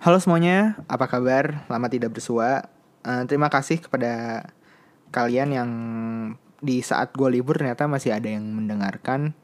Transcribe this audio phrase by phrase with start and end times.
[0.00, 1.68] Halo semuanya, apa kabar?
[1.68, 2.72] Lama tidak bersua.
[3.04, 4.48] Uh, terima kasih kepada
[5.12, 5.70] kalian yang
[6.56, 9.36] di saat gue libur ternyata masih ada yang mendengarkan.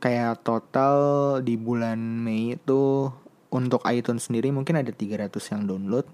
[0.00, 0.96] Kayak total
[1.44, 3.12] di bulan Mei itu
[3.52, 6.08] untuk iTunes sendiri mungkin ada 300 yang download.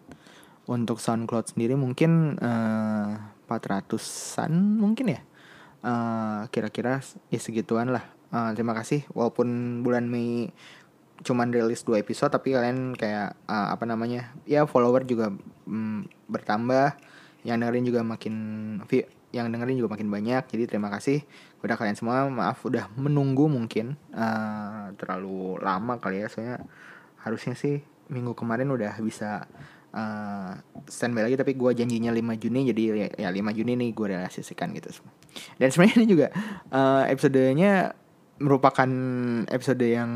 [0.66, 3.14] Untuk SoundCloud sendiri mungkin uh,
[3.46, 5.22] 400-an mungkin ya.
[5.86, 6.98] Uh, kira-kira
[7.30, 8.02] ya segituan lah.
[8.34, 10.50] Uh, terima kasih walaupun bulan Mei
[11.22, 15.34] cuman rilis dua episode tapi kalian kayak uh, apa namanya ya follower juga
[15.66, 16.94] mm, bertambah
[17.42, 18.34] yang dengerin juga makin
[19.28, 21.22] yang dengerin juga makin banyak jadi terima kasih
[21.58, 22.30] kepada kalian semua.
[22.30, 26.62] Maaf udah menunggu mungkin uh, terlalu lama kali ya soalnya
[27.18, 29.44] harusnya sih minggu kemarin udah bisa
[29.92, 30.54] uh,
[30.88, 34.72] standby lagi tapi gue janjinya 5 Juni jadi ya, ya 5 Juni nih gue realisasikan
[34.72, 34.88] gitu
[35.60, 36.26] dan sebenarnya ini juga
[36.72, 37.92] uh, episodenya
[38.38, 38.90] merupakan
[39.50, 40.10] episode yang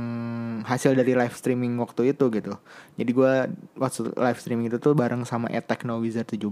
[0.62, 2.55] hasil dari live streaming waktu itu gitu.
[2.95, 3.33] Jadi gue
[3.75, 6.47] waktu live streaming itu tuh bareng sama Attack No Wizard 17,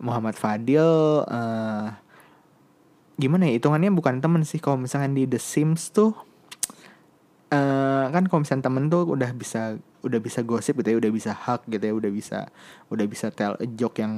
[0.00, 0.84] Muhammad Fadil,
[1.28, 1.92] uh,
[3.20, 6.16] gimana ya hitungannya bukan temen sih kalau misalkan di The Sims tuh
[7.52, 11.30] uh, kan kalau misalnya temen tuh udah bisa udah bisa gosip gitu ya udah bisa
[11.30, 12.38] hug gitu ya udah bisa
[12.90, 14.12] udah bisa tell a joke yang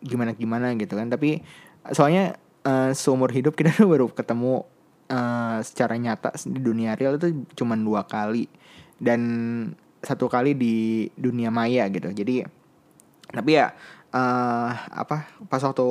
[0.00, 1.44] gimana gimana gitu kan tapi
[1.92, 4.64] soalnya uh, seumur hidup kita tuh baru ketemu
[5.10, 8.48] uh, secara nyata di dunia real itu cuma dua kali.
[8.98, 9.20] Dan
[10.02, 12.10] satu kali di dunia maya gitu.
[12.10, 12.46] Jadi
[13.28, 13.74] tapi ya
[14.14, 15.84] uh, apa pas waktu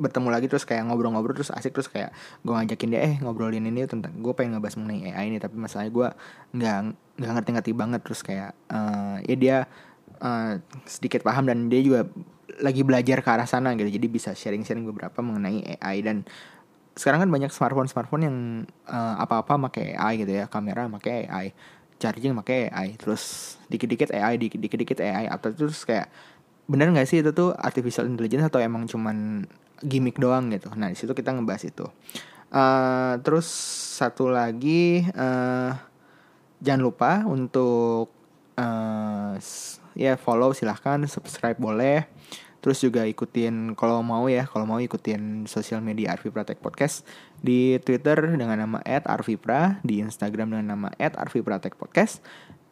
[0.00, 3.84] bertemu lagi terus kayak ngobrol-ngobrol terus asik terus kayak gue ngajakin dia eh ngobrolin ini
[3.84, 6.08] tentang gue pengen ngebahas mengenai AI ini tapi masalahnya gue
[6.56, 6.78] nggak
[7.20, 8.00] nggak ngerti-ngerti banget.
[8.06, 9.56] Terus kayak uh, ya dia
[10.24, 10.56] uh,
[10.88, 12.08] sedikit paham dan dia juga
[12.60, 13.92] lagi belajar ke arah sana gitu.
[13.92, 16.24] Jadi bisa sharing-sharing beberapa mengenai AI dan
[16.98, 18.36] sekarang kan banyak smartphone smartphone yang
[18.90, 21.48] uh, apa-apa pakai AI gitu ya kamera pakai AI
[22.00, 26.08] charging pakai AI terus dikit-dikit AI dikit-dikit AI atau terus kayak
[26.70, 29.42] bener nggak sih itu tuh artificial intelligence atau emang cuman
[29.82, 30.70] gimmick doang gitu?
[30.78, 31.86] Nah di situ kita ngebahas itu.
[32.50, 33.46] Uh, terus
[33.98, 35.74] satu lagi uh,
[36.62, 38.10] jangan lupa untuk
[38.58, 39.34] uh,
[39.94, 42.06] ya follow silahkan subscribe boleh
[42.60, 47.08] Terus juga ikutin kalau mau ya, kalau mau ikutin sosial media Arvi Pratek Podcast
[47.40, 52.20] di Twitter dengan nama @arvipra, di Instagram dengan nama @arvipratek podcast,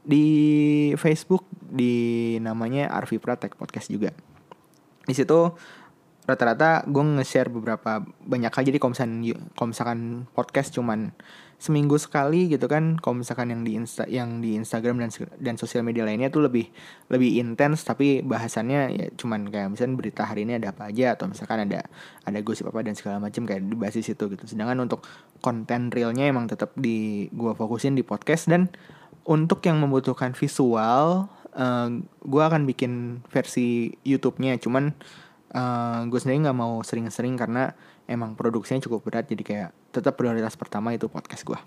[0.04, 4.12] di Facebook di namanya Arvi Pratek Podcast juga.
[5.08, 5.56] Di situ
[6.28, 8.64] rata-rata gue nge-share beberapa banyak hal.
[8.68, 8.92] Jadi kalau
[9.72, 11.16] misalkan, podcast cuman
[11.58, 15.10] seminggu sekali gitu kan kalau misalkan yang di insta yang di Instagram dan
[15.42, 16.70] dan sosial media lainnya tuh lebih
[17.10, 17.82] lebih intens.
[17.82, 21.82] Tapi bahasannya ya cuman kayak misalnya berita hari ini ada apa aja atau misalkan ada
[22.22, 24.44] ada gosip apa dan segala macam kayak di basis itu gitu.
[24.46, 25.02] Sedangkan untuk
[25.42, 28.46] konten realnya emang tetap di gua fokusin di podcast.
[28.46, 28.70] Dan
[29.26, 31.88] untuk yang membutuhkan visual uh, eh,
[32.24, 34.56] gue akan bikin versi YouTube-nya.
[34.56, 34.96] Cuman
[35.54, 37.72] uh, eh, gue sendiri nggak mau sering-sering karena
[38.08, 41.58] emang produksinya cukup berat jadi kayak tetap prioritas pertama itu podcast gue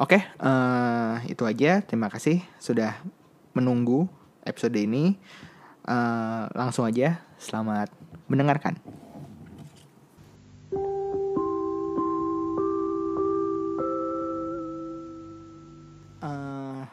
[0.00, 1.84] oke okay, uh, eh, itu aja.
[1.84, 2.96] Terima kasih sudah
[3.52, 4.08] menunggu
[4.48, 5.20] episode ini.
[5.84, 7.92] Uh, langsung aja selamat
[8.28, 8.76] mendengarkan.
[16.20, 16.84] Uh,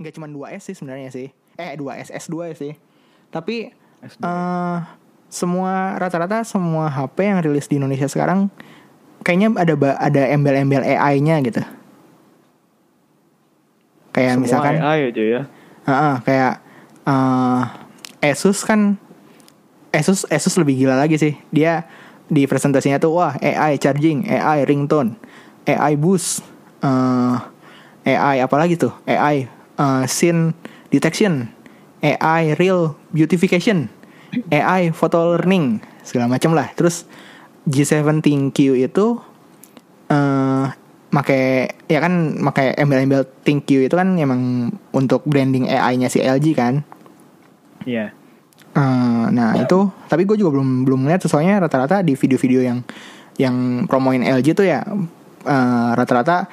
[0.00, 1.28] nggak cuma 2 S sih sebenarnya sih.
[1.60, 2.72] Eh 2 S S2 sih.
[3.28, 3.72] Tapi
[4.04, 4.20] S2.
[4.24, 5.03] Uh,
[5.34, 8.46] semua rata-rata semua HP yang rilis di Indonesia sekarang
[9.26, 11.58] kayaknya ada ada embel-embel AI-nya gitu.
[14.14, 15.42] Kayak semua misalkan AI aja ya.
[15.84, 16.54] Uh, uh, kayak
[17.02, 17.62] uh,
[18.22, 18.94] Asus kan
[19.90, 21.34] Asus Asus lebih gila lagi sih.
[21.50, 21.82] Dia
[22.30, 25.18] di presentasinya tuh wah AI charging, AI ringtone,
[25.66, 26.46] AI boost,
[26.86, 27.42] uh,
[28.06, 28.94] AI apalagi tuh?
[29.02, 29.50] AI
[29.82, 30.54] uh, scene
[30.94, 31.50] detection,
[32.06, 33.90] AI real beautification
[34.50, 37.08] AI photo learning segala macam lah terus
[37.64, 39.16] G7 ThinQ itu
[40.12, 40.66] uh,
[41.14, 41.40] make
[41.86, 46.82] ya kan make embel-embel ThinQ itu kan emang untuk branding AI-nya si LG kan
[47.86, 48.10] iya
[48.74, 48.76] yeah.
[48.76, 49.64] uh, nah yeah.
[49.64, 52.78] itu tapi gue juga belum belum ngeliat soalnya rata-rata di video-video yang
[53.38, 56.50] yang promoin LG tuh ya uh, rata-rata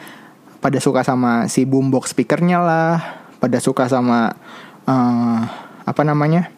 [0.61, 2.95] pada suka sama si boombox speakernya lah
[3.41, 4.37] pada suka sama
[4.85, 5.41] uh,
[5.81, 6.53] apa namanya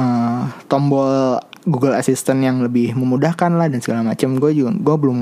[0.00, 1.36] uh, tombol
[1.68, 5.18] Google Assistant yang lebih memudahkan lah dan segala macam gue juga gue belum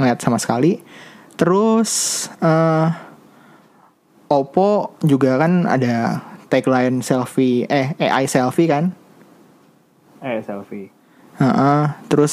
[0.00, 0.80] ngeliat sama sekali.
[1.36, 2.88] Terus uh,
[4.24, 8.96] Oppo juga kan ada tagline selfie eh AI selfie kan?
[10.24, 10.88] Eh selfie.
[11.34, 11.82] Uh -uh.
[12.06, 12.30] terus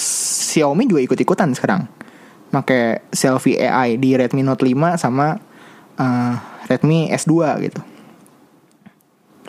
[0.54, 1.90] Xiaomi juga ikut ikutan sekarang.
[2.54, 5.36] Pakai selfie AI di Redmi Note 5 sama
[5.98, 6.34] uh,
[6.70, 7.34] Redmi S2
[7.66, 7.82] gitu.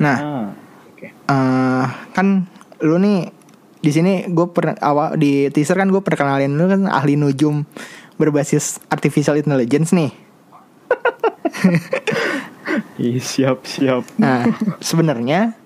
[0.01, 0.47] Nah, Ah,
[1.33, 2.45] eh kan
[2.85, 3.33] lu nih
[3.83, 7.65] di sini gue pernah awal di teaser kan gue perkenalin lu kan ahli nujum
[8.21, 10.13] berbasis artificial intelligence nih.
[13.03, 14.07] Ih, siap siap.
[14.21, 14.47] Nah,
[14.79, 15.57] sebenarnya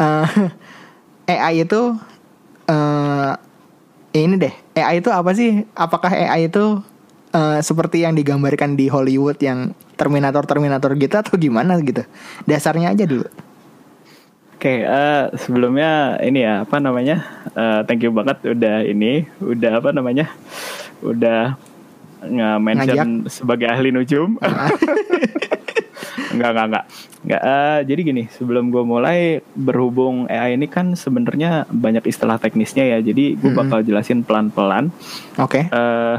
[0.00, 1.94] eh AI itu
[2.66, 3.32] eh
[4.12, 5.64] ini deh, AI itu apa sih?
[5.72, 6.82] Apakah AI itu
[7.32, 12.02] eh, seperti yang digambarkan di Hollywood yang Terminator Terminator gitu atau gimana gitu?
[12.44, 13.24] Dasarnya aja dulu.
[14.62, 17.26] Oke, eh, sebelumnya ini ya apa namanya?
[17.50, 20.30] Eh, thank you banget udah ini, udah apa namanya?
[21.02, 21.58] Udah
[22.22, 24.38] nge-mention sebagai ahli nujum.
[26.30, 26.84] enggak, enggak, enggak.
[27.26, 32.86] Enggak, eh, jadi gini, sebelum gue mulai berhubung AI ini kan sebenarnya banyak istilah teknisnya
[32.86, 32.98] ya.
[33.02, 34.94] Jadi gue bakal jelasin pelan-pelan.
[35.42, 35.66] Oke.
[35.66, 36.18] eh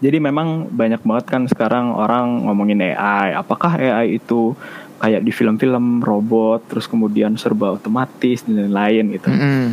[0.00, 3.36] jadi memang banyak banget kan sekarang orang ngomongin AI.
[3.36, 4.56] Apakah AI itu
[5.00, 9.28] kayak di film-film robot, terus kemudian serba otomatis dan lain-lain gitu.
[9.32, 9.64] Mm-mm.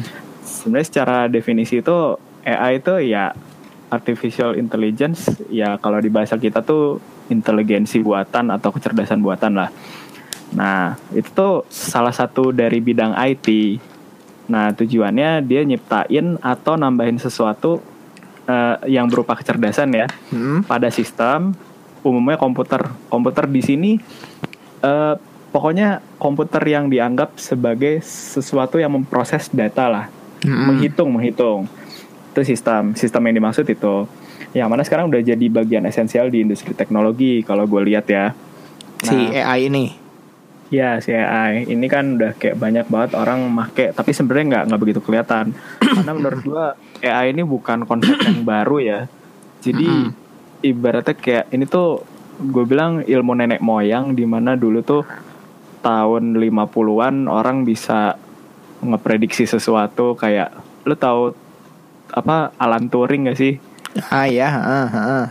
[0.47, 2.15] Sebenarnya secara definisi itu
[2.47, 3.35] AI itu ya
[3.91, 9.69] artificial intelligence ya kalau di bahasa kita tuh inteligensi buatan atau kecerdasan buatan lah.
[10.55, 13.47] Nah, itu tuh salah satu dari bidang IT.
[14.47, 17.83] Nah, tujuannya dia nyiptain atau nambahin sesuatu
[18.47, 20.63] eh, yang berupa kecerdasan ya Mm-mm.
[20.63, 21.51] pada sistem
[21.99, 22.87] umumnya komputer.
[23.11, 23.91] Komputer di sini
[24.81, 25.15] eh,
[25.49, 30.05] pokoknya komputer yang dianggap sebagai sesuatu yang memproses data lah,
[30.43, 30.73] Mm-mm.
[30.73, 31.65] menghitung menghitung.
[32.33, 34.05] Itu sistem, sistem yang dimaksud itu.
[34.53, 38.31] Yang mana sekarang udah jadi bagian esensial di industri teknologi kalau gue lihat ya.
[39.01, 39.85] Si Nah, AI ini.
[40.67, 44.81] Ya si AI ini kan udah kayak banyak banget orang make tapi sebenarnya nggak nggak
[44.83, 45.55] begitu kelihatan
[45.95, 46.65] karena menurut gua
[46.99, 48.99] AI ini bukan konsep yang baru ya
[49.63, 50.11] jadi
[50.59, 52.03] ibaratnya kayak ini tuh
[52.37, 55.03] gue bilang ilmu nenek moyang di mana dulu tuh
[55.81, 58.17] tahun 50-an orang bisa
[58.81, 60.53] ngeprediksi sesuatu kayak
[60.85, 61.33] lu tahu
[62.13, 63.57] apa Alan Turing gak sih?
[64.13, 65.25] Ah ya, ah, ah.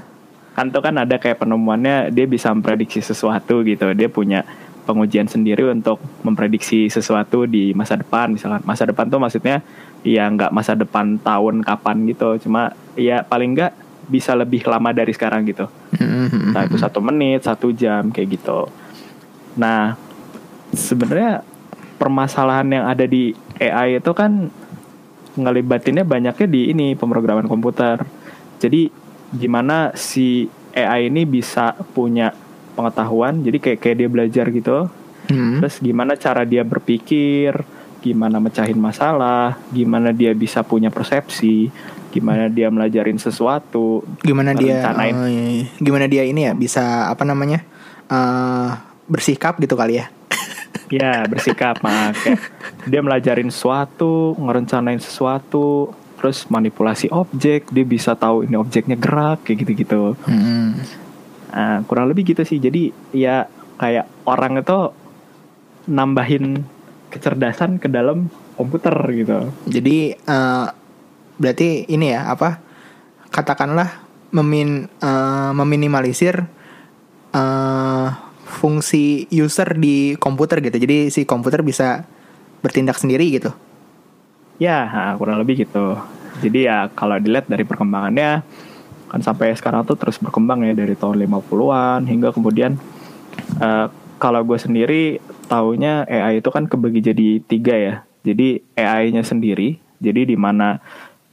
[0.57, 3.93] kan tuh kan ada kayak penemuannya dia bisa memprediksi sesuatu gitu.
[3.93, 4.43] Dia punya
[4.89, 8.33] pengujian sendiri untuk memprediksi sesuatu di masa depan.
[8.35, 9.61] Misalkan masa depan tuh maksudnya
[10.01, 12.41] ya nggak masa depan tahun kapan gitu.
[12.49, 13.73] Cuma ya paling nggak
[14.07, 15.67] bisa lebih lama dari sekarang gitu.
[15.99, 16.53] Mm-mm.
[16.53, 18.71] entah itu satu menit satu jam kayak gitu.
[19.59, 19.95] Nah
[20.75, 21.43] sebenarnya
[21.97, 24.51] permasalahan yang ada di AI itu kan
[25.37, 28.01] ngelibatinnya banyaknya di ini pemrograman komputer.
[28.63, 28.89] Jadi
[29.37, 32.31] gimana si AI ini bisa punya
[32.77, 34.79] pengetahuan jadi kayak kayak dia belajar gitu.
[35.27, 35.59] Mm.
[35.59, 37.51] terus gimana cara dia berpikir
[37.99, 41.67] gimana mecahin masalah gimana dia bisa punya persepsi
[42.17, 44.81] gimana dia melajarin sesuatu Gimana dia?
[44.89, 45.67] Oh, iya, iya.
[45.77, 47.61] Gimana dia ini ya bisa apa namanya?
[48.07, 48.71] eh
[49.07, 50.07] bersikap gitu kali ya?
[50.87, 52.15] Ya bersikap mak
[52.87, 59.67] dia melajarin sesuatu, ngerencanain sesuatu, terus manipulasi objek, dia bisa tahu ini objeknya gerak kayak
[59.67, 60.15] gitu-gitu.
[60.31, 60.79] Mm-mm.
[61.51, 62.63] Nah, kurang lebih gitu sih.
[62.63, 63.51] Jadi ya
[63.83, 64.95] kayak orang itu
[65.91, 66.63] nambahin
[67.11, 69.39] kecerdasan ke dalam komputer gitu.
[69.67, 70.67] Jadi eh
[71.37, 72.61] berarti ini ya apa?
[73.31, 76.45] Katakanlah memin eh, meminimalisir
[77.37, 78.09] eh
[78.47, 80.79] fungsi user di komputer gitu.
[80.79, 82.07] Jadi si komputer bisa
[82.63, 83.51] bertindak sendiri gitu.
[84.57, 84.89] Ya,
[85.21, 86.01] kurang lebih gitu.
[86.41, 88.41] Jadi ya kalau dilihat dari perkembangannya
[89.07, 92.75] kan sampai sekarang tuh terus berkembang ya dari tahun 50-an hingga kemudian
[93.61, 97.95] eh, kalau gue sendiri taunya AI itu kan kebagi jadi tiga ya.
[98.27, 100.83] Jadi AI-nya sendiri, jadi di mana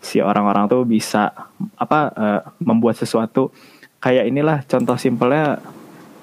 [0.03, 1.31] si orang-orang tuh bisa
[1.73, 3.55] apa eh, membuat sesuatu
[3.97, 5.63] kayak inilah contoh simpelnya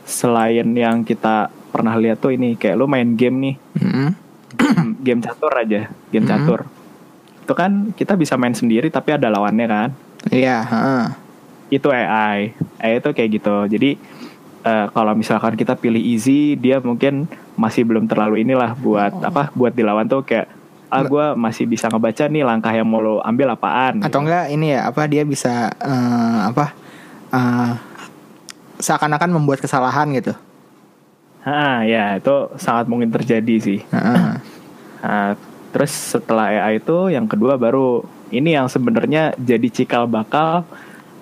[0.05, 4.09] selain yang kita pernah lihat tuh ini kayak lu main game nih Mm-mm.
[5.07, 6.31] game catur aja, game Mhm.
[6.31, 6.61] catur.
[7.41, 9.89] Itu kan kita bisa main sendiri tapi ada lawannya kan.
[10.29, 10.59] Iya.
[10.61, 11.05] heeh.
[11.71, 12.53] Itu AI.
[12.77, 13.57] AI itu kayak gitu.
[13.71, 13.91] Jadi
[14.61, 19.49] eh, kalau misalkan kita pilih easy, dia mungkin masih belum terlalu inilah buat apa?
[19.55, 20.51] Buat dilawan tuh kayak
[20.91, 24.03] ah gue masih bisa ngebaca nih langkah yang mau lo ambil apaan.
[24.03, 26.75] Atau enggak ini ya apa dia bisa eh, apa?
[27.31, 27.73] eh,
[28.83, 30.35] seakan-akan membuat kesalahan gitu.
[31.47, 33.79] Ah ya itu sangat mungkin terjadi sih.
[33.87, 34.43] Heeh.
[35.01, 35.31] Nah,
[35.73, 38.03] terus setelah AI itu yang kedua baru
[38.35, 40.67] ini yang sebenarnya jadi cikal bakal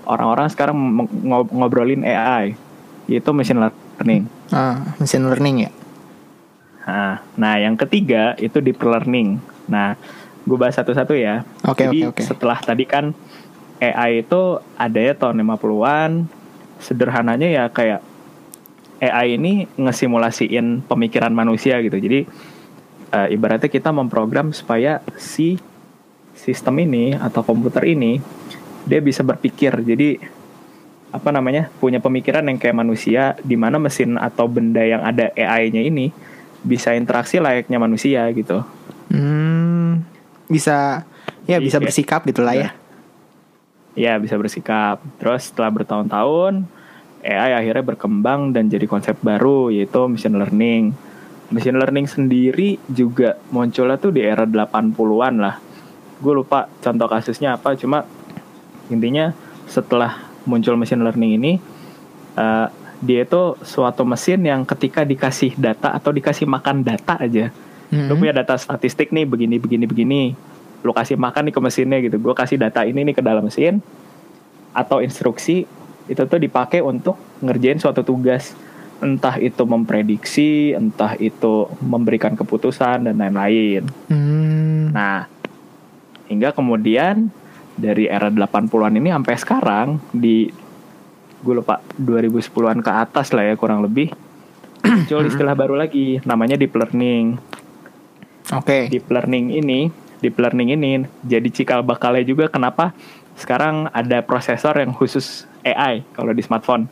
[0.09, 0.77] orang-orang sekarang
[1.53, 2.57] ngobrolin AI
[3.05, 4.25] yaitu machine learning.
[4.49, 5.71] Ah, machine learning ya.
[6.89, 9.41] Nah, nah yang ketiga itu deep learning.
[9.69, 9.95] Nah,
[10.49, 11.45] gue bahas satu-satu ya.
[11.69, 12.23] Oke, Jadi oke, oke.
[12.25, 13.13] setelah tadi kan
[13.79, 16.27] AI itu ada ya tahun 50-an.
[16.79, 18.01] Sederhananya ya kayak
[18.99, 22.01] AI ini ngesimulasiin pemikiran manusia gitu.
[22.01, 22.27] Jadi
[23.15, 25.61] uh, ibaratnya kita memprogram supaya si
[26.35, 28.19] sistem ini atau komputer ini
[28.87, 29.75] dia bisa berpikir.
[29.85, 30.19] Jadi
[31.09, 35.81] apa namanya punya pemikiran yang kayak manusia di mana mesin atau benda yang ada AI-nya
[35.81, 36.13] ini
[36.61, 38.61] bisa interaksi layaknya manusia gitu.
[39.09, 40.05] Hmm,
[40.49, 41.05] bisa
[41.49, 42.71] ya Iya, bisa bersikap gitu lah ya.
[43.97, 45.01] Ya bisa bersikap.
[45.17, 46.69] Terus setelah bertahun-tahun
[47.25, 50.93] AI akhirnya berkembang dan jadi konsep baru yaitu machine learning.
[51.49, 55.57] Machine learning sendiri juga munculnya tuh di era 80-an lah.
[56.21, 58.05] Gue lupa contoh kasusnya apa, cuma
[58.93, 59.33] intinya
[59.65, 61.53] setelah muncul machine learning ini
[62.37, 67.49] eh, dia itu suatu mesin yang ketika dikasih data atau dikasih makan data aja
[67.89, 68.21] lu Mhm.
[68.21, 70.23] punya data statistik nih begini begini begini.
[70.85, 72.17] Lu kasih makan nih ke mesinnya gitu.
[72.21, 73.81] Gue kasih data ini nih ke dalam mesin
[74.73, 75.65] atau instruksi
[76.09, 78.53] itu tuh dipakai untuk ngerjain suatu tugas.
[78.99, 83.87] Entah itu memprediksi entah itu memberikan keputusan dan lain-lain.
[84.11, 84.91] Hmm.
[84.91, 85.29] nah
[86.27, 87.29] hingga kemudian
[87.79, 90.51] dari era 80-an ini sampai sekarang di
[91.39, 94.11] gue lupa 2010-an ke atas lah ya kurang lebih
[94.83, 97.39] muncul istilah baru lagi namanya deep learning
[98.51, 98.89] Oke.
[98.89, 100.91] deep learning ini deep learning ini
[101.23, 102.97] jadi cikal bakalnya juga kenapa
[103.35, 106.89] sekarang ada prosesor yang khusus AI kalau di smartphone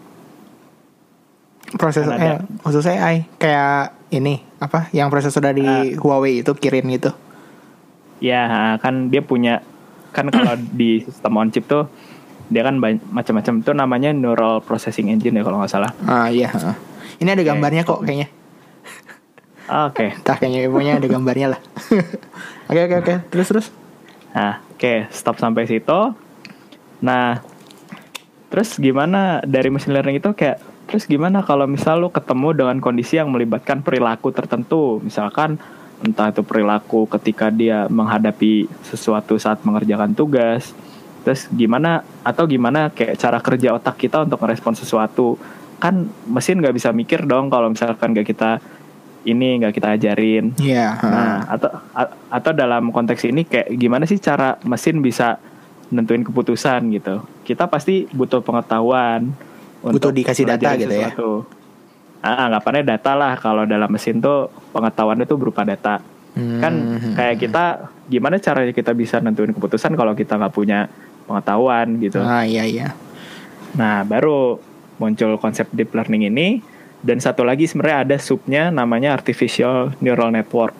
[1.66, 2.38] Prosesor ada.
[2.38, 5.82] eh, khusus AI kayak ini apa yang prosesor dari Ah.
[5.96, 7.10] Huawei itu Kirin itu.
[8.16, 8.48] ya
[8.78, 9.60] kan dia punya
[10.10, 11.84] kan kalau di sistem on chip tuh
[12.46, 16.48] dia kan macam-macam itu namanya neural processing engine ya kalau nggak salah Ah iya.
[17.16, 17.48] Ini ada Oke.
[17.48, 18.28] gambarnya kok kayaknya.
[19.66, 21.60] Oke Entah kayaknya pokoknya ada gambarnya lah.
[22.70, 23.14] Oke oke oke.
[23.30, 23.66] Terus terus.
[24.34, 26.00] Nah, oke, stop sampai situ.
[26.98, 27.38] Nah,
[28.50, 30.58] terus gimana dari machine learning itu kayak
[30.90, 35.62] terus gimana kalau misal lu ketemu dengan kondisi yang melibatkan perilaku tertentu, misalkan
[36.02, 40.74] entah itu perilaku ketika dia menghadapi sesuatu saat mengerjakan tugas,
[41.22, 45.38] terus gimana atau gimana kayak cara kerja otak kita untuk merespon sesuatu,
[45.78, 48.58] kan mesin nggak bisa mikir dong kalau misalkan nggak kita
[49.26, 50.54] ini nggak kita ajarin.
[50.56, 50.94] Iya.
[50.94, 51.04] ah.
[51.04, 55.42] Nah, atau a- atau dalam konteks ini kayak gimana sih cara mesin bisa
[55.86, 57.20] nentuin keputusan gitu.
[57.42, 59.34] Kita pasti butuh pengetahuan
[59.82, 61.10] Butuh dikasih data gitu ya.
[61.10, 61.46] sesuatu.
[62.18, 66.02] Ah, anggapannya data lah kalau dalam mesin tuh pengetahuan itu berupa data.
[66.34, 67.14] Kan Hmm.
[67.14, 67.64] kayak kita
[68.04, 70.90] gimana caranya kita bisa nentuin keputusan kalau kita nggak punya
[71.24, 72.18] pengetahuan gitu.
[72.18, 72.94] Ah iya iya.
[73.72, 74.58] Nah, baru
[74.96, 76.60] muncul konsep deep learning ini
[77.06, 80.74] dan satu lagi sebenarnya ada subnya namanya artificial neural network.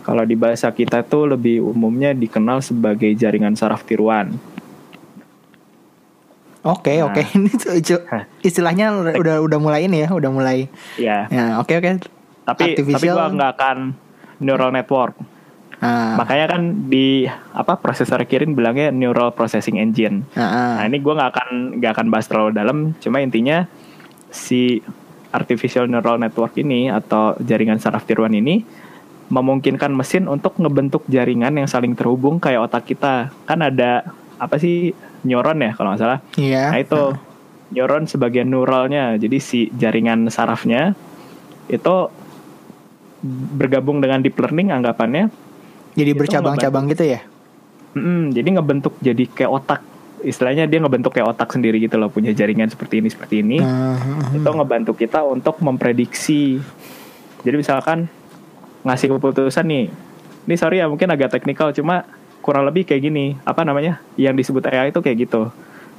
[0.00, 4.38] Kalau di bahasa kita tuh lebih umumnya dikenal sebagai jaringan saraf tiruan.
[6.62, 7.06] Oke Nah.
[7.06, 7.22] oke.
[7.36, 8.24] Ini icu- Hah.
[8.40, 10.66] istilahnya udah udah mulai ini ya, udah mulai.
[10.96, 11.90] Ya, Ya oke oke.
[11.92, 12.08] tapi
[12.46, 13.76] tapi Artificial- gua nggak akan
[14.38, 15.14] neural network.
[15.76, 20.24] Ah, Makanya kan di apa prosesor Kirin bilangnya neural processing engine.
[20.32, 20.72] ah, ah.
[20.80, 23.68] Nah ini gue nggak akan nggak akan bahas terlalu dalam, cuma intinya
[24.28, 24.80] si
[25.36, 28.64] artificial neural network ini atau jaringan saraf tiruan ini
[29.28, 33.28] memungkinkan mesin untuk ngebentuk jaringan yang saling terhubung kayak otak kita.
[33.44, 34.08] Kan ada
[34.40, 36.20] apa sih neuron ya kalau nggak salah.
[36.38, 36.72] Iya.
[36.72, 37.02] Nah itu
[37.74, 40.94] neuron sebagian neuralnya, jadi si jaringan sarafnya
[41.66, 41.96] itu
[43.58, 45.32] bergabung dengan deep learning anggapannya
[45.96, 47.20] Jadi bercabang-cabang gitu ya.
[47.96, 49.80] Mm, jadi ngebentuk jadi kayak otak.
[50.24, 53.58] Istilahnya dia ngebentuk kayak otak sendiri gitu loh, punya jaringan seperti ini seperti ini.
[53.60, 54.36] Ah, ah, ah.
[54.36, 56.60] Itu ngebantu kita untuk memprediksi.
[57.44, 58.08] Jadi misalkan
[58.86, 59.86] ngasih keputusan nih.
[60.46, 62.06] Ini sorry ya mungkin agak teknikal cuma
[62.40, 63.34] kurang lebih kayak gini.
[63.42, 63.98] Apa namanya?
[64.14, 65.50] Yang disebut AI itu kayak gitu.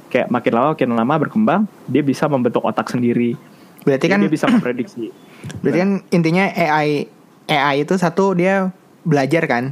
[0.08, 3.36] Kayak makin lama makin lama berkembang, dia bisa membentuk otak sendiri.
[3.84, 5.12] Berarti Jadi kan dia bisa memprediksi.
[5.62, 7.06] berarti kan intinya AI
[7.48, 8.72] AI itu satu dia
[9.04, 9.64] belajar kan.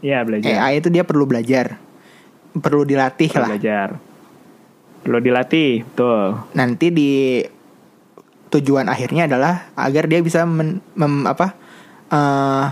[0.00, 0.48] Iya belajar.
[0.48, 1.76] AI itu dia perlu belajar.
[2.50, 3.48] Perlu dilatih Perlu lah.
[3.54, 3.88] belajar.
[5.00, 6.22] Perlu dilatih, betul.
[6.52, 7.10] Nanti di
[8.50, 11.54] tujuan akhirnya adalah agar dia bisa men- mem- apa
[12.10, 12.66] eh,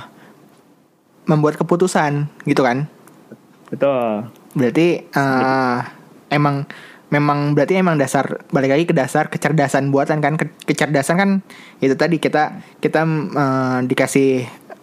[1.31, 2.91] membuat keputusan gitu kan.
[3.71, 4.27] Betul.
[4.59, 5.79] Berarti eh,
[6.35, 6.67] emang
[7.09, 11.31] memang berarti emang dasar balik lagi ke dasar kecerdasan buatan kan Ke- kecerdasan kan
[11.81, 13.01] itu tadi kita kita
[13.33, 14.31] eh, dikasih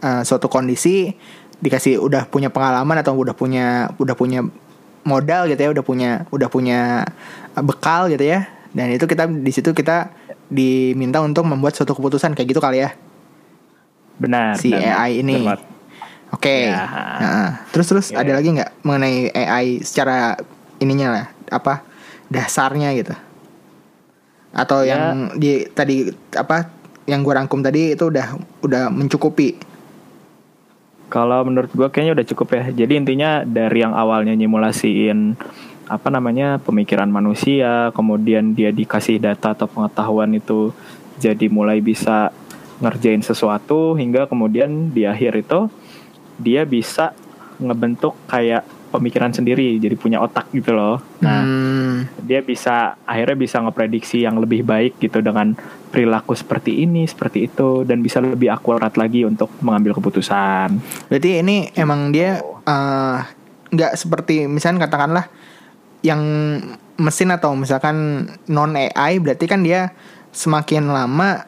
[0.02, 1.14] eh, suatu kondisi
[1.56, 4.42] dikasih udah punya pengalaman atau udah punya udah punya
[5.06, 7.06] modal gitu ya udah punya udah punya
[7.54, 10.12] eh, bekal gitu ya dan itu kita di situ kita
[10.50, 12.92] diminta untuk membuat suatu keputusan kayak gitu kali ya
[14.16, 14.56] Benar.
[14.56, 15.06] si benar.
[15.06, 15.44] AI ini.
[16.32, 16.72] Oke.
[16.72, 16.84] Ya.
[17.20, 18.20] Nah, terus terus Oke.
[18.20, 20.40] ada lagi nggak mengenai AI secara
[20.80, 21.84] ininya lah apa
[22.32, 23.12] dasarnya gitu?
[24.56, 24.96] Atau Ya.
[24.96, 26.72] yang di tadi apa
[27.06, 29.60] yang gue rangkum tadi itu udah udah mencukupi.
[31.16, 32.64] Kalau menurut gue kayaknya udah cukup ya.
[32.84, 35.40] Jadi intinya dari yang awalnya nyimulasiin
[35.88, 40.76] apa namanya pemikiran manusia, kemudian dia dikasih data atau pengetahuan itu
[41.16, 42.36] jadi mulai bisa
[42.84, 45.72] ngerjain sesuatu hingga kemudian di akhir itu
[46.36, 47.16] dia bisa
[47.64, 51.04] ngebentuk kayak pemikiran sendiri, jadi punya otak gitu loh.
[51.20, 55.54] Nah, Hmm, dia bisa akhirnya bisa ngeprediksi yang lebih baik gitu dengan
[55.92, 60.80] perilaku seperti ini, seperti itu dan bisa lebih akurat lagi untuk mengambil keputusan.
[61.08, 63.18] berarti ini emang dia eh,
[63.76, 65.28] nggak seperti misalnya katakanlah
[66.04, 66.22] yang
[66.96, 69.92] mesin atau misalkan non AI berarti kan dia
[70.32, 71.44] semakin lama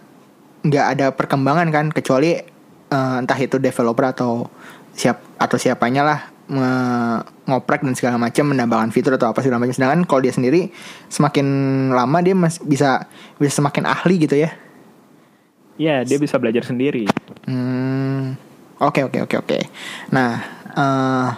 [0.63, 2.35] nggak ada perkembangan kan kecuali
[2.91, 4.47] eh, entah itu developer atau
[4.97, 10.07] siap atau siapanya lah ngoprek dan segala macam menambahkan fitur atau apa segala macam sedangkan
[10.07, 10.71] kalau dia sendiri
[11.11, 11.45] semakin
[11.91, 13.03] lama dia mas bisa
[13.35, 14.51] bisa semakin ahli gitu ya
[15.77, 17.05] Ya, dia bisa belajar sendiri.
[17.45, 18.33] Hmm,
[18.81, 19.59] oke oke oke oke.
[20.09, 20.41] Nah,
[20.73, 21.29] eh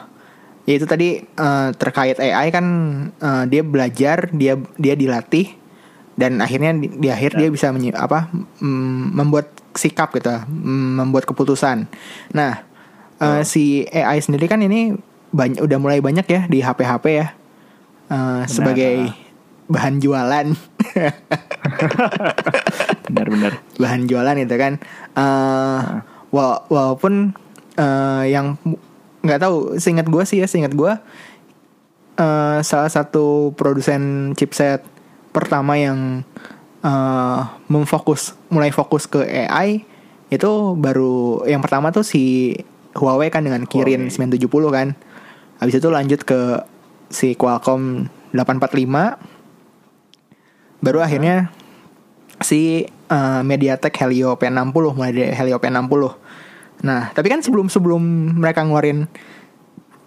[0.64, 2.66] ya itu tadi eh, terkait AI kan
[3.20, 5.60] eh, dia belajar, dia dia dilatih
[6.16, 8.32] dan akhirnya di, di akhir dia bisa menyi- apa
[8.64, 10.32] mm, membuat sikap gitu,
[10.96, 11.92] membuat keputusan.
[12.32, 12.64] Nah,
[13.20, 14.96] eh, si AI sendiri kan ini
[15.30, 17.28] banyak udah mulai banyak ya di HP-HP ya.
[18.10, 19.14] Eh, sebagai
[19.68, 20.48] bahan jualan.
[23.10, 23.54] Benar-benar.
[23.78, 24.74] bahan jualan itu kan.
[25.14, 25.82] Eh
[26.30, 27.34] wa- walaupun
[27.76, 28.58] eh, yang
[29.20, 30.94] nggak tahu seingat gue sih ya seingat gue
[32.16, 34.80] eh salah satu produsen chipset
[35.32, 36.24] pertama yang
[36.80, 39.84] eh memfokus mulai fokus ke AI
[40.30, 42.56] itu baru yang pertama tuh si
[43.00, 44.36] Huawei kan dengan Kirin Huawei.
[44.36, 44.88] 970 kan
[45.64, 46.60] habis itu lanjut ke
[47.08, 49.40] si Qualcomm 845
[50.80, 51.52] baru akhirnya
[52.40, 55.92] si uh, MediaTek Helio P60 mulai dari Helio P60.
[56.88, 58.02] Nah, tapi kan sebelum sebelum
[58.40, 59.12] mereka ngeluarin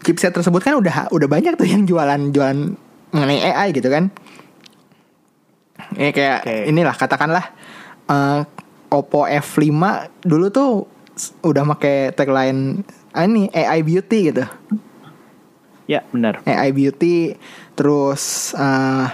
[0.02, 2.58] chipset tersebut kan udah udah banyak tuh yang jualan jualan
[3.12, 4.08] mengenai AI gitu kan.
[5.92, 6.56] Ya kayak Oke.
[6.72, 7.52] inilah katakanlah
[8.08, 8.48] uh,
[8.88, 9.68] Oppo F5
[10.24, 10.88] dulu tuh
[11.44, 14.44] udah pakai tagline ah, ini AI beauty gitu.
[15.90, 16.40] Ya, benar.
[16.48, 17.36] AI beauty
[17.76, 19.08] terus uh,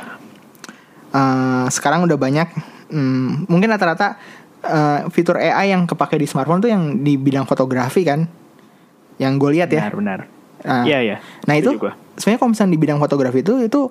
[1.15, 2.49] uh, sekarang udah banyak
[2.93, 4.19] hmm, mungkin rata-rata
[4.65, 8.27] uh, fitur AI yang kepake di smartphone tuh yang di bidang fotografi kan
[9.19, 10.21] yang gue lihat ya Benar, benar.
[10.59, 11.17] Iya, iya.
[11.47, 11.95] nah itu gua.
[12.19, 13.87] sebenarnya kalau misalnya di bidang fotografi itu itu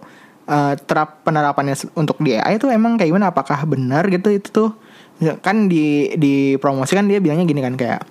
[0.51, 4.69] uh, terap penerapannya untuk di AI itu emang kayak gimana apakah benar gitu itu tuh
[5.41, 8.01] kan di di promosi kan dia bilangnya gini kan kayak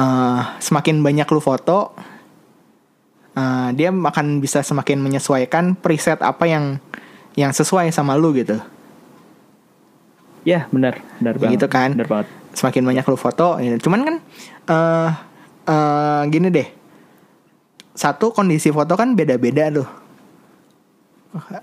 [0.00, 1.92] uh, semakin banyak lu foto
[3.36, 6.80] uh, dia akan bisa semakin menyesuaikan preset apa yang
[7.36, 8.60] yang sesuai sama lu gitu
[10.44, 11.00] Ya, benar.
[11.24, 11.56] Benar banget.
[11.56, 11.96] Gitu kan.
[11.96, 12.28] Benar banget.
[12.54, 13.74] semakin banyak lu foto ya.
[13.82, 14.14] cuman kan
[14.70, 15.10] eh
[15.66, 16.68] eh, gini deh
[17.94, 19.88] satu kondisi foto kan beda-beda tuh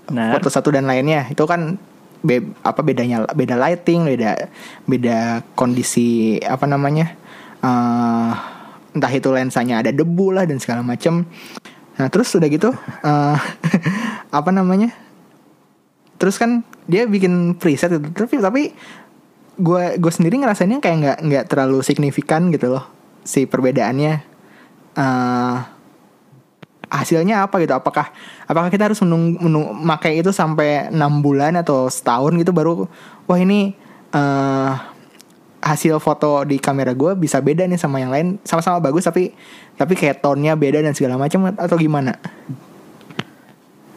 [0.08, 0.36] Benar.
[0.36, 1.80] foto satu dan lainnya itu kan
[2.22, 4.48] be- apa bedanya beda lighting beda
[4.86, 7.12] beda kondisi apa namanya
[7.62, 8.32] eh
[8.92, 11.24] entah itu lensanya ada debu lah dan segala macem.
[11.96, 12.70] Nah terus udah gitu
[13.04, 13.38] eh
[14.38, 14.94] apa namanya
[16.16, 18.62] terus kan dia bikin preset itu tapi tapi
[19.58, 22.84] gue gue sendiri ngerasainnya kayak nggak nggak terlalu signifikan gitu loh
[23.26, 24.14] si perbedaannya.
[24.92, 25.56] Eh
[26.92, 28.12] hasilnya apa gitu apakah
[28.44, 32.84] apakah kita harus menung, menung makai itu sampai enam bulan atau setahun gitu baru
[33.24, 33.72] wah ini
[34.12, 34.72] eh
[35.62, 39.30] hasil foto di kamera gue bisa beda nih sama yang lain sama-sama bagus tapi
[39.78, 42.18] tapi kayak tone-nya beda dan segala macam atau gimana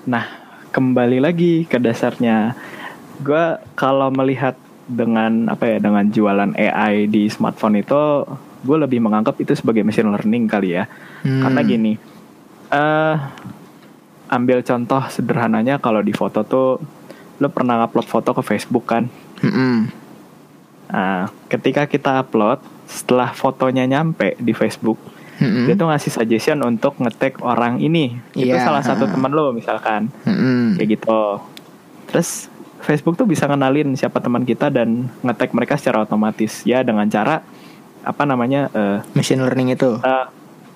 [0.05, 0.25] Nah,
[0.69, 2.53] kembali lagi ke dasarnya.
[3.25, 4.53] Gue kalau melihat
[4.85, 8.21] dengan apa ya dengan jualan AI di smartphone itu,
[8.61, 10.85] gue lebih menganggap itu sebagai machine learning kali ya.
[11.25, 11.41] Hmm.
[11.41, 11.97] Karena gini,
[12.75, 13.15] eh
[14.27, 16.81] ambil contoh sederhananya kalau di foto tuh,
[17.39, 19.07] lo pernah upload foto ke Facebook kan?
[19.39, 19.87] Mm-mm.
[20.91, 24.99] Nah, ketika kita upload, setelah fotonya nyampe di Facebook,
[25.39, 25.71] Mm-mm.
[25.71, 28.19] dia tuh ngasih suggestion untuk nge-tag orang ini.
[28.35, 30.75] Itu Iya, salah satu teman lo misalkan Mm-mm.
[30.75, 31.39] kayak gitu
[32.09, 32.47] terus
[32.85, 37.41] Facebook tuh bisa kenalin siapa teman kita dan ngetek mereka secara otomatis ya dengan cara
[38.05, 40.25] apa namanya eh machine learning itu eh,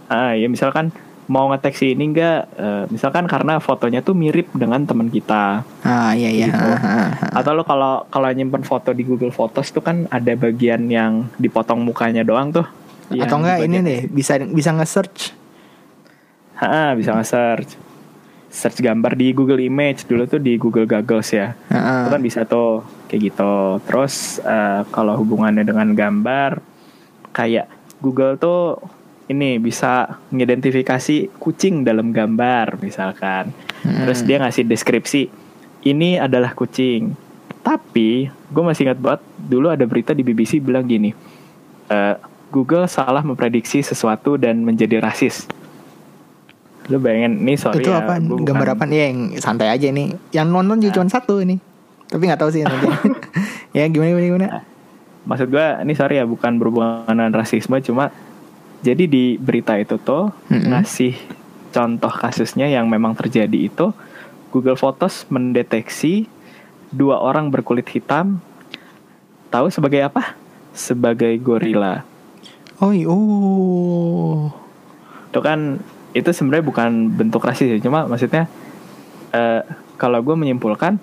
[0.09, 0.89] ah, ya misalkan
[1.29, 5.61] mau ngetek si ini enggak eh, misalkan karena fotonya tuh mirip dengan teman kita.
[5.85, 6.49] Ah iya iya.
[6.49, 6.57] Gitu.
[6.57, 7.09] Ah, ah, ah.
[7.37, 11.85] atau lo kalau kalau nyimpen foto di Google Photos tuh kan ada bagian yang dipotong
[11.85, 12.65] mukanya doang tuh.
[13.13, 15.37] Yang atau enggak ini deh bisa bisa nge-search?
[16.57, 17.77] Ha, bisa nge-search.
[18.49, 21.53] Search gambar di Google Image dulu tuh di Google Goggles ya.
[21.69, 23.77] Itu kan bisa tuh kayak gitu.
[23.85, 26.57] Terus eh, kalau hubungannya dengan gambar
[27.37, 27.69] kayak
[28.01, 28.81] Google tuh
[29.29, 33.53] ini bisa mengidentifikasi kucing dalam gambar misalkan.
[33.85, 35.29] Terus dia ngasih deskripsi
[35.85, 37.13] ini adalah kucing.
[37.61, 41.13] Tapi gue masih ingat banget dulu ada berita di BBC bilang gini,
[41.87, 42.15] "Eh,
[42.49, 45.45] Google salah memprediksi sesuatu dan menjadi rasis.
[46.89, 48.17] Lu bayangin, nih sorry itu ya, apa?
[48.17, 48.83] gua bukan- gambar apa?
[48.89, 51.61] Ya yang santai aja nih yang nonton juga cuma satu ini.
[52.09, 52.89] Tapi nggak tahu sih nanti
[53.77, 54.47] ya gimana gimana gimana?
[55.29, 58.09] Maksud gue, ini sorry ya, bukan berhubungan dengan rasisme, cuma
[58.79, 60.71] jadi di berita itu tuh Mm-mm.
[60.71, 61.15] ngasih
[61.69, 63.91] contoh kasusnya yang memang terjadi itu
[64.49, 66.25] Google Photos mendeteksi
[66.89, 68.41] dua orang berkulit hitam
[69.53, 70.37] tahu sebagai apa?
[70.73, 72.05] Sebagai gorila.
[72.79, 74.49] oh iya oh
[75.29, 75.77] Itu kan
[76.15, 78.49] itu sebenarnya bukan bentuk rasis ya, cuma maksudnya
[79.29, 79.61] eh,
[80.01, 80.97] kalau gue menyimpulkan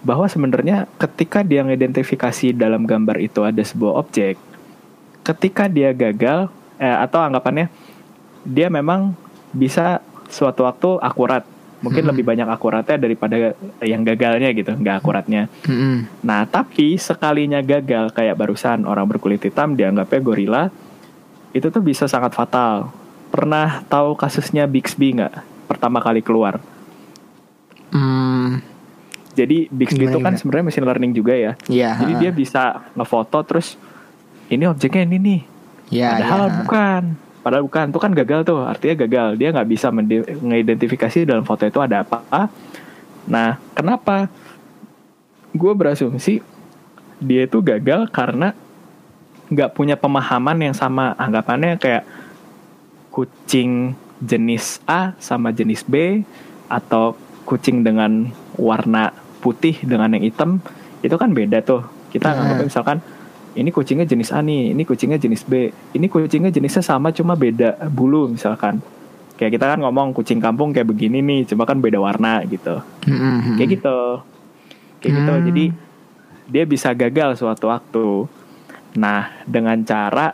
[0.00, 4.40] bahwa sebenarnya ketika dia mengidentifikasi dalam gambar itu ada sebuah objek,
[5.26, 7.68] ketika dia gagal eh, atau anggapannya
[8.42, 9.12] dia memang
[9.50, 11.42] bisa suatu waktu akurat,
[11.80, 12.10] mungkin Hmm.
[12.14, 15.46] lebih banyak akuratnya daripada yang gagalnya gitu, nggak akuratnya.
[15.64, 16.06] Mm-mm.
[16.22, 20.62] Nah, tapi sekalinya gagal kayak barusan orang berkulit hitam dianggapnya gorila,
[21.50, 22.90] itu tuh bisa sangat fatal.
[23.30, 25.34] Pernah tahu kasusnya Bixby nggak?
[25.66, 26.62] Pertama kali keluar.
[27.90, 28.60] Hmm,
[29.36, 31.52] Jadi Bixby Gimana, itu kan sebenarnya machine learning juga ya.
[31.68, 31.90] Iya.
[32.00, 32.62] Jadi dia bisa
[32.96, 33.76] ngefoto terus
[34.48, 35.40] ini objeknya ini nih.
[35.90, 36.54] Iya, Padahal iya.
[36.62, 37.02] bukan.
[37.42, 37.84] Padahal bukan.
[37.94, 38.60] Itu kan gagal tuh.
[38.66, 39.28] Artinya gagal.
[39.38, 42.50] Dia nggak bisa mengidentifikasi dalam foto itu ada apa.
[43.26, 44.26] Nah, kenapa?
[45.54, 46.42] Gue berasumsi
[47.16, 48.52] dia itu gagal karena
[49.48, 51.14] nggak punya pemahaman yang sama.
[51.16, 52.04] Anggapannya kayak
[53.10, 56.24] kucing jenis A sama jenis B
[56.66, 57.14] atau
[57.46, 58.26] kucing dengan
[58.58, 60.58] warna putih dengan yang hitam
[61.00, 61.86] itu kan beda tuh.
[62.10, 62.36] Kita Hmm.
[62.42, 62.98] nganggapnya misalkan
[63.56, 67.88] ini kucingnya jenis A nih, ini kucingnya jenis B, ini kucingnya jenisnya sama cuma beda
[67.88, 68.84] bulu misalkan.
[69.40, 72.80] Kayak kita kan ngomong kucing kampung kayak begini nih, cuma kan beda warna gitu.
[73.08, 73.56] Mm-mm.
[73.56, 73.98] Kayak gitu.
[75.00, 75.32] Kayak gitu.
[75.32, 75.44] Hmm.
[75.48, 75.64] Jadi
[76.48, 78.28] dia bisa gagal suatu waktu.
[78.96, 80.32] Nah, dengan cara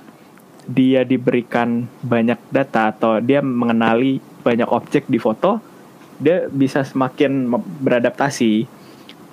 [0.62, 5.58] dia diberikan banyak data atau dia mengenali banyak objek di foto,
[6.18, 7.50] dia bisa semakin
[7.82, 8.66] beradaptasi.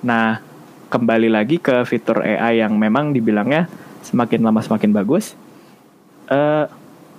[0.01, 0.41] Nah,
[0.89, 3.69] kembali lagi ke fitur AI yang memang dibilangnya
[4.01, 5.33] semakin lama semakin bagus.
[6.27, 6.65] Eh,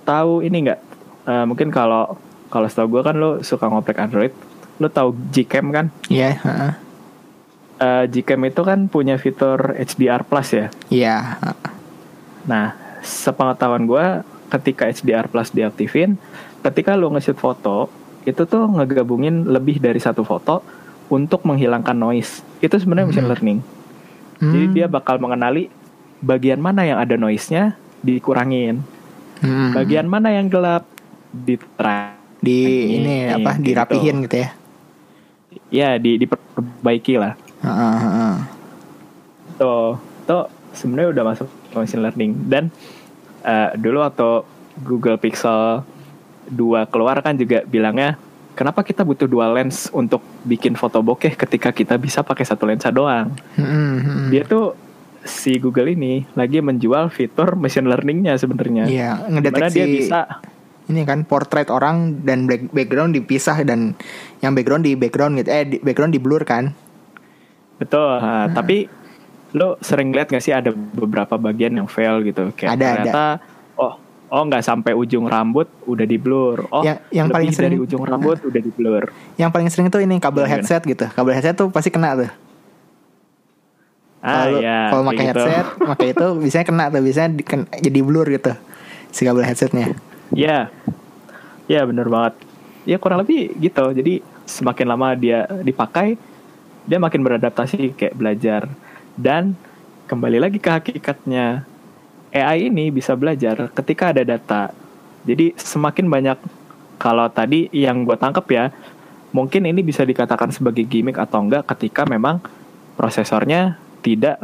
[0.03, 0.79] tahu ini nggak?
[1.27, 2.17] Eh, mungkin kalau
[2.47, 4.33] kalau setahu gue kan lo suka ngoprek Android,
[4.77, 5.85] lo tahu Gcam kan?
[6.07, 6.75] Iya, ha.
[7.77, 10.67] Eh, Gcam itu kan punya fitur HDR Plus ya.
[10.89, 11.17] Iya.
[11.39, 11.51] ha.
[12.45, 14.05] Nah, sepengetahuan gue,
[14.49, 16.17] ketika HDR Plus diaktifin,
[16.61, 17.87] ketika lo nge-shoot foto,
[18.21, 20.61] itu tuh ngegabungin lebih dari satu foto
[21.09, 22.45] untuk menghilangkan noise.
[22.59, 23.33] Itu sebenarnya machine Hmm.
[23.33, 23.59] learning.
[24.41, 24.73] Jadi Hmm.
[24.73, 25.69] dia bakal mengenali
[26.21, 28.85] bagian mana yang ada noise-nya dikurangin,
[29.41, 29.73] Hmm.
[29.73, 30.85] bagian mana yang gelap
[31.33, 32.21] diterang.
[32.41, 34.49] di Ini, apa kayak dirapihin gitu, ya.
[35.69, 37.37] Ya, di diperbaiki lah.
[37.61, 38.29] Ha, ha, ha, ha.
[39.61, 42.73] Tuh, tuh sebenarnya udah masuk machine learning dan
[43.45, 44.41] eh, dulu waktu
[44.81, 45.85] Google Pixel
[46.49, 48.17] 2 keluar kan juga bilangnya
[48.57, 52.91] kenapa kita butuh dua lens untuk bikin foto bokeh ketika kita bisa pakai satu lensa
[52.91, 53.31] doang.
[53.55, 54.27] Hmm, hmm.
[54.33, 54.75] Dia tuh
[55.23, 58.85] si Google ini lagi menjual fitur machine learningnya sebenarnya.
[58.85, 60.19] Iya, ngedeteksi dia bisa
[60.87, 63.93] ini kan portrait orang dan background dipisah dan
[64.39, 66.73] yang background di background gitu eh background di blur kan
[67.77, 68.17] betul.
[68.17, 68.85] Nah, Tapi
[69.51, 72.91] lo sering lihat gak sih ada beberapa bagian yang fail gitu kayak Ada, ada.
[72.93, 73.23] ternyata
[73.75, 73.93] oh
[74.27, 76.67] oh nggak sampai ujung rambut udah di blur.
[76.69, 79.03] Oh Yang- yang lebih paling sering- dari ujung rambut udah di blur.
[79.35, 80.59] yang paling sering tuh ini kabel Gimana?
[80.59, 82.31] headset gitu kabel headset tuh pasti kena tuh
[84.21, 84.79] Ah kalau ya.
[84.93, 85.41] kalau pakai gitu.
[85.41, 88.53] headset pakai itu biasanya kena tuh biasanya di- ken- jadi blur gitu
[89.09, 89.97] si kabel headsetnya
[90.31, 90.71] Ya,
[91.67, 92.39] ya bener banget.
[92.87, 93.83] Ya kurang lebih gitu.
[93.91, 96.15] Jadi semakin lama dia dipakai,
[96.87, 98.71] dia makin beradaptasi kayak belajar.
[99.19, 99.59] Dan
[100.07, 101.67] kembali lagi ke hakikatnya,
[102.31, 104.71] AI ini bisa belajar ketika ada data.
[105.27, 106.39] Jadi semakin banyak
[106.95, 108.71] kalau tadi yang gue tangkap ya,
[109.35, 112.39] mungkin ini bisa dikatakan sebagai gimmick atau enggak ketika memang
[112.95, 114.37] prosesornya tidak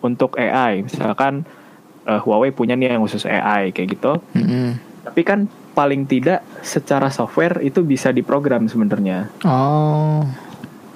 [0.00, 0.82] untuk AI.
[0.82, 1.46] Misalkan
[2.04, 4.18] eh, Huawei punya nih yang khusus AI kayak gitu.
[4.34, 4.78] Mm-mm.
[5.02, 9.32] Tapi kan paling tidak secara software itu bisa diprogram sebenarnya.
[9.42, 10.22] oh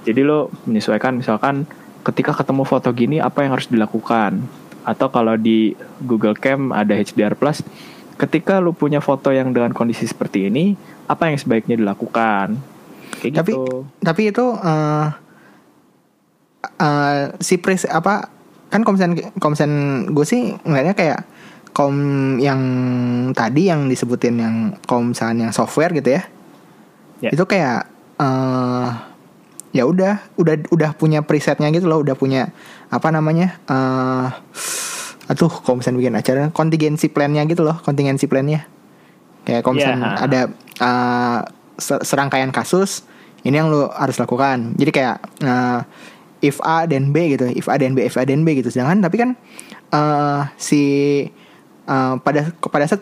[0.07, 1.66] Jadi lo menyesuaikan misalkan
[2.07, 4.38] ketika ketemu foto gini apa yang harus dilakukan.
[4.87, 7.59] Atau kalau di Google Cam ada HDR Plus,
[8.14, 10.79] ketika lo punya foto yang dengan kondisi seperti ini,
[11.11, 12.55] apa yang sebaiknya dilakukan?
[13.19, 13.83] Kayak Tapi- gitu.
[13.99, 15.07] tapi itu eh
[16.72, 18.29] eh, si pres apa
[18.66, 19.70] kan komisen komisen
[20.11, 21.20] gue sih ngeliatnya kayak
[21.70, 21.92] kom
[22.37, 22.61] yang
[23.31, 26.22] tadi yang disebutin yang kom misalnya yang software gitu ya,
[27.16, 27.31] Ya.
[27.33, 28.88] itu kayak eh
[29.70, 32.48] ya udah udah udah punya presetnya gitu loh, udah punya
[32.88, 34.26] apa namanya eh
[35.26, 38.64] aduh kalau misalnya bikin acara kontingensi plannya gitu loh, kontingensi plannya
[39.44, 39.72] kayak Ya.
[39.72, 40.40] misalnya ada
[40.81, 41.40] eh,
[41.76, 43.05] se- serangkaian kasus
[43.44, 45.81] ini yang lo harus lakukan, jadi kayak eh,
[46.44, 48.68] if A dan B gitu, if A dan B, if A dan B gitu.
[48.68, 49.31] Sedangkan tapi kan
[49.92, 50.83] eh si
[51.87, 53.01] eh, pada pada saat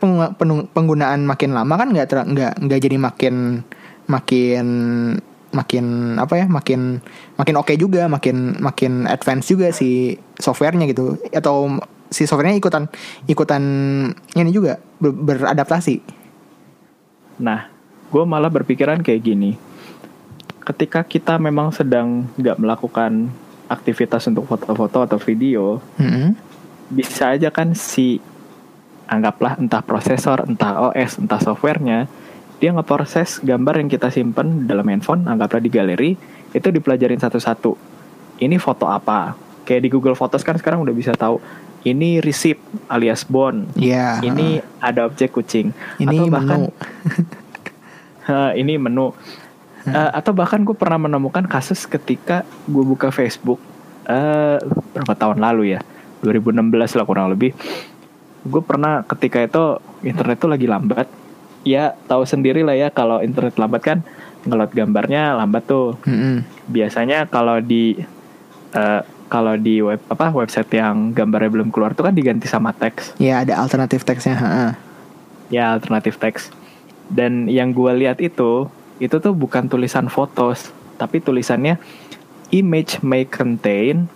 [0.73, 3.35] penggunaan makin lama kan nggak nggak nggak jadi makin
[4.05, 4.67] makin
[5.55, 5.85] makin
[6.19, 6.99] apa ya makin
[7.39, 11.79] makin oke juga makin makin advance juga si softwarenya gitu atau
[12.11, 12.91] si softwarenya ikutan
[13.31, 13.63] ikutan
[14.35, 16.03] ini juga ber- beradaptasi
[17.35, 17.67] Nah,
[18.15, 19.59] gue malah berpikiran kayak gini.
[20.65, 23.29] Ketika kita memang sedang nggak melakukan
[23.69, 26.37] aktivitas untuk foto-foto atau video, Mm-mm.
[26.89, 28.21] bisa aja kan si
[29.09, 32.09] anggaplah entah prosesor, entah OS, entah softwarenya,
[32.61, 36.11] dia ngeproses gambar yang kita simpen dalam handphone, anggaplah di galeri,
[36.57, 37.77] itu dipelajarin satu-satu.
[38.41, 39.37] Ini foto apa?
[39.69, 41.41] Kayak di Google Photos kan sekarang udah bisa tahu.
[41.85, 42.57] Ini receipt
[42.89, 43.77] alias bond.
[43.77, 44.25] Iya.
[44.25, 45.77] Ini ada objek kucing.
[46.01, 46.73] ini Atau bahkan menu
[48.61, 49.13] ini menu.
[49.85, 53.61] Eh, atau bahkan gue pernah menemukan kasus ketika gue buka Facebook
[54.05, 54.61] eh
[54.93, 55.81] berapa tahun lalu ya,
[56.25, 57.57] 2016 lah kurang lebih.
[58.45, 61.09] Gue pernah ketika itu internet tuh lagi lambat.
[61.65, 63.99] Ya tahu sendiri lah ya kalau internet lambat kan
[64.45, 65.97] ngelot gambarnya lambat tuh.
[66.05, 66.45] Mm-mm.
[66.69, 67.97] Biasanya kalau di
[68.77, 73.17] eh, kalau di web apa website yang gambarnya belum keluar tuh kan diganti sama teks.
[73.17, 74.37] ya ada alternatif teksnya
[75.49, 76.53] ya alternatif teks
[77.11, 78.69] dan yang gue lihat itu
[79.03, 81.79] itu tuh bukan tulisan fotos tapi tulisannya
[82.55, 84.07] image may contain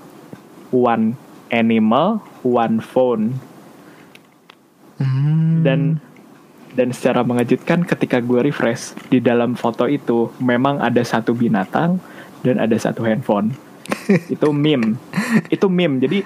[0.71, 1.19] one
[1.51, 3.41] animal one phone.
[4.99, 5.63] Hmm.
[5.63, 6.03] dan
[6.75, 12.03] dan secara mengejutkan ketika gue refresh di dalam foto itu memang ada satu binatang
[12.43, 13.55] dan ada satu handphone.
[14.35, 14.99] Itu meme.
[15.49, 16.03] Itu meme.
[16.03, 16.23] Jadi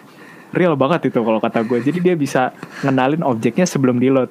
[0.52, 2.52] real banget itu kalau kata gue jadi dia bisa
[2.84, 4.28] ngenalin objeknya sebelum di load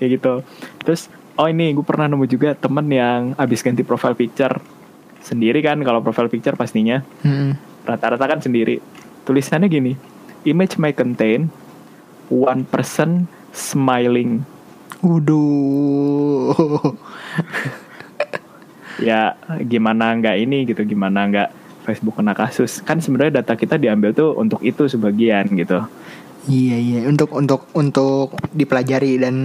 [0.00, 0.40] kayak gitu.
[0.80, 4.56] Terus oh ini gue pernah nemu juga temen yang abis ganti profile picture.
[5.22, 7.00] Sendiri kan kalau profile picture pastinya.
[7.22, 7.54] Mm-mm.
[7.82, 8.78] rata-rata kan sendiri.
[9.26, 9.92] Tulisannya gini
[10.42, 11.50] image may contain
[12.30, 14.42] one person smiling.
[15.02, 16.54] Waduh.
[19.02, 19.34] ya
[19.66, 21.48] gimana nggak ini gitu gimana nggak
[21.82, 22.82] Facebook kena kasus.
[22.82, 25.82] Kan sebenarnya data kita diambil tuh untuk itu sebagian gitu
[26.50, 26.98] Iya iya.
[27.06, 29.36] Untuk untuk untuk dipelajari dan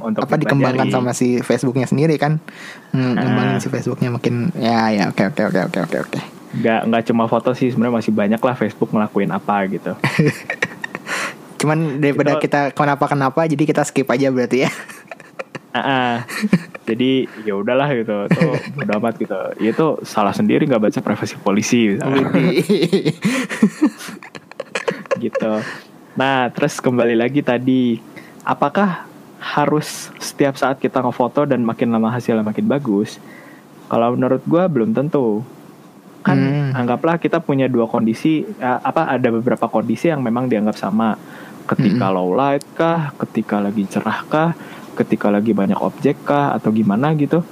[0.00, 0.42] Untuk apa dipelajari.
[0.48, 2.40] dikembangkan sama si Facebooknya sendiri kan.
[2.96, 6.20] Hmm, ngembangin si Facebooknya makin ya ya oke oke oke oke oke oke.
[6.56, 9.92] Nggak nggak cuma foto sih sebenarnya masih banyak lah Facebook ngelakuin apa gitu.
[11.60, 14.70] Cuman daripada kita kenapa kenapa jadi kita skip aja berarti ya.
[15.76, 16.24] Ah.
[16.88, 18.32] jadi ya udahlah gitu.
[18.32, 19.36] Tuh udah amat gitu.
[19.60, 22.00] Ya itu salah sendiri nggak baca privasi polisi
[25.20, 25.52] gitu.
[26.16, 28.00] Nah, terus kembali lagi tadi,
[28.40, 29.04] apakah
[29.36, 33.20] harus setiap saat kita ngefoto dan makin lama hasilnya makin bagus?
[33.92, 35.44] Kalau menurut gua belum tentu.
[36.24, 36.72] Kan Hmm.
[36.74, 41.20] anggaplah kita punya dua kondisi, eh, apa ada beberapa kondisi yang memang dianggap sama.
[41.68, 44.50] Ketika low light kah, ketika lagi cerah kah,
[44.96, 47.44] ketika lagi banyak objek kah, atau gimana gitu.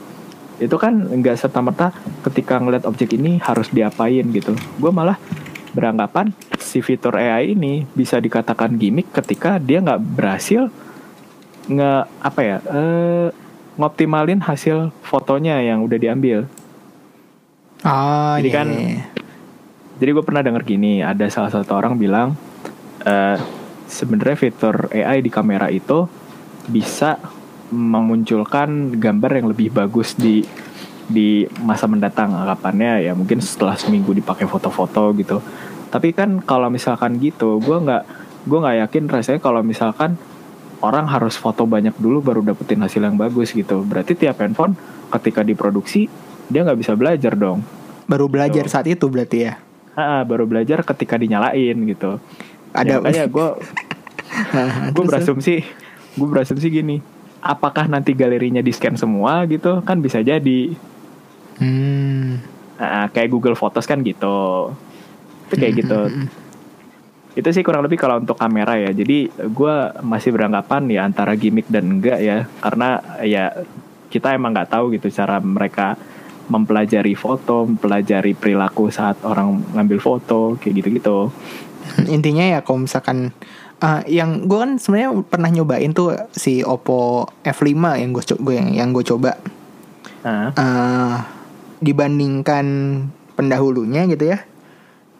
[0.57, 1.92] Itu kan nggak serta merta
[2.24, 4.57] ketika ngeliat objek ini harus diapain gitu.
[4.81, 5.20] Gue malah
[5.74, 10.70] beranggapan si fitur AI ini bisa dikatakan gimmick ketika dia nggak berhasil
[11.66, 13.28] nge apa ya eh,
[13.74, 16.46] ngoptimalin hasil fotonya yang udah diambil.
[17.82, 19.02] oh Jadi iya, kan- iya.
[19.94, 22.34] Jadi gue pernah denger gini, ada salah satu orang bilang
[23.02, 23.38] eh
[23.87, 26.10] sebenarnya fitur AI di kamera itu
[26.66, 27.14] bisa
[27.70, 30.42] memunculkan gambar yang lebih bagus di
[31.04, 35.38] di masa mendatang anggapannya ya mungkin setelah seminggu dipakai foto-foto gitu.
[35.92, 38.02] Tapi kan kalau misalkan gitu, gue nggak
[38.44, 40.16] gue nggak yakin rasanya kalau misalkan
[40.80, 43.84] orang harus foto banyak dulu baru dapetin hasil yang bagus gitu.
[43.84, 44.74] Berarti tiap handphone
[45.12, 46.08] ketika diproduksi
[46.48, 47.64] dia nggak bisa belajar dong.
[48.04, 48.72] baru belajar Tuh.
[48.72, 49.56] saat itu berarti ya
[49.96, 52.20] Ah, baru belajar ketika dinyalain gitu.
[52.76, 53.48] Ada- ya, makanya gue
[54.94, 55.54] gue berasumsi
[56.14, 56.96] gue berasumsi gini.
[57.40, 59.80] Apakah nanti galerinya di scan semua gitu?
[59.86, 60.74] Kan bisa jadi.
[61.58, 62.52] Hmm.
[62.74, 64.70] Ah, kayak Google Photos kan gitu.
[65.46, 65.98] Itu kayak gitu.
[67.38, 68.90] Itu sih kurang lebih kalau untuk kamera ya.
[68.90, 72.50] Jadi gue masih beranggapan ya antara gimmick dan enggak ya.
[72.58, 73.54] Karena ya
[74.10, 75.94] kita emang nggak tahu gitu cara mereka
[76.50, 81.30] mempelajari foto, mempelajari perilaku saat orang ngambil foto, kayak gitu-gitu.
[82.08, 83.30] intinya ya kalau misalkan
[83.84, 88.22] Uh, yang gue kan sebenarnya pernah nyobain tuh si Oppo F5 yang gue
[88.54, 89.36] yang, yang gue coba
[90.24, 90.48] Ah.
[90.56, 91.14] uh,
[91.85, 92.66] dibandingkan
[93.37, 94.38] pendahulunya gitu ya.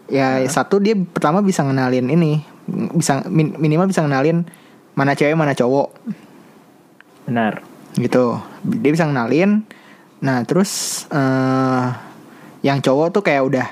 [0.09, 2.45] Ya satu dia pertama bisa ngenalin ini
[2.97, 4.49] bisa min- minimal bisa ngenalin
[4.97, 5.93] mana cewek mana cowok.
[7.29, 7.61] Benar.
[7.97, 8.41] Gitu.
[8.65, 9.65] Dia bisa ngenalin.
[10.25, 11.87] Nah terus eh
[12.65, 13.67] yang cowok tuh kayak udah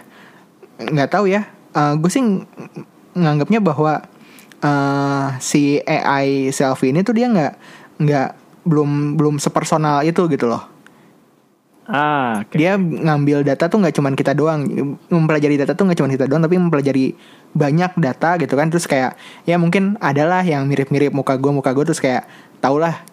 [0.92, 1.48] nggak tahu ya.
[1.72, 2.44] Eh gue sih ng-
[3.16, 4.04] nganggapnya bahwa
[4.62, 7.52] eh si AI selfie ini tuh dia nggak
[7.98, 8.28] nggak
[8.62, 10.71] belum belum sepersonal itu gitu loh
[11.92, 12.56] ah oke.
[12.56, 14.64] dia ngambil data tuh nggak cuman kita doang.
[15.12, 17.12] Mempelajari data tuh nggak cuman kita doang tapi mempelajari
[17.52, 18.72] banyak data gitu kan.
[18.72, 22.24] Terus kayak ya mungkin adalah yang mirip-mirip muka gue muka gue terus kayak
[22.64, 23.04] tau lah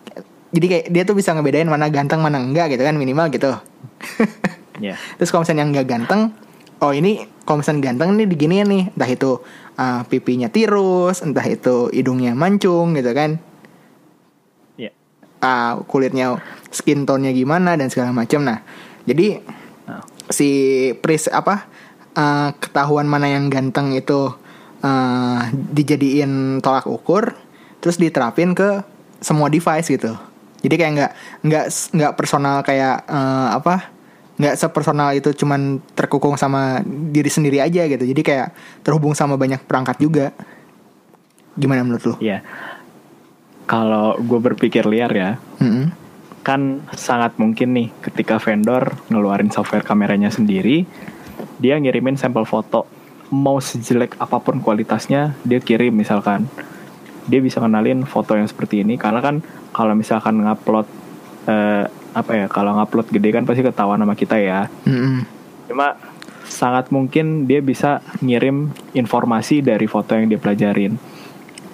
[0.49, 3.51] jadi kayak dia tuh bisa ngebedain mana ganteng mana enggak gitu kan minimal gitu.
[4.79, 6.21] Ya terus kalau misalnya yang nggak ganteng
[6.79, 8.83] oh ini kalau misalnya ganteng nih diginiin nih.
[8.95, 9.43] Entah itu
[9.75, 13.43] uh, pipinya tirus entah itu hidungnya mancung gitu kan
[15.43, 18.45] uh, kulitnya skin tone-nya gimana dan segala macam.
[18.45, 18.61] Nah,
[19.03, 19.41] jadi
[19.89, 20.05] Ah.
[20.29, 20.49] si
[21.01, 21.65] pris apa
[22.13, 24.29] uh, ketahuan mana yang ganteng itu
[24.85, 25.39] uh,
[25.73, 27.33] dijadiin tolak ukur,
[27.81, 28.85] terus diterapin ke
[29.17, 30.13] semua device gitu.
[30.61, 31.65] Jadi kayak nggak nggak
[31.97, 33.89] nggak personal kayak uh, apa
[34.39, 38.05] nggak sepersonal itu cuman terkukung sama diri sendiri aja gitu.
[38.05, 38.53] Jadi kayak
[38.85, 40.31] terhubung sama banyak perangkat juga.
[41.59, 42.15] Gimana menurut lu?
[42.23, 42.39] ya
[43.69, 45.93] kalau gue berpikir liar ya Mm-mm.
[46.41, 50.89] kan sangat mungkin nih ketika vendor ngeluarin software kameranya sendiri
[51.61, 52.89] dia ngirimin sampel foto
[53.29, 56.49] mau sejelek apa pun kualitasnya dia kirim misalkan
[57.29, 60.89] dia bisa kenalin foto yang seperti ini karena kan kalau misalkan ngupload
[61.45, 61.85] eh,
[62.17, 65.29] apa ya kalau ngupload gede kan pasti ketahuan sama kita ya Mm-mm.
[65.69, 65.93] cuma
[66.49, 70.97] sangat mungkin dia bisa ngirim informasi dari foto yang dia pelajarin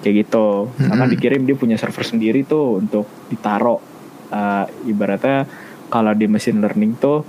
[0.06, 1.14] kayak gitu karena Mm-mm.
[1.18, 5.46] dikirim dia punya server sendiri tuh untuk ditaro Eh, ibaratnya
[5.88, 7.22] kalau di machine learning tuh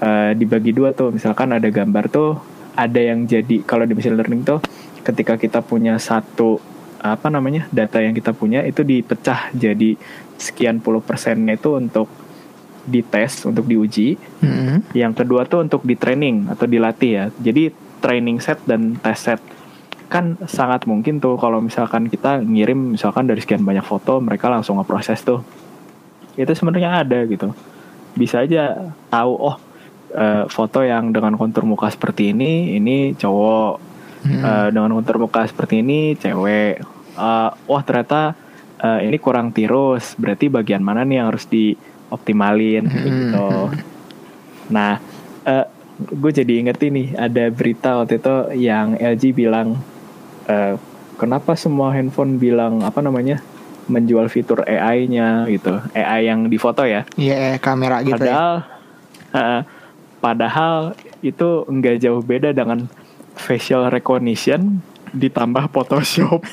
[0.00, 2.40] eh, dibagi dua tuh misalkan ada gambar tuh
[2.72, 4.58] ada yang jadi kalau di machine learning tuh
[5.04, 6.56] ketika kita punya satu
[7.04, 9.94] apa namanya data yang kita punya itu dipecah jadi
[10.40, 12.08] sekian puluh persennya itu untuk
[12.88, 14.88] dites untuk diuji Mm-mm.
[14.96, 17.24] yang kedua tuh untuk di training atau dilatih ya.
[17.38, 17.70] Jadi
[18.02, 19.40] training set dan test set
[20.12, 24.76] kan sangat mungkin tuh kalau misalkan kita ngirim misalkan dari sekian banyak foto mereka langsung
[24.76, 25.40] ngeproses tuh.
[26.36, 27.56] Itu sebenarnya ada gitu.
[28.12, 29.56] Bisa aja tahu oh
[30.12, 33.72] eh, foto yang dengan kontur muka seperti ini ini cowok
[34.22, 34.38] Mm-mm.
[34.38, 36.84] Eh, dengan kontur muka seperti ini cewek.
[37.16, 38.36] Eh, wah ternyata
[38.82, 40.18] ini kurang tirus.
[40.18, 42.98] Berarti bagian mana nih yang harus dioptimalin Hmm.
[43.06, 43.50] gitu.
[44.74, 44.98] Nah,
[46.02, 49.78] gue jadi inget ini ada berita waktu itu yang LG bilang
[50.48, 50.74] eh,
[51.18, 53.38] kenapa semua handphone bilang apa namanya
[53.90, 57.02] menjual fitur AI-nya gitu, AI yang di foto ya.
[57.18, 58.18] Iya, eh, kamera gitu ya.
[58.22, 58.52] Padahal,
[59.34, 59.60] eh,
[60.22, 60.74] padahal
[61.20, 62.86] itu nggak jauh beda dengan
[63.34, 64.78] facial recognition
[65.12, 66.40] ditambah Photoshop.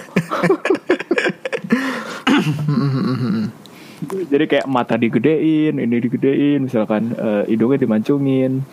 [4.31, 8.63] Jadi kayak mata digedein, ini digedein, misalkan eh, hidungnya dimancungin,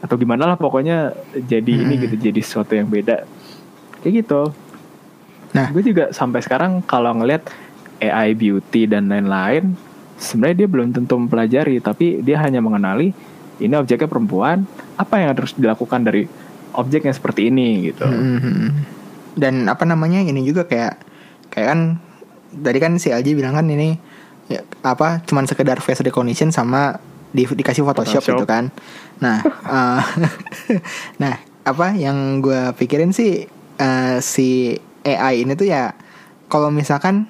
[0.00, 2.02] atau gimana lah pokoknya jadi ini Hmm.
[2.08, 3.22] gitu, jadi sesuatu yang beda.
[4.02, 4.42] Kayak gitu.
[5.52, 5.68] Nah.
[5.68, 7.44] gue juga sampai sekarang kalau ngelihat
[8.00, 9.76] AI beauty dan lain-lain,
[10.16, 13.12] sebenarnya dia belum tentu mempelajari, tapi dia hanya mengenali
[13.60, 14.64] ini objeknya perempuan,
[14.96, 16.24] apa yang harus dilakukan dari
[16.72, 18.08] objek yang seperti ini gitu.
[18.08, 18.68] Mhm.
[19.36, 20.98] Dan apa namanya ini juga kayak
[21.52, 21.80] kayak kan
[22.52, 23.96] tadi kan si LG bilang kan ini
[24.48, 26.96] ya, apa cuman sekedar face recognition sama
[27.32, 28.40] di, dikasih Photoshop, Photoshop.
[28.40, 28.64] gitu kan.
[29.20, 29.40] Nah,
[29.76, 30.02] eh,
[31.22, 35.92] nah apa yang gue pikirin sih eh, si AI ini tuh ya
[36.46, 37.26] kalau misalkan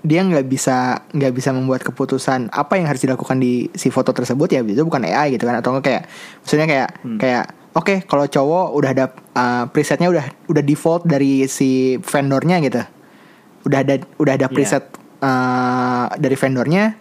[0.00, 4.46] dia nggak bisa nggak bisa membuat keputusan apa yang harus dilakukan di si foto tersebut
[4.48, 6.02] ya itu bukan AI gitu kan atau enggak kayak
[6.40, 7.18] maksudnya kayak Hmm.
[7.18, 9.04] kayak oke kalau cowok udah ada
[9.34, 12.82] uh, presetnya udah udah default dari si vendornya gitu
[13.66, 14.54] udah ada udah ada Iya.
[14.54, 14.84] preset
[15.18, 16.94] uh, dari vendornya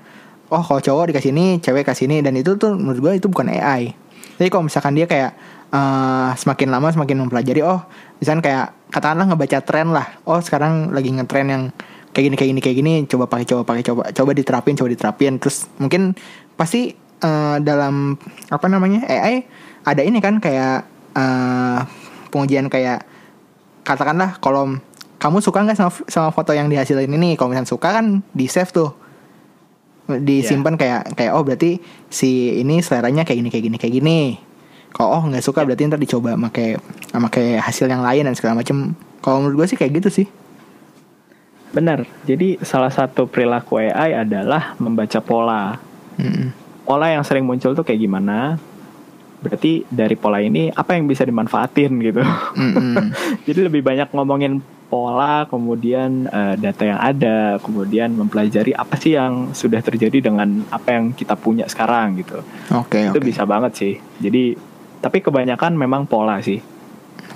[0.49, 3.49] oh kalau cowok dikasih ini cewek kasih ini dan itu tuh menurut gue itu bukan
[3.49, 3.93] AI
[4.35, 5.37] jadi kalau misalkan dia kayak
[5.71, 7.81] uh, semakin lama semakin mempelajari oh
[8.19, 10.07] misalkan kayak katakanlah ngebaca tren lah.
[10.27, 11.63] Oh sekarang lagi ngetren yang
[12.15, 15.33] kayak gini kayak gini kayak gini coba pakai coba pakai coba coba diterapin coba diterapin.
[15.41, 16.15] Terus mungkin
[16.55, 18.15] pasti uh, dalam
[18.51, 19.45] apa namanya AI
[19.85, 20.87] ada ini kan kayak
[21.17, 21.79] uh,
[22.31, 23.03] pengujian kayak
[23.85, 24.79] katakanlah kalau
[25.15, 27.35] kamu suka nggak sama, sama foto yang dihasilin ini?
[27.35, 28.91] Kalau misalnya suka kan di save tuh
[30.05, 31.81] disimpan kayak kayak oh berarti
[32.13, 34.19] si ini seleranya kayak gini kayak gini kayak gini
[34.95, 36.79] kalau oh nggak suka berarti ntar dicoba pakai
[37.11, 40.27] pakai hasil yang lain dan segala macam kalau menurut gue sih kayak gitu sih
[41.75, 42.07] Benar.
[42.23, 45.75] Jadi salah satu perilaku AI adalah membaca pola.
[46.15, 46.55] Mm-mm.
[46.87, 48.55] Pola yang sering muncul tuh kayak gimana?
[49.43, 52.23] Berarti dari pola ini apa yang bisa dimanfaatin gitu.
[52.55, 53.11] Mm-mm.
[53.47, 59.51] Jadi lebih banyak ngomongin pola, kemudian eh, data yang ada, kemudian mempelajari apa sih yang
[59.51, 62.39] sudah terjadi dengan apa yang kita punya sekarang gitu.
[62.71, 63.27] Oke Itu oke.
[63.27, 63.93] bisa banget sih.
[64.23, 64.55] Jadi
[65.05, 66.57] tapi kebanyakan memang pola sih.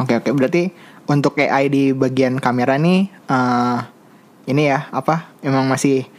[0.01, 0.33] Oke oke.
[0.33, 0.73] Berarti
[1.05, 3.79] untuk AI di bagian kamera nih eh
[4.49, 5.29] ini ya apa?
[5.45, 6.09] Emang masih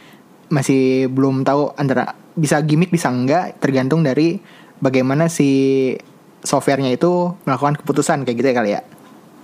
[0.47, 4.39] masih belum tahu antara bisa gimmick bisa enggak tergantung dari
[4.79, 5.91] bagaimana si
[6.39, 8.81] softwarenya itu melakukan keputusan kayak gitu ya kali ya.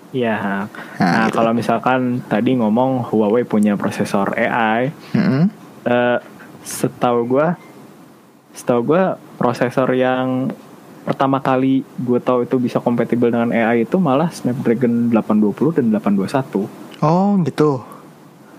[0.07, 0.35] Iya.
[0.39, 0.63] Nah,
[1.03, 1.35] Nah, gitu.
[1.35, 5.51] kalau misalkan tadi ngomong Huawei punya prosesor AI, Mm-mm.
[5.83, 6.17] eh
[6.63, 7.59] setahu gua
[8.55, 9.03] setahu gua
[9.35, 10.49] prosesor yang
[11.07, 16.67] pertama kali gue tahu itu bisa kompatibel dengan AI itu malah Snapdragon 820 dan 821.
[16.99, 17.79] Oh gitu.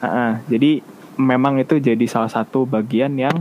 [0.01, 0.81] Ah, jadi
[1.15, 3.37] memang itu jadi salah satu bagian yang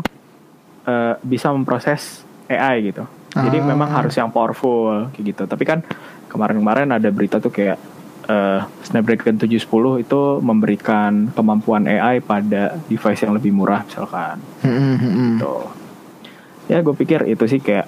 [0.83, 3.07] eh, bisa memproses AI gitu.
[3.31, 3.65] Jadi Ah.
[3.65, 5.43] memang harus yang powerful kayak gitu.
[5.45, 5.79] Tapi kan
[6.27, 7.79] kemarin-kemarin ada berita tuh kayak
[8.25, 14.43] eh, Snapdragon 710 itu memberikan kemampuan AI pada device yang lebih murah misalkan.
[14.63, 15.31] Mm-mm, mm-mm.
[15.39, 15.63] Tuh.
[16.67, 17.87] Ya gue pikir itu sih kayak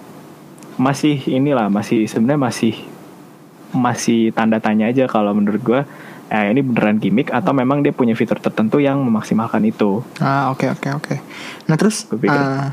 [0.80, 2.74] masih inilah masih sebenarnya masih
[3.70, 5.82] masih tanda tanya aja kalau menurut gue
[6.30, 10.02] eh, ini beneran gimmick atau memang dia punya fitur tertentu yang memaksimalkan itu.
[10.18, 11.16] Ah oke oke oke.
[11.68, 12.68] Nah terus pikir- eh,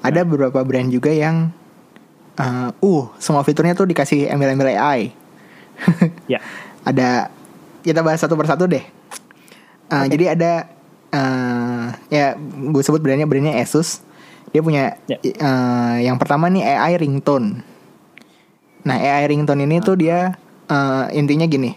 [0.00, 1.52] ada beberapa brand juga yang
[2.34, 5.12] eh, uh semua fiturnya tuh dikasih embel-embel AI.
[6.32, 6.40] Ya.
[6.80, 7.28] ada
[7.80, 8.82] kita bahas satu persatu deh.
[9.86, 10.52] Eh, Jadi ada
[11.10, 14.00] eh, ya gue sebut brandnya brandnya Asus.
[14.54, 15.18] Dia punya Ya.
[15.18, 17.66] eh, yang pertama nih AI ringtone.
[18.86, 20.38] Nah AI ringtone ini tuh dia
[20.70, 21.74] eh, intinya gini.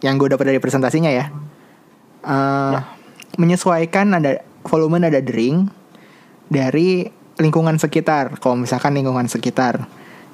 [0.00, 1.28] Yang gue dapat dari presentasinya ya.
[2.24, 2.76] Eh,
[3.38, 5.68] Menyesuaikan ada volume nada dering
[6.50, 7.06] dari
[7.38, 8.40] lingkungan sekitar.
[8.42, 9.86] Kalau misalkan lingkungan sekitar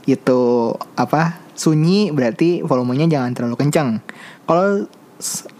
[0.07, 4.01] itu apa sunyi berarti volumenya jangan terlalu kencang.
[4.49, 4.89] Kalau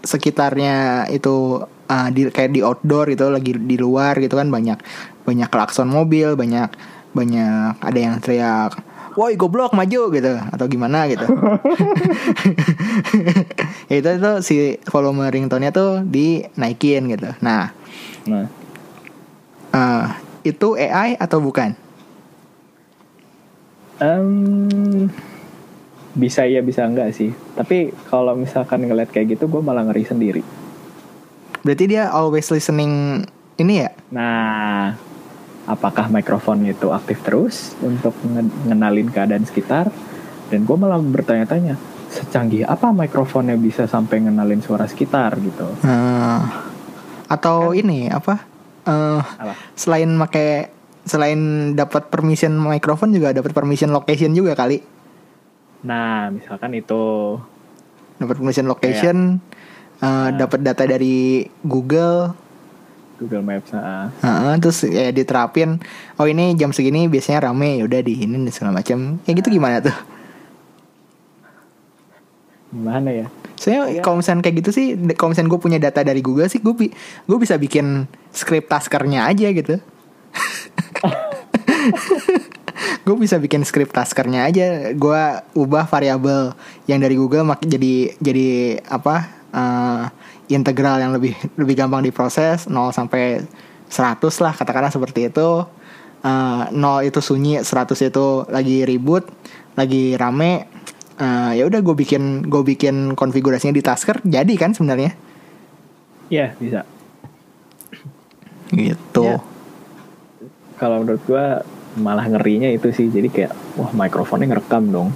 [0.01, 4.79] sekitarnya itu uh, di kayak di outdoor itu lagi di luar gitu kan banyak
[5.25, 6.69] banyak klakson mobil, banyak
[7.15, 8.75] banyak ada yang teriak
[9.15, 11.23] woi goblok maju gitu atau gimana gitu
[13.87, 17.71] ya itu tuh si volume ringtone-nya tuh dinaikin gitu nah
[18.25, 18.49] Nah,
[19.69, 20.05] eh,
[20.49, 21.77] itu AI atau bukan
[24.01, 25.07] em,
[26.17, 27.31] bisa iya bisa enggak sih.
[27.55, 30.41] Tapi kalau misalkan ngeliat kayak gitu gue malah ngeri sendiri.
[31.65, 33.25] Berarti dia always listening
[33.57, 33.89] ini ya?
[34.13, 34.93] Nah,
[35.65, 39.89] apakah mikrofon itu aktif terus untuk nge- ngenalin keadaan sekitar?
[40.45, 41.73] Dan gue malah bertanya-tanya,
[42.13, 45.41] secanggih apa mikrofonnya bisa sampai ngenalin suara sekitar?
[45.41, 45.65] gitu?
[45.81, 46.41] Eh,
[47.25, 48.45] atau ini apa?
[48.85, 49.57] Eh Apa?
[49.73, 50.69] selain make
[51.01, 54.85] selain dapat permission mikrofon juga dapat permission location juga kali.
[55.81, 57.37] Nah, misalkan itu.
[58.21, 59.41] Dapat permission location
[60.01, 62.33] eh, dapat data dari Google.
[63.15, 64.11] Google Maps, ah.
[64.19, 65.79] Heeh, terus ya diterapin
[66.19, 69.47] oh ini jam segini biasanya rame ya udah di ini dan segala macam ya gitu
[69.47, 69.95] gimana tuh?
[72.75, 73.27] Gimana ya?
[73.55, 74.03] saya Iya.
[74.03, 76.91] kalau misalnya kayak gitu sih kalau misalnya gue punya data dari Google sih gue
[77.23, 78.03] gue bisa bikin
[78.35, 79.79] script taskernya aja gitu.
[83.05, 84.91] Gue bisa bikin script taskernya aja.
[84.97, 85.21] Gue
[85.53, 86.57] ubah variabel
[86.89, 90.03] yang dari Google mak jadi jadi apa eh,
[90.51, 93.41] integral yang lebih lebih gampang diproses 0 sampai
[93.87, 95.63] 100 lah katakanlah seperti itu
[96.25, 99.29] Eh, 0 itu sunyi 100 itu lagi ribut
[99.77, 100.65] lagi rame
[101.15, 105.15] Eh, ya udah gue bikin gue bikin konfigurasinya di Tasker jadi kan sebenarnya
[106.27, 106.83] Iya, bisa.
[108.73, 109.39] gitu Ya.
[110.75, 111.45] Kalau menurut gue
[111.95, 113.07] malah ngerinya itu sih.
[113.07, 115.09] Jadi kayak, wah mikrofonnya ngerekam dong.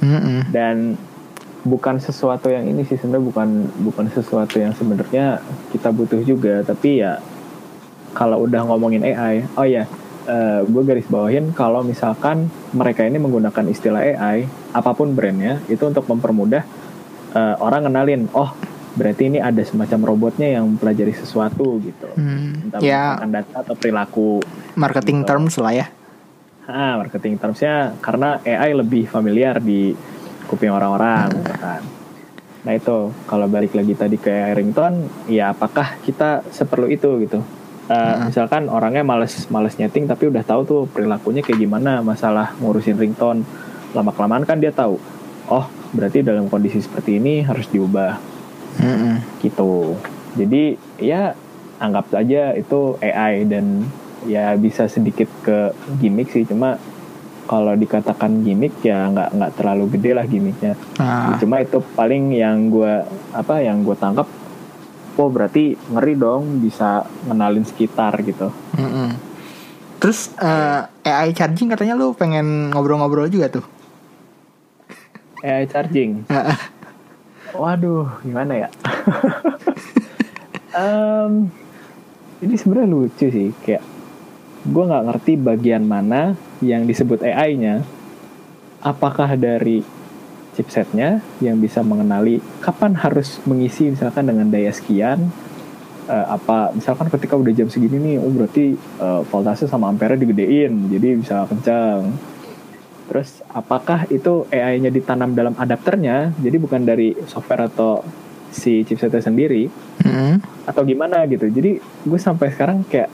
[0.00, 0.48] Mm-mm.
[0.48, 0.96] dan
[1.62, 3.48] bukan sesuatu yang ini sih sebenarnya bukan
[3.84, 5.40] bukan sesuatu yang sebenarnya
[5.72, 6.64] kita butuh juga.
[6.64, 7.20] Tapi ya
[8.16, 9.86] kalau udah ngomongin AI oh ya
[10.66, 16.06] gue garis bawahin kalau misalkan mereka ini menggunakan istilah AI apa pun brandnya itu untuk
[16.06, 16.62] mempermudah
[17.34, 18.50] eh, orang kenalin oh
[18.90, 22.10] berarti ini ada semacam robotnya yang mempelajari sesuatu gitu.
[22.18, 23.14] Hmm, entah ya.
[23.14, 24.28] menggunakan data atau perilaku
[24.74, 25.28] marketing Gitu.
[25.30, 25.86] terms lah ya.
[26.66, 29.94] Ah, marketing termsnya karena AI lebih familiar di
[30.50, 31.82] kuping orang-orang, misalkan.
[32.66, 37.40] Nah itu kalau balik lagi tadi ke AI ringtone, ya apakah kita seperlu itu gitu?
[37.90, 42.98] Eh, Misalkan orangnya males males nyeting tapi udah tahu tuh perilakunya kayak gimana masalah ngurusin
[42.98, 43.46] ringtone.
[43.94, 44.98] Lama kelamaan kan dia tahu.
[45.50, 48.14] Oh berarti dalam kondisi seperti ini harus diubah
[48.78, 49.42] Mm-mm.
[49.42, 49.98] gitu.
[50.38, 51.34] jadi ya
[51.82, 53.82] anggap saja itu AI dan
[54.22, 56.78] ya bisa sedikit ke gimmick sih cuma
[57.50, 60.78] kalau dikatakan gimmick ya nggak nggak terlalu gede lah gimmicknya.
[61.02, 63.02] Nah, cuma itu paling yang gue
[63.34, 64.30] apa yang gue tangkap
[65.18, 68.54] oh berarti ngeri dong bisa ngenalin sekitar gitu.
[68.78, 69.18] Mm-mm.
[69.98, 73.66] Terus eh, AI charging katanya lu pengen ngobrol-ngobrol juga tuh.
[75.42, 76.22] AI charging?
[77.50, 78.68] Waduh gimana ya?
[80.70, 81.50] Em,
[82.46, 83.82] ini sebenarnya lucu sih kayak
[84.70, 87.82] gue nggak ngerti bagian mana yang disebut AI-nya
[88.80, 89.84] apakah dari
[90.56, 95.32] chipsetnya yang bisa mengenali kapan harus mengisi misalkan dengan daya sekian
[96.10, 100.90] Eh, apa misalkan ketika udah jam segini nih oh berarti eh, voltase sama ampere digedein
[100.90, 102.10] jadi bisa kencang
[103.06, 108.02] terus apakah itu AI-nya ditanam dalam adapternya jadi bukan dari software atau
[108.50, 110.42] si chipsetnya sendiri Mm.
[110.66, 113.12] atau gimana gitu jadi gue sampai sekarang kayak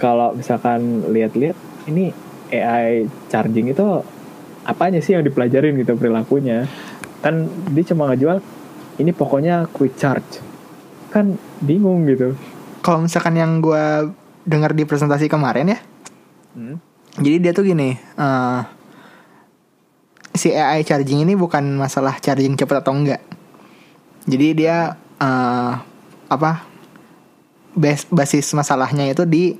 [0.00, 1.58] kalau misalkan lihat-lihat
[1.90, 2.14] ini
[2.52, 3.86] AI charging itu
[4.68, 6.68] apanya sih yang dipelajarin gitu perilakunya?
[7.24, 8.38] Kan dia cuma ngejual
[8.98, 10.42] ini pokoknya quick charge.
[11.08, 12.36] Kan bingung gitu.
[12.84, 14.12] Kalau misalkan yang gue
[14.48, 15.78] dengar di presentasi kemarin ya,
[17.18, 18.60] jadi dia tuh gini, eh,
[20.34, 23.22] si AI charging ini bukan masalah charging cepat atau enggak.
[24.28, 25.72] Jadi dia eh,
[26.28, 26.62] apa
[27.74, 29.54] bas basis masalahnya itu di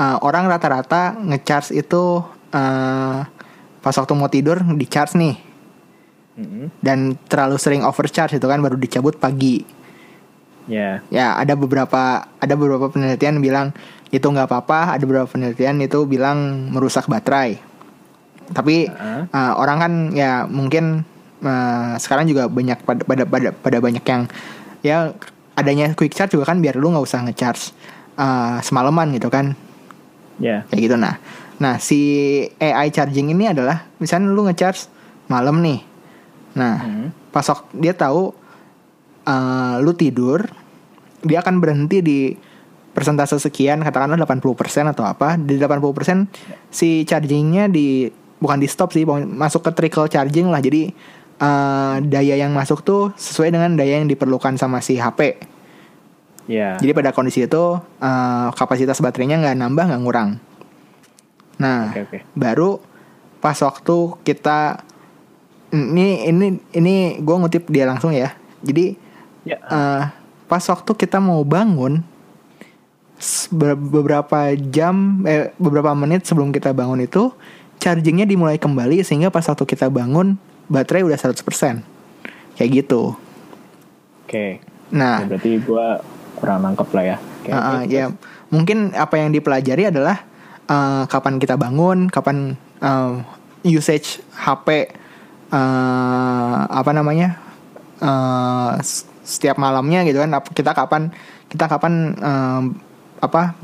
[0.00, 2.24] eh, orang rata-rata ngecharge itu
[2.56, 3.20] eh,
[3.80, 5.50] pas waktu mau tidur di charge nih
[6.80, 9.62] dan terlalu sering overcharge itu kan baru dicabut pagi.
[10.70, 13.76] ya Ya ada beberapa ada beberapa penelitian bilang
[14.10, 17.60] itu nggak apa-apa, ada beberapa penelitian itu bilang merusak baterai.
[18.50, 19.22] Tapi Heeh.
[19.30, 21.06] uh, orang kan ya mungkin
[21.44, 24.22] uh, sekarang juga banyak pada, pada pada pada banyak yang
[24.82, 25.14] ya
[25.54, 27.70] adanya quick charge juga kan biar lu nggak usah ngecharge
[28.18, 29.54] uh, semalaman gitu kan
[30.40, 30.64] ya.
[30.66, 30.96] Kayak gitu.
[30.96, 31.14] Nah
[31.56, 32.00] nah si
[32.56, 34.88] AI charging ini adalah misalnya lu ngecharge
[35.28, 35.84] malam nih.
[36.56, 37.08] Nah Hmm.
[37.28, 38.32] pas wak- dia tahu
[39.24, 40.48] uh, lu tidur
[41.20, 42.18] dia akan berhenti di
[42.90, 45.36] persentase sekian katakanlah 80% atau apa.
[45.36, 46.26] Di 80%
[46.72, 48.08] si chargingnya di
[48.40, 50.58] bukan di stop sih masuk ke trickle charging lah.
[50.58, 50.88] Jadi
[51.38, 55.36] uh, daya yang masuk tuh sesuai dengan daya yang diperlukan sama si HP
[56.50, 60.30] ya jadi pada kondisi itu uh, kapasitas baterainya nggak nambah nggak ngurang.
[61.62, 62.18] Nah oke oke.
[62.34, 62.82] baru
[63.38, 63.96] pas waktu
[64.26, 64.82] kita
[65.70, 68.34] ini ini ini gue ngutip dia langsung ya.
[68.60, 68.98] Jadi
[69.46, 69.56] ya.
[69.56, 70.02] eh,
[70.50, 72.02] pas waktu kita mau bangun
[73.54, 77.30] beberapa jam eh, beberapa menit sebelum kita bangun itu
[77.80, 80.36] chargingnya dimulai kembali sehingga pas waktu kita bangun
[80.68, 81.40] baterai udah 100%
[82.58, 83.16] kayak gitu.
[84.26, 84.60] Oke.
[84.90, 85.24] Nah.
[85.24, 85.86] Ya, berarti gue
[86.40, 87.92] kurang nangkep lah ya Kayak Uh, uh, gitu.
[87.94, 88.04] ya
[88.50, 90.24] mungkin apa yang dipelajari adalah
[90.70, 93.20] uh, kapan kita bangun, kapan uh,
[93.64, 94.90] usage HP
[95.52, 97.40] uh, apa namanya
[98.00, 98.78] uh,
[99.24, 100.30] setiap malamnya gitu kan.
[100.54, 101.10] Kita kapan
[101.50, 102.62] kita kapan um,
[103.20, 103.58] apa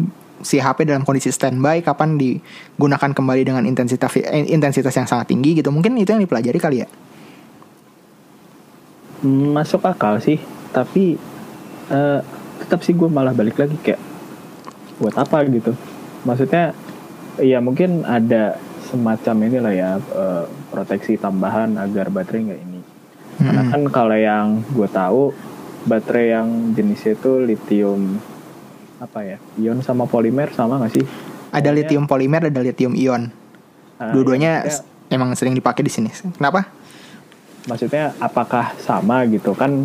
[0.45, 5.59] si HP dalam kondisi standby, kapan digunakan kembali dengan intensitas eh, intensitas yang sangat tinggi
[5.59, 5.73] gitu.
[5.73, 6.89] Mungkin itu yang dipelajari kali ya.
[9.27, 10.39] masuk akal sih
[10.71, 11.17] tapi
[11.89, 12.21] eh,
[12.67, 14.03] tetap sih gue malah balik lagi kayak
[14.99, 15.73] buat apa gitu
[16.23, 16.75] maksudnya
[17.39, 22.81] ya mungkin ada semacam inilah ya eh, proteksi tambahan agar baterai nggak ini
[23.37, 23.73] karena Mm-mm.
[23.73, 25.31] kan kalau yang gue tahu
[25.85, 28.19] baterai yang jenisnya itu lithium
[28.97, 31.07] apa ya ion sama polimer sama nggak sih
[31.47, 33.33] Ada Pokoknya, lithium polimer, ada lithium ion.
[33.97, 34.77] ah, Dua-duanya ya,
[35.09, 36.11] emang sering dipakai di sini.
[36.13, 36.69] Kenapa?
[37.67, 39.83] Maksudnya apakah sama gitu kan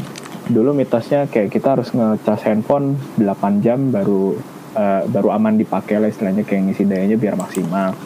[0.48, 4.38] dulu mitosnya kayak kita harus ngecas handphone 8 jam baru
[4.74, 7.98] eh, baru aman dipakai lah istilahnya kayak ngisi dayanya biar maksimal nah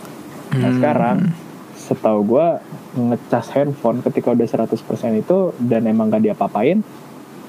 [0.55, 0.77] Hmm.
[0.77, 1.17] sekarang
[1.75, 2.47] setahu gue
[2.95, 4.71] ngecas handphone ketika udah 100%
[5.19, 6.79] itu dan emang gak diapa-apain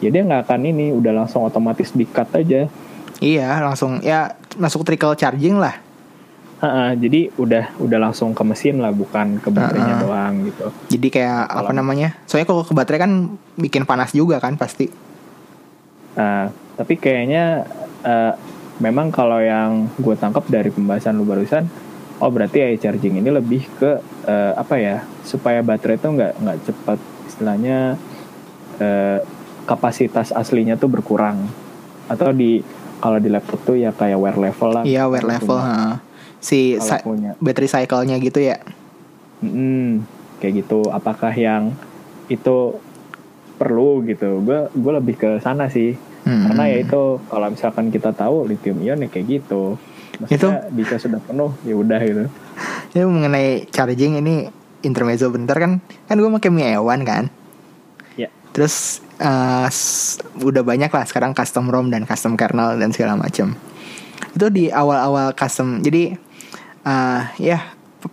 [0.03, 2.66] ya dia nggak akan ini udah langsung otomatis di cut aja
[3.16, 5.72] Iya, langsung ya masuk trickle charging lah.
[6.57, 10.05] Ha-ha, jadi udah udah langsung ke mesin lah bukan ke baterainya Ha-ha.
[10.09, 12.17] doang gitu Jadi kayak apa namanya?
[12.25, 13.13] Soalnya kalau ke baterai kan
[13.61, 14.89] bikin panas juga kan pasti.
[16.17, 16.49] Nah,
[16.81, 17.69] tapi kayaknya
[18.01, 18.33] eh,
[18.81, 21.69] memang kalau yang gue tangkap dari pembahasan lu barusan,
[22.25, 25.05] oh berarti AI charging ini lebih ke eh, apa ya?
[25.29, 26.99] Supaya baterai itu nggak nggak cepat
[27.29, 28.01] istilahnya
[28.81, 29.21] eh,
[29.69, 31.45] kapasitas aslinya tuh berkurang
[32.09, 32.63] atau di
[32.97, 34.85] kalau di laptop tuh ya kayak wear level lah.
[34.89, 35.59] Iya, wear level.
[35.61, 36.01] ha.
[36.39, 38.61] Si punya, battery cycle-nya gitu ya.
[39.41, 40.05] Mm,
[40.39, 40.89] kayak gitu.
[40.89, 41.74] Apakah yang
[42.26, 42.78] itu
[43.57, 44.41] perlu gitu?
[44.41, 45.97] Gue gue lebih ke sana sih.
[46.22, 46.51] Hmm.
[46.51, 49.78] Karena ya itu kalau misalkan kita tahu lithium ion ya kayak gitu.
[50.16, 52.24] Maksudnya bisa sudah penuh ya udah gitu.
[52.93, 57.26] Ini mengenai charging ini intermezzo bentar kan kan gue pakai Mi E1 kan
[58.14, 58.30] Ya.
[58.55, 59.03] terus
[59.66, 63.53] s- udah banyak lah sekarang custom ROM dan custom kernel dan segala macam
[64.30, 66.14] itu di awal-awal custom jadi
[66.87, 67.59] eh, ya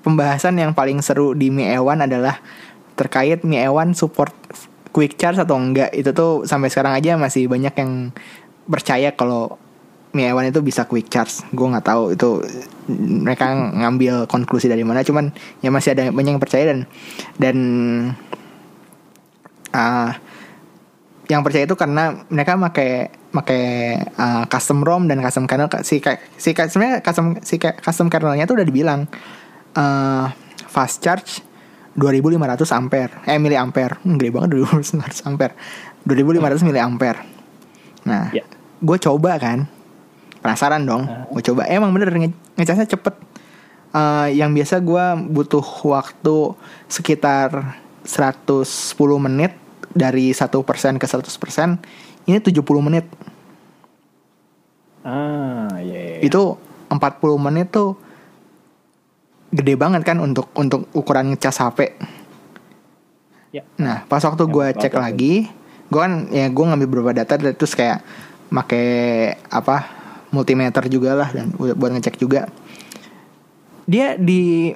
[0.02, 2.42] pembahasan yang paling seru di Mi E1 adalah
[2.98, 4.34] terkait Mi E1 support
[4.94, 5.94] quick charge atau enggak.
[5.94, 8.10] Itu tuh sampai sekarang aja masih banyak yang
[8.66, 9.62] percaya kalau
[10.14, 11.46] Mi E1 itu bisa quick charge.
[11.54, 12.30] Gue nggak tahu itu
[13.22, 15.06] mereka ngambil konklusi dari mana.
[15.06, 16.80] Cuman ya masih ada banyak yang percaya dan
[17.38, 17.58] dan
[19.74, 20.18] ah,
[21.32, 22.92] yang percaya itu karena mereka pakai
[23.32, 23.64] pakai
[24.20, 26.04] ah, custom ROM dan custom kernel si
[26.36, 29.08] si sebenarnya custom si custom kernelnya tuh udah dibilang
[29.80, 30.36] ah,
[30.68, 31.42] fast charge
[31.94, 33.14] 2500 ampere.
[33.30, 34.02] Eh miliampere.
[34.02, 35.54] Hmm, gede banget 2500 ampere.
[36.10, 37.20] 2500 miliampere.
[38.10, 38.44] Nah Ya.
[38.82, 39.70] gue coba kan.
[40.42, 41.06] Penasaran dong.
[41.32, 41.70] Gue coba.
[41.70, 43.16] Emang bener nge ngecasnya cepet.
[43.94, 46.58] Eh, yang biasa gue butuh waktu
[46.90, 49.54] sekitar 110 menit
[49.94, 50.50] dari 1%
[51.00, 53.06] ke 100% ini 70 menit
[55.04, 56.20] Ah, iya.
[56.20, 56.20] iya.
[56.24, 56.56] itu
[56.88, 57.00] 40
[57.38, 58.00] menit tuh
[59.54, 61.94] gede banget kan untuk untuk ukuran ngecas HP
[63.54, 63.62] Ya.
[63.78, 65.34] Nah, pas waktu Yang gue cek lagi,
[65.94, 68.02] gue kan ya gue ngambil beberapa data dan terus kayak
[68.50, 68.82] make
[69.54, 69.86] apa
[70.34, 72.50] multimeter juga lah dan buat ngecek juga.
[73.86, 74.74] Dia di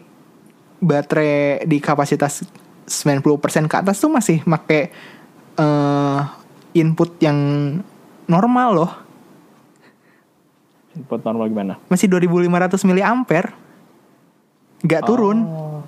[0.78, 2.45] baterai di kapasitas
[2.88, 4.89] 90% ke atas tuh masih make
[5.53, 6.19] eh,
[6.73, 7.38] input yang
[8.25, 8.91] normal loh.
[10.95, 11.73] Input normal gimana?
[11.88, 12.47] Masih 2500
[12.83, 13.53] miliampere.
[14.81, 15.38] Gak turun.
[15.43, 15.81] Oh.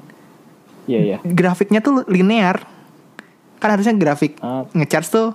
[0.85, 1.17] Iya, iya.
[1.21, 2.65] Grafiknya tuh linear.
[3.59, 5.27] Kan harusnya grafik Ah, ngecharge tuh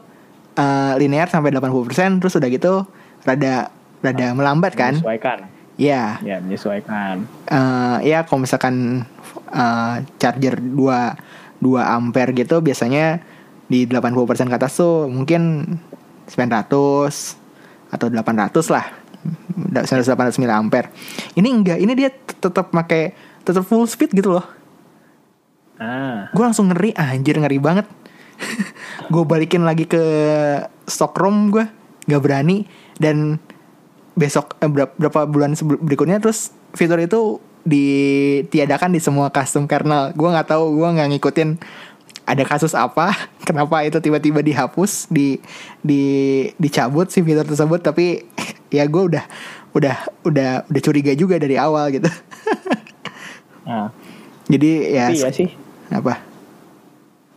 [0.55, 2.75] eh, linear sampai 80% terus udah gitu
[3.23, 3.69] rada
[4.01, 4.97] rada melambat kan?
[4.97, 5.39] menyesuaikan.
[5.75, 6.19] Ya.
[6.23, 7.27] Ya, menyesuaikan.
[7.47, 9.07] eh, ya kalau misalkan
[9.49, 13.25] eh, charger 2 2 ampere gitu biasanya
[13.65, 15.65] di 80% ke atas tuh mungkin
[16.29, 16.69] 900
[17.89, 18.87] atau 800 lah.
[19.73, 20.93] 900 800 mili ampere.
[21.33, 24.45] Ini enggak, ini dia tetap pakai tetap full speed gitu loh.
[25.75, 27.83] Ah, gue langsung ngeri anjir ngeri banget
[29.13, 30.03] gue balikin lagi ke
[30.87, 31.67] stock ROM gue
[32.07, 32.63] nggak berani
[33.03, 33.43] dan
[34.15, 40.49] besok eh, berapa, bulan berikutnya terus fitur itu ditiadakan di semua custom kernel gue nggak
[40.53, 41.51] tahu gue nggak ngikutin
[42.25, 43.13] ada kasus apa
[43.49, 45.41] kenapa itu tiba-tiba dihapus di
[45.81, 46.03] di
[46.61, 48.25] dicabut si fitur tersebut tapi
[48.77, 49.25] ya gue udah
[49.75, 49.97] udah
[50.29, 52.09] udah udah curiga juga dari awal gitu
[53.67, 53.91] nah,
[54.53, 55.51] jadi ya tapi ya sih.
[55.91, 56.35] apa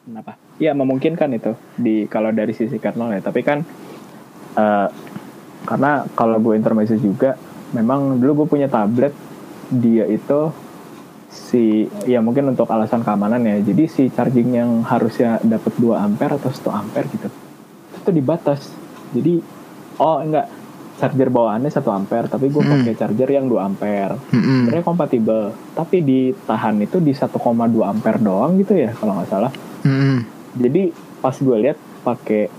[0.07, 0.39] Kenapa?
[0.55, 3.21] Ya memungkinkan itu di kalau dari sisi kernel ya.
[3.21, 3.59] Tapi kan
[4.55, 4.88] eh,
[5.67, 7.36] karena kalau gue intermezzo juga,
[7.75, 9.11] memang dulu gue punya tablet
[9.70, 10.51] dia itu
[11.28, 13.59] si ya mungkin untuk alasan keamanan ya.
[13.61, 17.28] Jadi si charging yang harusnya dapat 2 ampere atau 1 ampere gitu,
[17.93, 18.72] itu dibatas.
[19.11, 19.39] Jadi
[19.97, 20.47] oh enggak
[20.97, 22.74] charger bawaannya 1 ampere, tapi gue Hmm.
[22.82, 24.18] pakai charger yang 2 ampere.
[24.34, 24.65] Mm-mm.
[24.65, 29.51] Sebenarnya kompatibel, tapi ditahan itu di 1,2 ampere doang gitu ya kalau nggak salah.
[29.86, 30.26] Mm-mm.
[30.57, 30.89] Jadi
[31.22, 32.49] pas gue lihat pakai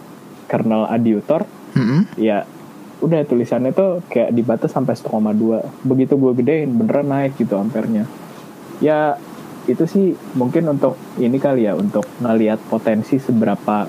[0.47, 1.43] kernel Adiutor,
[1.75, 2.15] Mm-mm.
[2.15, 2.47] ya
[2.99, 5.87] udah tulisannya tuh kayak dibatas sampai 1,2.
[5.87, 8.05] Begitu gue gedein beneran naik gitu ampernya.
[8.83, 9.19] Ya
[9.69, 13.85] itu sih mungkin untuk ini kali ya untuk ngelihat potensi seberapa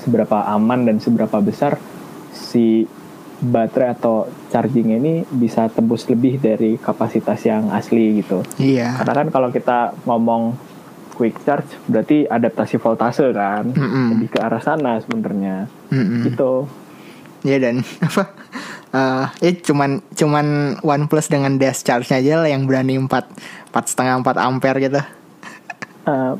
[0.00, 1.80] seberapa aman dan seberapa besar
[2.32, 2.84] si
[3.40, 8.44] baterai atau charging ini bisa tembus lebih dari kapasitas yang asli gitu.
[8.60, 9.00] Iya.
[9.00, 10.52] Karena kan kalau kita ngomong
[11.16, 14.16] quick charge berarti adaptasi voltase kan, Mm-mm.
[14.16, 15.68] lebih ke arah sana sebenarnya.
[15.88, 16.28] Mm-mm.
[16.28, 16.52] Gitu.
[17.46, 18.24] Ya dan apa?
[18.90, 20.46] eh ya cuman cuman
[20.82, 23.06] OnePlus dengan dash charge-nya aja lah yang berani 4
[23.70, 24.98] empat setengah 4 ampere gitu.
[26.10, 26.32] Eh,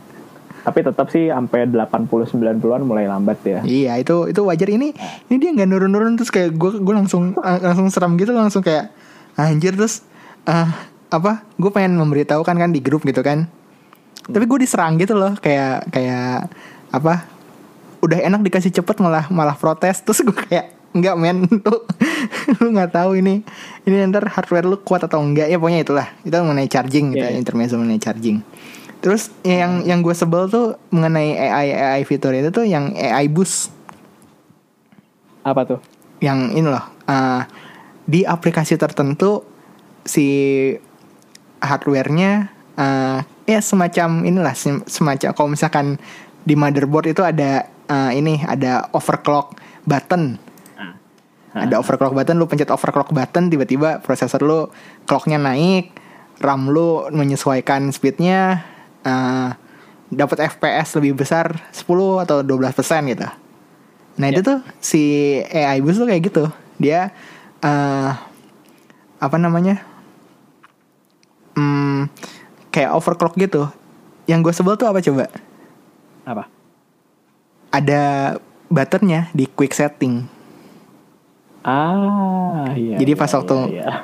[0.60, 3.60] tapi tetap sih sampai 80 90-an mulai lambat ya.
[3.62, 4.90] Iya itu itu wajar ini
[5.30, 8.90] ini dia nggak nurun-nurun terus kayak gue gue langsung eh, langsung seram gitu langsung kayak
[9.38, 10.02] anjir terus
[10.50, 10.68] eh
[11.10, 13.46] apa gue pengen memberitahukan kan di grup gitu kan
[14.26, 16.50] tapi gue diserang gitu loh kayak kayak
[16.90, 17.26] apa
[18.00, 21.46] udah enak dikasih cepet malah malah protes terus gue kayak enggak men.
[21.66, 21.76] Lu
[22.60, 23.40] lu nggak tahu ini.
[23.86, 26.06] Ini ntar hardware lu kuat atau enggak ya pokoknya itulah.
[26.22, 27.40] Itu mengenai charging gitu Iya, ya, iya.
[27.40, 28.42] intermezzo mengenai charging.
[29.00, 33.72] Terus yang yang gue sebel tuh mengenai AI AI fitur itu tuh yang AI boost.
[35.42, 35.80] Apa tuh?
[36.20, 37.42] yang ini loh eh,
[38.04, 39.40] di aplikasi tertentu
[40.04, 40.28] si
[41.60, 42.32] hardwarenya
[42.76, 43.18] eh,
[43.48, 45.96] ya semacam inilah sem- semacam kalau misalkan
[46.44, 49.56] di motherboard itu ada eh, ini ada overclock
[49.88, 50.36] button
[51.50, 54.70] Ada overclock button, lu pencet overclock button, tiba-tiba prosesor lu
[55.02, 55.90] clocknya naik,
[56.38, 58.62] RAM lu menyesuaikan speednya,
[59.02, 59.50] uh,
[60.10, 63.26] dapat FPS lebih besar 10 atau 12 persen gitu.
[64.18, 64.46] Nah itu Ya.
[64.46, 65.02] tuh si
[65.42, 66.44] AI boost tuh kayak gitu.
[66.78, 67.10] Dia
[67.62, 68.10] uh,
[69.18, 69.82] apa namanya?
[71.58, 72.06] Hmm,
[72.70, 73.66] kayak overclock gitu.
[74.30, 75.26] Yang gue sebel tuh apa coba?
[76.22, 76.46] Apa?
[77.70, 78.34] Ada
[78.70, 80.26] buttonnya di quick setting.
[81.60, 82.96] Ah, iya.
[82.96, 83.94] Jadi iya, pas waktu- iya, iya.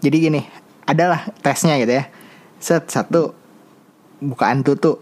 [0.00, 0.40] Jadi gini,
[0.84, 2.04] adalah tesnya gitu ya.
[2.60, 3.32] Set satu
[4.20, 5.00] bukaan tutup.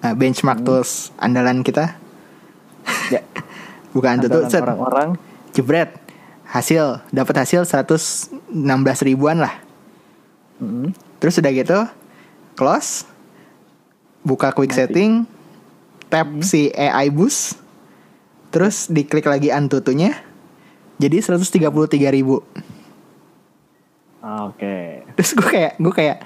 [0.00, 1.96] Nah, benchmark tools andalan kita.
[3.12, 3.20] Ya.
[3.96, 5.18] Bukaan tutup set orang-orang
[5.52, 5.92] jebret.
[6.46, 8.32] Hasil dapat hasil 116
[9.04, 9.54] ribuan lah.
[10.58, 11.78] Mm, Terus udah gitu
[12.56, 13.04] close
[14.20, 14.78] buka quick Mati.
[14.78, 15.12] setting
[16.12, 17.56] tap si AI boost
[18.52, 20.12] terus diklik lagi antutunya
[21.00, 21.64] jadi 133
[22.12, 22.44] ribu
[24.20, 25.08] ah, Oke.
[25.16, 26.18] terus gue kayak gue kayak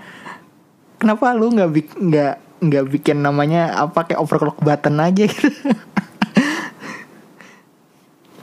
[0.99, 1.71] kenapa lu nggak
[2.03, 5.49] nggak nggak bikin namanya apa kayak overclock button aja gitu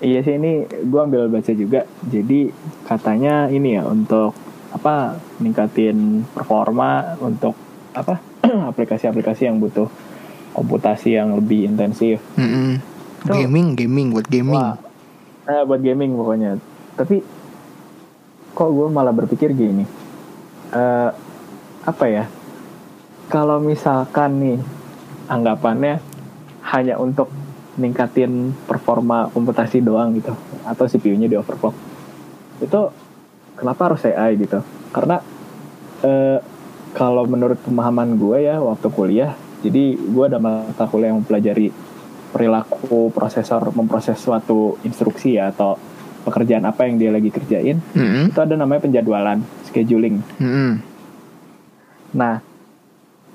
[0.01, 1.85] Iya sih ini gue ambil baca juga.
[2.09, 2.49] Jadi
[2.89, 4.33] katanya ini ya untuk
[4.73, 7.53] apa ningkatin performa untuk
[7.93, 8.17] apa
[8.73, 9.85] aplikasi-aplikasi yang butuh
[10.57, 12.17] komputasi yang lebih intensif.
[12.33, 12.81] Mm-mm.
[13.21, 13.37] Tuh.
[13.37, 14.81] gaming gaming buat gaming Wah,
[15.51, 16.55] eh, buat gaming pokoknya.
[16.95, 17.19] Tapi
[18.55, 19.83] kok gue malah berpikir gini,
[20.71, 21.09] eh
[21.83, 22.25] apa ya?
[23.31, 24.59] Kalau misalkan nih
[25.31, 26.03] anggapannya
[26.75, 27.31] hanya untuk
[27.79, 30.35] ningkatin performa komputasi doang gitu,
[30.67, 31.75] atau CPU-nya di overclock,
[32.59, 32.81] itu
[33.55, 34.59] kenapa harus AI gitu?
[34.91, 35.23] Karena
[36.03, 36.39] eh,
[36.91, 39.31] kalau menurut pemahaman gue ya waktu kuliah,
[39.63, 41.71] jadi gue ada mata kuliah yang mempelajari
[42.31, 45.75] perilaku prosesor memproses suatu instruksi ya atau
[46.21, 48.31] pekerjaan apa yang dia lagi kerjain Mm-mm.
[48.31, 50.79] itu ada namanya penjadwalan scheduling Mm-mm.
[52.13, 52.39] nah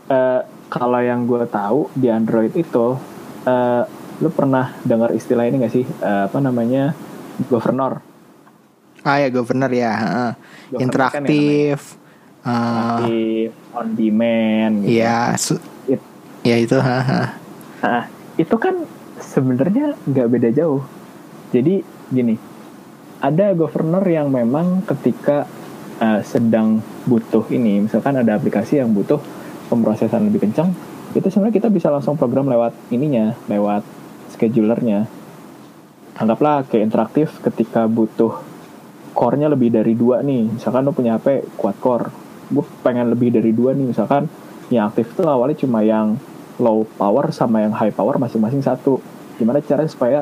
[0.07, 2.97] eh, kalau yang gue tahu di Android itu
[3.44, 3.82] eh,
[4.16, 6.97] lu pernah dengar istilah ini gak sih Eh, apa namanya
[7.47, 8.01] governor
[9.03, 10.30] ah ya governor ya heeh.
[10.72, 10.82] Governor
[11.12, 11.78] kan interaktif
[12.42, 13.16] eh, di
[13.70, 14.99] on demand gitu.
[14.99, 15.34] ya
[15.86, 16.09] It-
[16.42, 17.26] ya itu heeh.
[17.76, 18.03] Nah,
[18.37, 18.84] itu kan
[19.20, 20.84] sebenarnya nggak beda jauh.
[21.53, 21.80] Jadi
[22.12, 22.37] gini,
[23.20, 25.49] ada governor yang memang ketika
[26.01, 29.18] eh, sedang butuh ini, misalkan ada aplikasi yang butuh
[29.72, 30.70] pemrosesan lebih kencang,
[31.16, 33.82] itu sebenarnya kita bisa langsung program lewat ininya, lewat
[34.37, 35.09] schedulernya.
[36.16, 38.41] Anggaplah kayak interaktif ketika butuh
[39.16, 42.12] core-nya lebih dari dua nih, misalkan lo punya HP quad core,
[42.53, 44.28] gue pengen lebih dari dua nih, misalkan
[44.68, 46.20] yang aktif itu awalnya cuma yang
[46.57, 49.00] low power sama yang high power masing-masing satu.
[49.36, 50.20] Gimana caranya supaya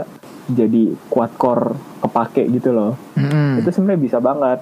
[0.51, 1.75] jadi quad core
[2.05, 2.93] kepake gitu loh.
[3.17, 3.63] Mm-mm.
[3.63, 4.61] Itu sebenarnya bisa banget.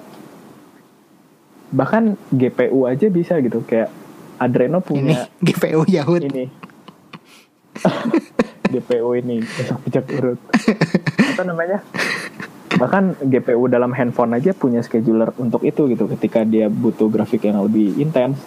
[1.73, 3.89] Bahkan GPU aja bisa gitu kayak
[4.39, 6.45] Adreno ini punya GPU Yahoo ini.
[8.73, 10.39] GPU ini besok pijak urut.
[11.37, 11.85] Apa namanya?
[12.73, 16.09] Bahkan GPU dalam handphone aja punya scheduler untuk itu gitu.
[16.09, 18.41] Ketika dia butuh grafik yang lebih intens,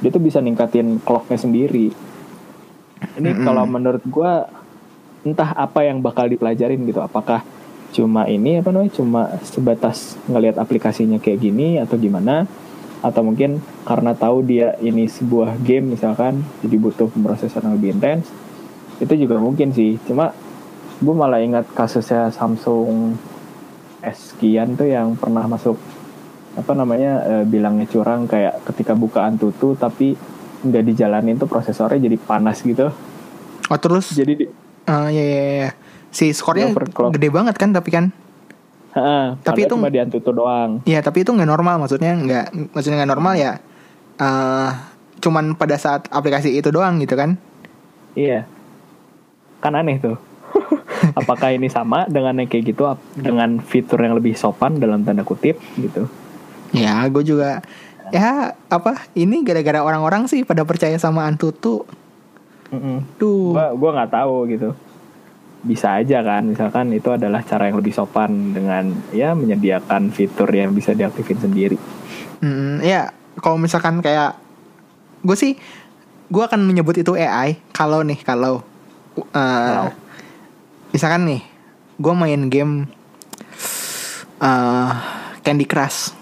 [0.00, 1.92] dia tuh bisa ningkatin clocknya sendiri.
[3.16, 3.44] Ini Mm-mm.
[3.44, 4.46] kalau menurut gua
[5.26, 7.02] entah apa yang bakal dipelajarin gitu.
[7.02, 7.42] Apakah
[7.90, 8.92] cuma ini apa namanya?
[8.94, 12.46] Cuma sebatas ngelihat aplikasinya kayak gini atau gimana?
[13.02, 18.30] Atau mungkin karena tahu dia ini sebuah game misalkan, jadi butuh pemrosesan yang lebih intens.
[19.02, 20.00] Itu juga mungkin sih.
[20.06, 20.32] Cuma
[20.96, 23.16] gue malah ingat kasusnya Samsung
[24.00, 25.76] S sekian tuh yang pernah masuk
[26.56, 30.16] apa namanya eh, bilangnya curang kayak ketika bukaan tutu tapi
[30.68, 32.90] nggak dijalanin tuh prosesornya jadi panas gitu.
[33.66, 34.14] Oh terus?
[34.14, 34.44] Jadi di,
[34.86, 35.70] eh, ya, ya, ya.
[36.10, 36.72] si skornya
[37.12, 38.08] gede banget kan tapi kan?
[38.96, 40.80] Ha, Tapi itu- cuma di antutu doang.
[40.88, 43.60] Ya tapi itu nggak normal maksudnya nggak maksudnya nggak normal ya
[44.16, 44.70] eh
[45.20, 47.36] cuman pada saat aplikasi itu doang gitu kan?
[48.16, 48.48] Iya.
[49.60, 50.16] Kan aneh tuh.
[51.20, 55.60] Apakah ini sama dengan yang kayak gitu dengan fitur yang lebih sopan dalam tanda kutip
[55.76, 56.08] gitu.
[56.72, 57.60] Ya gue juga
[58.12, 59.06] ya apa?
[59.16, 61.86] Ini gara-gara orang-orang sih pada percaya sama Antutu.
[62.66, 63.14] Mm-mm.
[63.14, 64.74] tuh gua gua nggak tahu gitu.
[65.62, 70.74] Bisa aja kan misalkan itu adalah cara yang lebih sopan dengan ya menyediakan fitur yang
[70.74, 71.78] bisa diaktifin sendiri.
[72.42, 74.36] Mm, ya kalau misalkan kayak
[75.26, 75.52] gue sih
[76.26, 78.62] gue akan menyebut itu AI kalau nih kalau
[79.16, 79.92] uh, Kalau.
[80.90, 81.42] misalkan nih
[81.96, 82.74] gue main game
[84.42, 84.90] uh,
[85.44, 86.15] Candy Crush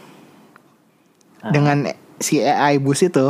[1.45, 1.53] Ah.
[1.53, 3.28] dengan si AI boost itu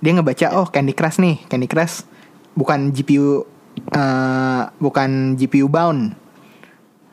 [0.00, 2.08] dia ngebaca oh Candy Crush nih Candy Crush
[2.56, 3.44] bukan GPU
[3.92, 6.16] uh, bukan GPU bound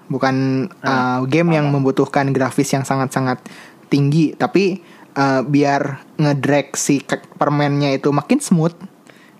[0.10, 3.46] bukan uh, game yang membutuhkan grafis yang sangat-sangat
[3.94, 4.82] tinggi, tapi
[5.14, 7.00] uh, biar ngedrag si
[7.38, 8.74] permennya itu makin smooth,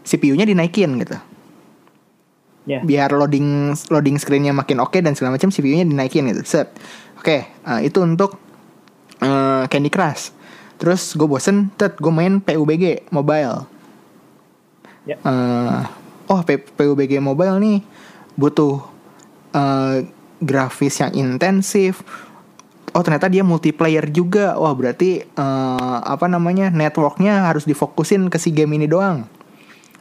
[0.06, 1.18] CPU-nya dinaikin gitu.
[2.70, 2.86] Ya.
[2.86, 6.46] Biar loading loading screen-nya makin oke dan segala macam CPU-nya dinaikin gitu.
[6.46, 6.70] Set.
[7.18, 8.38] Oke, uh, itu untuk
[9.26, 10.38] uh, Candy Crush.
[10.80, 13.68] Terus gue bosen, tet gue main PUBG mobile.
[15.04, 15.20] Ya.
[15.20, 15.80] Eh,
[16.28, 17.78] oh P- PUBG mobile nih
[18.34, 18.80] butuh
[19.52, 20.08] eh,
[20.40, 22.00] grafis yang intensif.
[22.90, 24.56] Oh ternyata dia multiplayer juga.
[24.56, 29.28] Wah berarti eh, apa namanya networknya harus difokusin ke si game ini doang.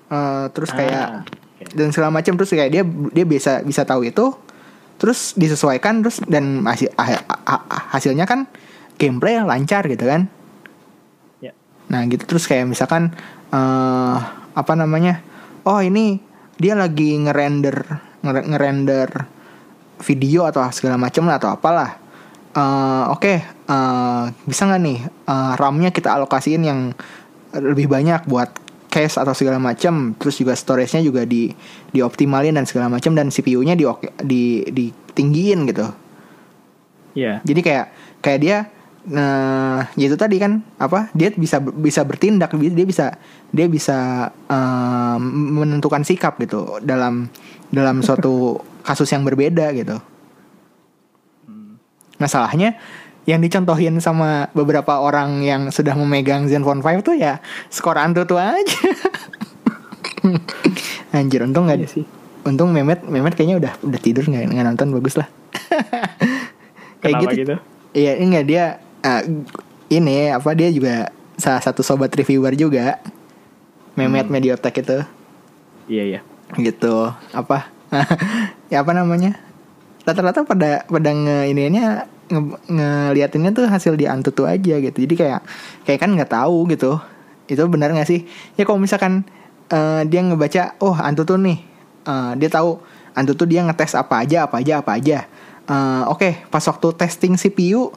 [0.09, 1.27] Eh, terus kayak Ah,
[1.59, 1.75] oke.
[1.75, 4.31] dan segala macam terus kayak dia dia bisa bisa tahu itu
[4.99, 8.47] terus disesuaikan terus dan hasil ha- ha- hasilnya kan
[8.95, 10.27] gameplay lancar gitu kan.
[11.89, 12.25] Nah gitu.
[12.25, 13.13] Terus kayak misalkan
[13.53, 14.19] eh
[14.55, 15.21] apa namanya?
[15.65, 16.21] Oh ini
[16.59, 17.77] dia lagi ngerender
[18.25, 19.09] ngere- ngerender
[20.03, 21.91] video atau segala macam lah atau apalah.
[22.59, 26.81] Eh, oke eh, bisa nggak nih eh, RAM-nya kita alokasiin yang
[27.55, 28.51] lebih banyak buat
[28.89, 31.53] cache atau segala macam terus juga storage-nya juga di
[31.93, 33.85] dioptimalin dan segala macam dan CPU-nya di
[34.25, 35.87] di ditinggiin gitu.
[37.19, 37.43] Iya.
[37.43, 37.87] jadi kayak
[38.23, 38.57] kayak dia
[39.09, 43.17] nah ya itu tadi kan apa dia bisa bisa bertindak dia bisa
[43.49, 47.33] dia bisa eh, menentukan sikap gitu dalam
[47.73, 49.97] dalam suatu kasus yang berbeda gitu.
[52.19, 52.75] Masalahnya
[53.29, 57.39] yang dicontohin sama beberapa orang yang sudah memegang Zenfone 5 tuh ya
[57.69, 58.81] skor antutu aja.
[61.17, 62.05] Anjir untung nggak Iya sih.
[62.49, 65.29] untung Mehmet Mehmet kayaknya udah udah tidur nggak nonton bagus lah.
[67.05, 67.55] Kenapa gitu?
[67.95, 68.65] Iya, enggak dia
[69.09, 69.21] eh,
[69.91, 73.01] ini apa dia juga salah satu sobat reviewer juga.
[73.95, 74.35] Mehmet Hmm.
[74.35, 74.99] Mediotek itu
[75.89, 76.21] Iya iya.
[76.55, 77.11] gitu.
[77.33, 77.67] Apa?
[78.73, 79.35] ya apa namanya?
[80.05, 84.97] Rata-rata pada pada nge ininya nge, ngeliatinnya tuh hasil di Antutu aja gitu.
[84.97, 85.41] Jadi kayak
[85.83, 87.01] kayak kan nggak tahu gitu.
[87.47, 88.21] Itu benar nggak sih?
[88.55, 89.25] Ya kalau misalkan
[89.69, 91.59] eh, dia ngebaca oh Antutu nih.
[92.05, 92.79] eh, dia tahu
[93.13, 95.25] Antutu dia ngetes apa aja, apa aja, apa aja.
[95.67, 97.91] Eh, Oke, pas waktu testing CPU,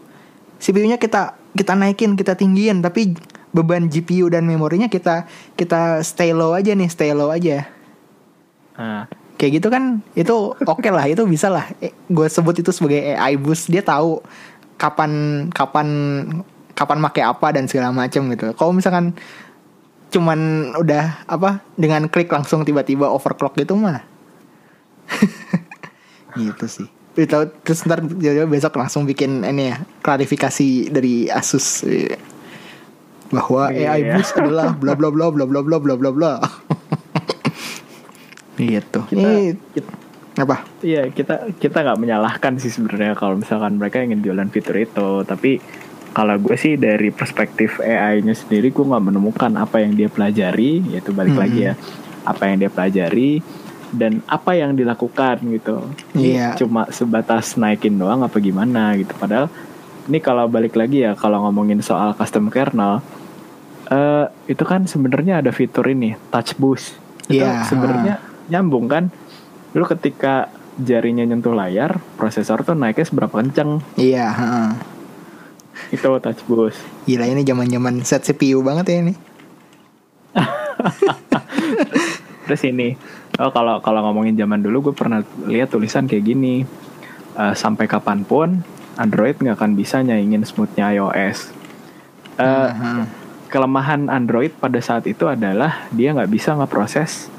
[0.62, 3.18] CPU-nya kita kita naikin, kita tinggiin, tapi
[3.52, 5.26] beban GPU dan memorinya kita
[5.58, 7.66] kita stay low aja nih, stay low aja.
[8.78, 11.66] Ah, kayak gitu kan itu oke lah itu bisa lah.
[12.08, 13.74] Gue sebut itu sebagai AI boost.
[13.74, 14.22] Dia tahu
[14.78, 15.12] kapan
[15.50, 15.88] kapan
[16.78, 18.54] kapan make apa dan segala macam gitu.
[18.54, 19.18] Kalau misalkan
[20.14, 24.06] cuman udah apa dengan klik langsung tiba-tiba overclock gitu mah.
[26.32, 32.18] Gitu sih Tahu terus ntar jadi besok langsung bikin ini ya klarifikasi dari Asus Iya.
[33.30, 33.88] bahwa Iya.
[33.90, 36.34] AI boost adalah bla bla bla bla bla bla bla bla bla
[38.58, 39.98] gitu kita, ini kita-
[40.34, 45.24] apa Iya kita kita nggak menyalahkan sih sebenarnya kalau misalkan mereka ingin jualan fitur itu
[45.24, 45.60] tapi
[46.12, 51.12] kalau gue sih dari perspektif AI-nya sendiri gue nggak menemukan apa yang dia pelajari yaitu
[51.12, 51.42] balik Mhm.
[51.42, 51.74] lagi ya
[52.22, 53.40] apa yang dia pelajari
[53.92, 55.84] dan apa yang dilakukan gitu.
[56.16, 56.56] Iya.
[56.56, 59.12] cuma sebatas naikin doang apa gimana gitu.
[59.16, 59.52] Padahal
[60.08, 63.04] ini kalau balik lagi ya kalau ngomongin soal custom kernel
[63.92, 66.96] eh itu kan sebenarnya ada fitur ini touch boost.
[67.28, 69.12] Itu Iya, sebenarnya nyambung kan?
[69.76, 70.48] Lu ketika
[70.80, 73.84] jarinya nyentuh layar prosesor tuh naiknya seberapa kenceng.
[74.00, 74.70] Iya, heeh.
[75.92, 76.80] itu touch boost.
[77.04, 79.14] Gila ini zaman-zaman set CPU banget ya ini.
[82.48, 82.96] terus ini
[83.40, 86.66] oh kalau kalau ngomongin zaman dulu gue pernah lihat tulisan kayak gini.
[87.32, 88.60] Eh, sampai kapan pun
[89.00, 91.56] Android nggak akan bisa nyaingin smoothnya iOS.
[92.36, 93.04] Eh, Heeh.
[93.48, 97.32] kelemahan Android pada saat itu adalah dia nggak bisa ngeproses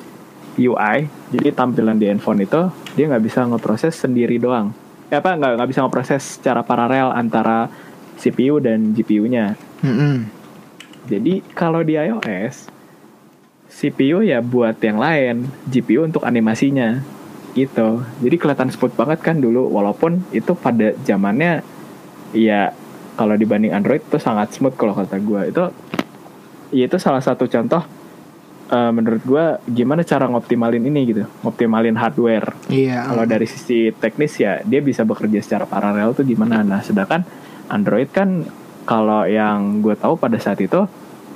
[0.56, 4.72] UI jadi tampilan di handphone itu dia nggak bisa ngeproses sendiri doang.
[5.12, 7.68] Ya apa nggak nggak bisa ngeproses secara paralel antara
[8.22, 10.30] CPU dan GPU-nya Mm-mm.
[11.10, 12.71] jadi kalau di iOS
[13.72, 17.00] CPU ya buat yang lain GPU untuk animasinya
[17.56, 18.04] gitu.
[18.20, 21.64] Jadi kelihatan smooth banget kan dulu walaupun itu pada zamannya
[22.36, 22.72] ya
[23.16, 25.64] kalau dibanding Android itu sangat smooth kalau kata gue itu
[26.72, 27.84] ya itu salah satu contoh
[28.72, 32.56] eh, menurut gue gimana cara ngoptimalin ini gitu ngoptimalin hardware.
[32.72, 33.08] Iya.
[33.08, 36.64] kalau dari sisi teknis ya dia bisa bekerja secara paralel tuh gimana.
[36.64, 37.24] Nah sedangkan
[37.68, 38.48] Android kan
[38.88, 40.88] kalau yang gue tahu pada saat itu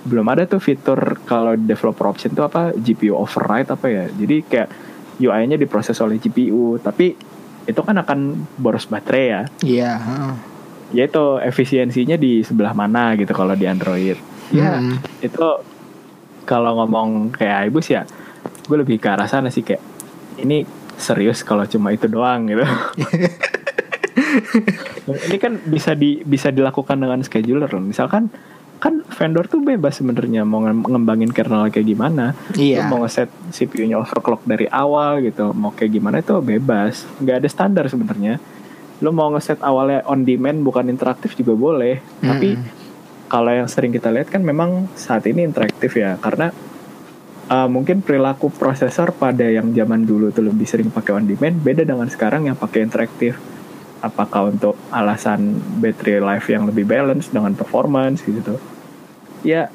[0.07, 4.69] belum ada tuh fitur kalau developer option tuh apa GPU override apa ya jadi kayak
[5.19, 7.19] UI-nya diproses oleh GPU tapi
[7.67, 8.19] itu kan akan
[8.55, 10.33] boros baterai ya Iya, heeh.
[10.95, 14.15] ya itu efisiensinya di sebelah mana gitu kalau di Android
[14.49, 15.03] ya Mm.
[15.21, 15.47] itu
[16.47, 18.07] kalau ngomong kayak iBus ya
[18.63, 19.83] gue lebih ke arah sana sih kayak
[20.39, 20.63] ini
[20.95, 22.63] serius kalau cuma itu doang gitu
[25.27, 27.83] ini kan bisa di bisa dilakukan dengan scheduler loh.
[27.83, 28.29] Misalkan
[28.77, 32.37] kan vendor tuh bebas sebenarnya mau ngembangin kernel kayak gimana.
[32.53, 32.85] Iya.
[32.85, 37.09] Lu mau ngeset CPU-nya overclock dari awal gitu, mau kayak gimana itu bebas.
[37.21, 38.37] nggak ada standar sebenarnya.
[39.01, 42.01] Lu mau ngeset awalnya on demand bukan interaktif juga boleh.
[42.21, 42.49] Tapi
[43.27, 46.55] kalau yang sering kita lihat kan memang saat ini interaktif ya karena
[47.51, 51.83] uh, mungkin perilaku prosesor pada yang zaman dulu tuh lebih sering pakai on demand beda
[51.83, 53.39] dengan sekarang yang pakai interaktif
[54.05, 58.61] apakah untuk alasan battery life yang lebih balance dengan performance gitu.
[59.47, 59.73] Ya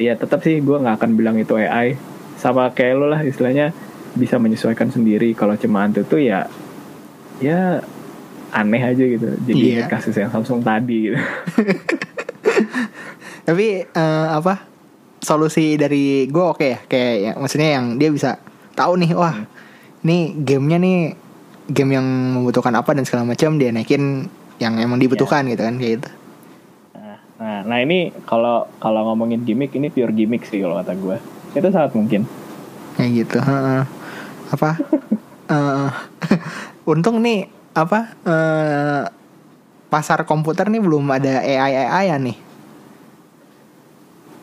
[0.00, 1.96] ya tetap sih gue nggak akan bilang itu AI
[2.40, 3.72] sama kayak lo lah istilahnya
[4.16, 5.32] bisa menyesuaikan sendiri.
[5.36, 6.48] Kalau cuma itu tuh ya
[7.40, 7.80] ya
[8.52, 9.28] aneh aja gitu.
[9.46, 9.88] Jadi yeah.
[9.88, 11.18] kasus yang Samsung tadi gitu.
[13.48, 14.68] Tapi uh, apa
[15.20, 16.78] solusi dari gue oke okay ya.
[16.86, 18.36] Kayak ya, maksudnya yang dia bisa
[18.74, 20.06] tahu nih wah hmm.
[20.06, 20.98] nih gamenya nih
[21.70, 22.06] game yang
[22.36, 24.26] membutuhkan apa dan segala macam dia naikin
[24.60, 25.54] yang emang dibutuhkan yeah.
[25.56, 26.10] gitu kan kayak gitu.
[27.40, 31.16] Nah nah ini kalau kalau ngomongin gimmick ini pure gimmick sih kalau kata gue
[31.56, 32.28] itu sangat mungkin.
[32.98, 33.82] Kayak gitu uh,
[34.52, 34.70] apa?
[35.50, 35.90] Uh,
[36.94, 39.02] untung nih apa uh,
[39.90, 42.38] pasar komputer nih belum ada AI AI ya nih.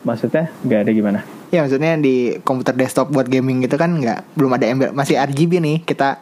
[0.04, 1.20] Maksudnya nggak ada gimana?
[1.48, 5.64] Ya maksudnya di komputer desktop buat gaming gitu kan nggak belum ada embel masih RGB
[5.64, 6.20] nih kita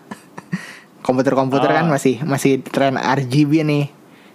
[1.07, 3.85] komputer-komputer kan kan masih masih tren RGB nih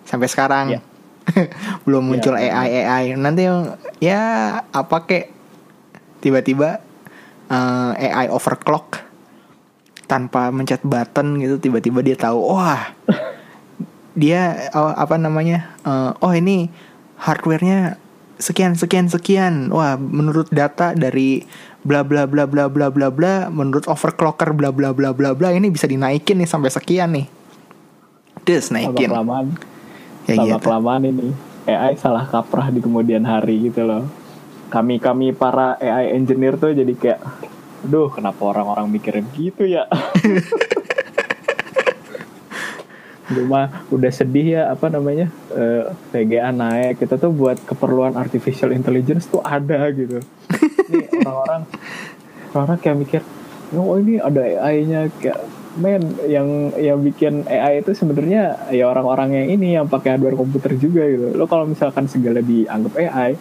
[0.08, 0.80] sampai sekarang.
[0.80, 0.84] Yeah.
[1.86, 2.56] belum muncul yeah.
[2.56, 3.46] AI AI nanti
[4.00, 4.22] ya
[4.72, 5.28] apa kek?
[6.24, 6.80] Tiba-tiba
[7.52, 9.04] uh, eh, AI overclock
[10.08, 12.92] tanpa mencet button gitu tiba-tiba dia tahu wah
[14.12, 16.68] dia oh, apa namanya uh, oh ini
[17.20, 17.96] hardwarenya
[18.42, 19.70] sekian sekian sekian.
[19.70, 21.46] Wah menurut data dari
[21.82, 25.74] bla bla bla bla bla bla bla menurut overclocker bla bla bla bla bla ini
[25.74, 27.26] bisa dinaikin nih sampai sekian nih.
[28.46, 29.10] Terus naikin.
[29.10, 29.58] kelamaan.
[30.30, 30.62] Ya sama gitu.
[30.62, 31.34] kelamaan ini.
[31.66, 34.06] AI salah kaprah di kemudian hari gitu loh.
[34.70, 37.20] Kami kami para AI engineer tuh jadi kayak
[37.82, 39.90] aduh kenapa orang-orang mikirin gitu ya?
[43.32, 47.02] Cuma udah sedih ya apa namanya uh, eh, VGA naik.
[47.02, 50.22] Kita tuh buat keperluan artificial intelligence tuh ada gitu
[50.92, 51.62] ini orang-orang
[52.52, 53.22] orang kayak mikir
[53.72, 55.40] oh ini ada AI-nya kayak
[55.80, 60.76] men yang yang bikin AI itu sebenarnya ya orang-orang yang ini yang pakai hardware komputer
[60.76, 63.40] juga gitu lo kalau misalkan segala dianggap AI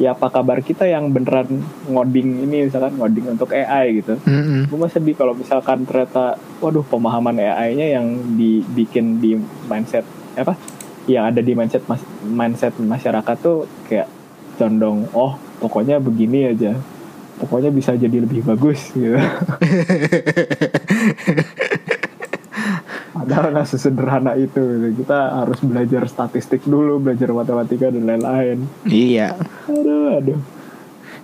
[0.00, 4.16] ya apa kabar kita yang beneran ngoding ini misalkan ngoding untuk AI gitu.
[4.24, 4.72] Mm-hmm.
[4.72, 9.36] Gue masih sedih kalau misalkan ternyata, waduh pemahaman AI-nya yang dibikin di
[9.68, 10.56] mindset apa?
[11.04, 14.08] Yang ada di mindset mas, mindset masyarakat tuh kayak
[14.56, 16.78] condong, oh pokoknya begini aja,
[17.42, 19.18] pokoknya bisa jadi lebih bagus gitu.
[23.12, 28.64] Padahal nggak sesederhana itu Kita harus belajar statistik dulu Belajar matematika dan lain-lain.
[28.88, 29.36] Iya.
[29.68, 30.40] Aduh aduh.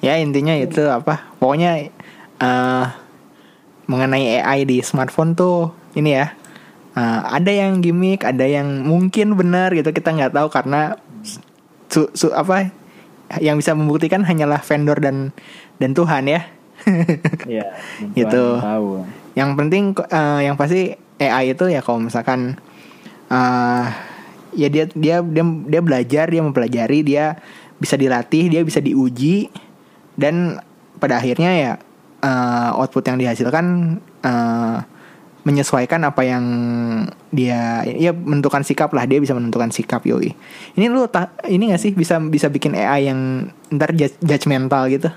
[0.04, 1.88] Ya intinya itu apa Pokoknya
[2.38, 2.86] uh,
[3.88, 6.26] Mengenai AI di smartphone tuh Ini ya
[6.94, 11.00] uh, Ada yang gimmick Ada yang mungkin benar gitu Kita nggak tahu karena
[11.88, 12.68] su, su, apa
[13.36, 15.36] Yang bisa membuktikan hanyalah vendor dan
[15.76, 16.40] dan Tuhan ya.
[17.50, 17.74] Iya
[18.14, 18.62] Itu
[19.34, 20.82] Yang penting uh, Yang pasti
[21.18, 22.56] AI itu ya kalau misalkan
[23.26, 23.84] uh,
[24.54, 27.36] ya dia dia dia dia belajar dia mempelajari dia
[27.78, 29.50] bisa dilatih dia bisa diuji
[30.18, 30.62] dan
[30.98, 31.72] pada akhirnya ya
[32.22, 34.82] uh, output yang dihasilkan uh,
[35.47, 36.45] menyesuaikan apa yang
[37.30, 40.34] dia ya menentukan sikap lah dia bisa menentukan sikap yoi.
[40.74, 45.09] Ini lu ta, ini gak sih bisa bisa bikin AI yang ntar judgmental gitu?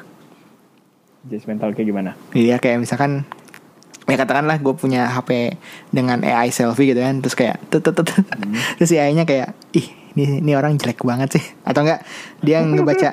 [1.27, 2.11] Judgmental kayak gimana?
[2.37, 3.25] Iya kayak misalkan
[4.09, 5.55] ya katakanlah gue punya HP
[5.93, 8.11] dengan AI selfie gitu kan terus kayak tut, tut, tut.
[8.11, 8.57] Hmm.
[8.75, 11.45] terus AI-nya kayak ih ini ini orang jelek banget sih.
[11.63, 12.03] Atau enggak
[12.43, 13.09] dia ngebaca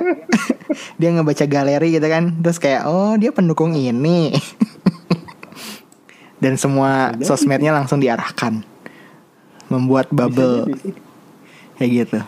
[1.00, 4.34] dia ngebaca galeri gitu kan terus kayak oh dia pendukung ini
[6.38, 8.62] dan semua sosmednya langsung diarahkan.
[9.68, 10.70] Membuat bubble.
[11.76, 12.18] Kayak gitu.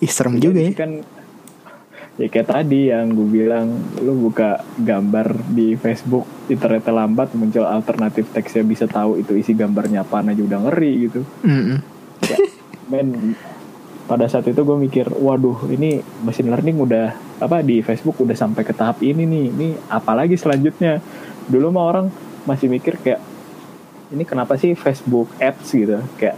[0.00, 0.72] Ih serem juga ya.
[0.72, 1.04] kan
[2.20, 8.28] ya kayak tadi yang gue bilang lu buka gambar di Facebook internetnya lambat muncul alternatif
[8.36, 11.20] teksnya bisa tahu itu isi gambarnya apa aja udah ngeri gitu.
[11.40, 11.78] Mm -hmm.
[12.28, 12.36] ya,
[12.92, 13.08] men
[14.04, 18.68] pada saat itu gue mikir waduh ini machine learning udah apa di Facebook udah sampai
[18.68, 19.46] ke tahap ini nih.
[19.54, 21.00] Ini apalagi selanjutnya?
[21.48, 22.06] Dulu mah orang
[22.48, 23.20] masih mikir kayak
[24.10, 25.98] ini kenapa sih Facebook Ads gitu?
[26.18, 26.36] Kayak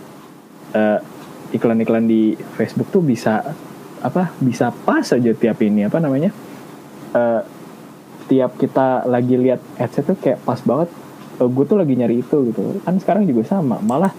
[0.76, 0.98] uh,
[1.53, 3.55] iklan-iklan di Facebook tuh bisa
[4.03, 6.30] apa bisa pas aja tiap ini apa namanya?
[7.12, 7.44] Uh,
[8.26, 10.88] tiap kita lagi lihat ads itu kayak pas banget.
[11.36, 12.61] Uh, eh, gue tuh lagi nyari itu gitu.
[12.82, 14.12] Kan sekarang juga sama malah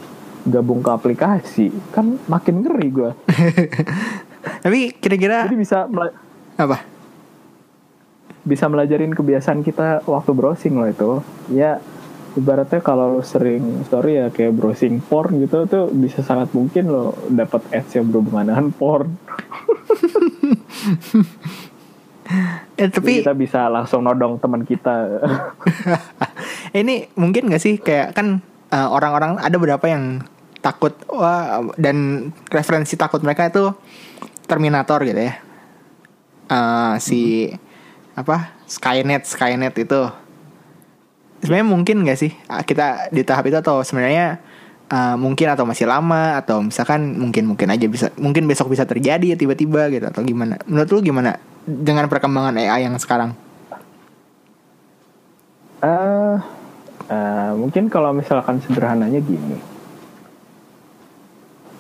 [0.46, 1.74] gabung ke aplikasi.
[1.90, 3.12] Kan makin ngeri gue
[4.64, 5.90] Tapi kira-kira jadi bisa
[6.58, 6.93] apa?
[8.44, 11.12] Bisa melajarin kebiasaan kita waktu browsing loh itu.
[11.52, 11.80] Ya
[12.34, 17.14] ibaratnya kalau lo sering sorry ya kayak browsing porn gitu tuh bisa sangat mungkin lo
[17.30, 19.10] dapat ads yang berhubungan dengan porn.
[22.80, 25.22] Eh, Jadi tapi kita bisa langsung nodong teman kita.
[26.80, 28.40] Ini mungkin gak sih kayak kan
[28.72, 30.24] eh, orang-orang ada beberapa yang
[30.64, 33.76] takut wah dan referensi takut mereka itu
[34.48, 35.36] Terminator gitu ya.
[36.48, 37.52] Eh, si
[38.14, 38.54] apa?
[38.70, 40.02] Skynet Skynet itu.
[41.44, 42.32] Sebenarnya mungkin gak sih?
[42.48, 44.40] Ah, kita di tahap itu atau sebenarnya
[44.88, 49.36] eh, mungkin atau masih lama atau misalkan mungkin mungkin aja bisa mungkin besok bisa terjadi
[49.36, 50.56] ya tiba-tiba gitu atau gimana?
[50.70, 51.36] Menurut lu gimana
[51.68, 53.36] dengan perkembangan AI yang sekarang?
[55.84, 56.36] Eh,
[57.12, 59.60] eh, mungkin kalau misalkan sederhananya gini.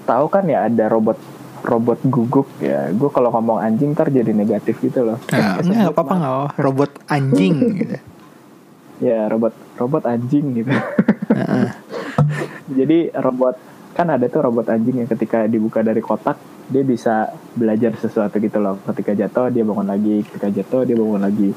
[0.03, 1.15] Tahu kan ya ada robot
[1.63, 2.91] robot guguk ya.
[2.91, 5.17] Gue kalau ngomong anjing ntar jadi negatif gitu loh.
[5.31, 7.97] Nah, enggak apa-apa nggak robot anjing gitu.
[9.01, 10.71] ya robot robot anjing gitu.
[11.33, 11.67] Heeh.
[12.77, 13.55] jadi robot
[13.93, 16.37] kan ada tuh robot anjing yang ketika dibuka dari kotak
[16.67, 18.79] dia bisa belajar sesuatu gitu loh.
[18.83, 20.23] Ketika jatuh dia bangun lagi.
[20.23, 21.49] Ketika jatuh dia bangun lagi.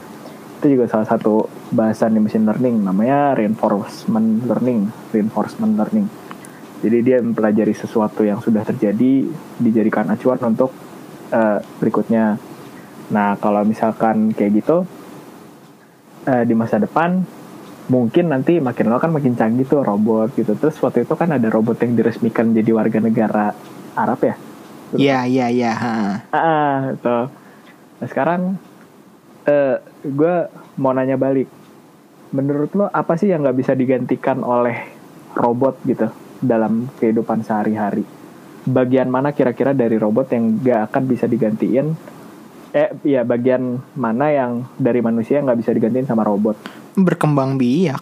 [0.56, 6.06] Itu juga salah satu bahasan di machine learning namanya reinforcement learning reinforcement learning
[6.84, 9.24] jadi dia mempelajari sesuatu yang sudah terjadi
[9.56, 10.70] dijadikan acuan untuk
[11.32, 12.36] eh, berikutnya.
[13.12, 14.84] Nah kalau misalkan kayak gitu
[16.28, 17.24] eh, di masa depan
[17.86, 20.52] mungkin nanti makin lama kan makin canggih tuh robot gitu.
[20.58, 23.56] Terus waktu itu kan ada robot yang diresmikan jadi warga negara
[23.96, 24.34] Arab ya?
[24.96, 25.72] Iya iya iya.
[26.30, 27.18] ah itu
[27.96, 28.60] nah sekarang
[29.48, 30.34] eh gue
[30.76, 31.48] mau nanya balik.
[32.36, 34.76] Menurut lo apa sih yang nggak bisa digantikan oleh
[35.32, 38.06] robot gitu dalam kehidupan sehari-hari
[38.66, 41.94] bagian mana kira-kira dari robot yang gak akan bisa digantiin
[42.74, 48.00] eh ya bagian mana yang dari manusia yang nggak bisa digantiin sama robot Berkembang biak.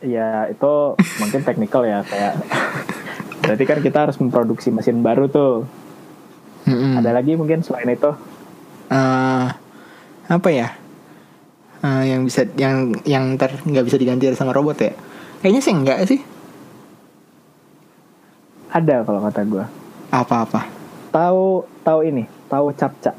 [0.00, 2.40] Ya itu mungkin teknikal ya kayak
[3.44, 5.68] berarti kan kita harus memproduksi mesin baru tuh.
[6.64, 6.96] Mm-mm.
[6.96, 8.08] Ada lagi mungkin selain itu?
[8.88, 9.46] Eh,
[10.32, 10.72] apa ya?
[11.84, 14.96] Eh, yang bisa yang yang ntar nggak bisa diganti sama robot ya?
[15.44, 16.20] Kayaknya sih enggak sih.
[18.72, 19.64] Ada kalau kata gue.
[20.08, 20.64] Apa-apa.
[21.12, 23.12] Tahu tahu ini, tahu capca.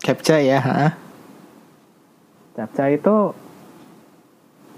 [0.00, 0.64] Captcha ya.
[0.64, 0.96] ha?
[2.56, 3.36] Capca itu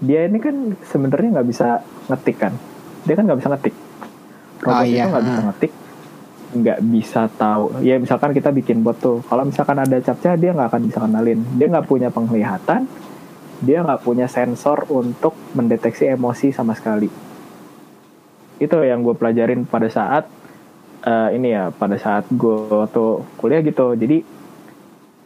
[0.03, 1.79] dia ini kan sebenarnya nggak bisa
[2.11, 2.51] ngetik kan.
[3.07, 3.75] Dia kan nggak bisa ngetik.
[4.67, 5.71] Robot Oh, iya, itu nggak bisa ngetik,
[6.59, 7.63] nggak bisa tahu.
[7.87, 9.23] Ya misalkan kita bikin bot tuh.
[9.31, 11.39] Kalau misalkan ada capca dia nggak akan bisa kenalin.
[11.55, 12.83] Dia nggak punya penglihatan,
[13.63, 17.07] dia nggak punya sensor untuk mendeteksi emosi sama sekali.
[18.59, 20.27] Itu yang gue pelajarin pada saat
[21.05, 23.95] eh, ini ya, pada saat gue tuh kuliah gitu.
[23.95, 24.23] Jadi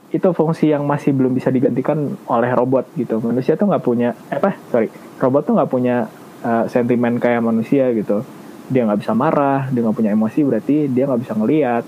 [0.09, 3.21] itu fungsi yang masih belum bisa digantikan oleh robot gitu.
[3.21, 4.57] Manusia tuh nggak punya, eh, apa?
[4.73, 4.89] Sorry,
[5.21, 6.09] robot tuh nggak punya
[6.45, 8.25] eh, sentimen kayak manusia gitu.
[8.69, 11.83] Dia nggak bisa marah, dia nggak punya emosi, berarti dia nggak bisa ngelihat.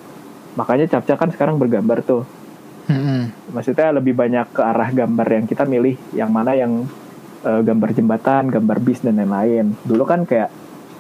[0.58, 2.26] Makanya capca kan sekarang bergambar tuh.
[2.88, 3.54] Mm-mm.
[3.54, 6.88] Maksudnya lebih banyak ke arah gambar yang kita milih, yang mana yang
[7.42, 9.78] eh, gambar jembatan, gambar bis dan lain-lain.
[9.82, 10.50] Dulu kan kayak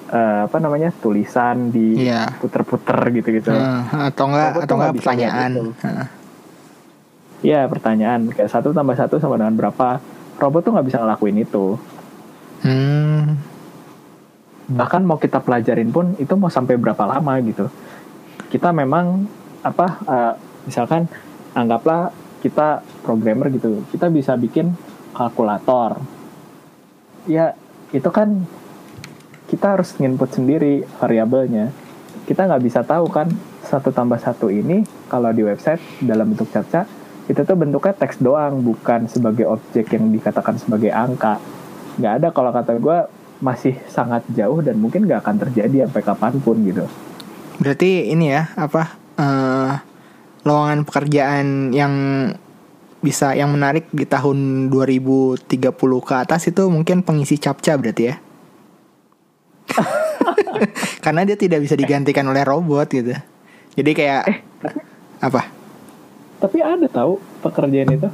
[0.09, 2.37] eh, apa namanya tulisan di Iya.
[2.37, 3.51] puter-puter gitu-gitu.
[3.51, 3.81] Eh,
[4.11, 5.51] atau enggak atau enggak pertanyaan.
[5.51, 5.65] itu.
[5.81, 6.07] Heeh.
[7.41, 9.97] Iya pertanyaan kayak satu tambah satu sama dengan berapa?
[10.37, 11.73] Robot tuh nggak bisa ngelakuin itu.
[12.61, 13.37] Hmm.
[14.69, 17.65] Bahkan mau kita pelajarin pun itu mau sampai berapa lama gitu.
[18.47, 19.25] Kita memang
[19.61, 19.87] apa?
[20.03, 21.09] eh, misalkan
[21.53, 24.73] anggaplah kita programmer gitu, kita bisa bikin
[25.13, 26.01] kalkulator.
[27.29, 27.53] Ya
[27.93, 28.47] itu kan
[29.51, 31.69] kita harus input sendiri variabelnya.
[32.25, 33.27] Kita nggak bisa tahu kan
[33.61, 36.83] satu tambah satu ini kalau di website dalam bentuk captcha
[37.29, 41.37] itu tuh bentuknya teks doang bukan sebagai objek yang dikatakan sebagai angka
[42.01, 42.97] nggak ada kalau kata gue
[43.39, 46.85] masih sangat jauh dan mungkin nggak akan terjadi sampai kapan pun gitu
[47.61, 49.73] Berarti ini ya apa eh
[50.45, 51.93] lowongan pekerjaan yang
[53.01, 55.49] bisa yang menarik di tahun 2030
[55.81, 58.15] ke atas itu mungkin pengisi captcha berarti ya.
[61.03, 63.18] Karena dia tidak bisa digantikan oleh robot gitu.
[63.73, 64.23] Jadi kayak
[65.22, 65.61] apa?
[66.41, 68.09] tapi ada tahu pekerjaan itu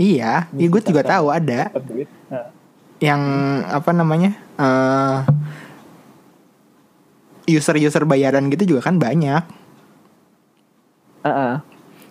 [0.00, 1.68] Iya, ya gue juga tahu ada
[2.32, 2.48] Nah,
[3.04, 3.20] yang
[3.68, 5.18] apa namanya eh
[7.50, 9.44] user-user bayaran gitu juga kan banyak.
[11.24, 11.56] Ah.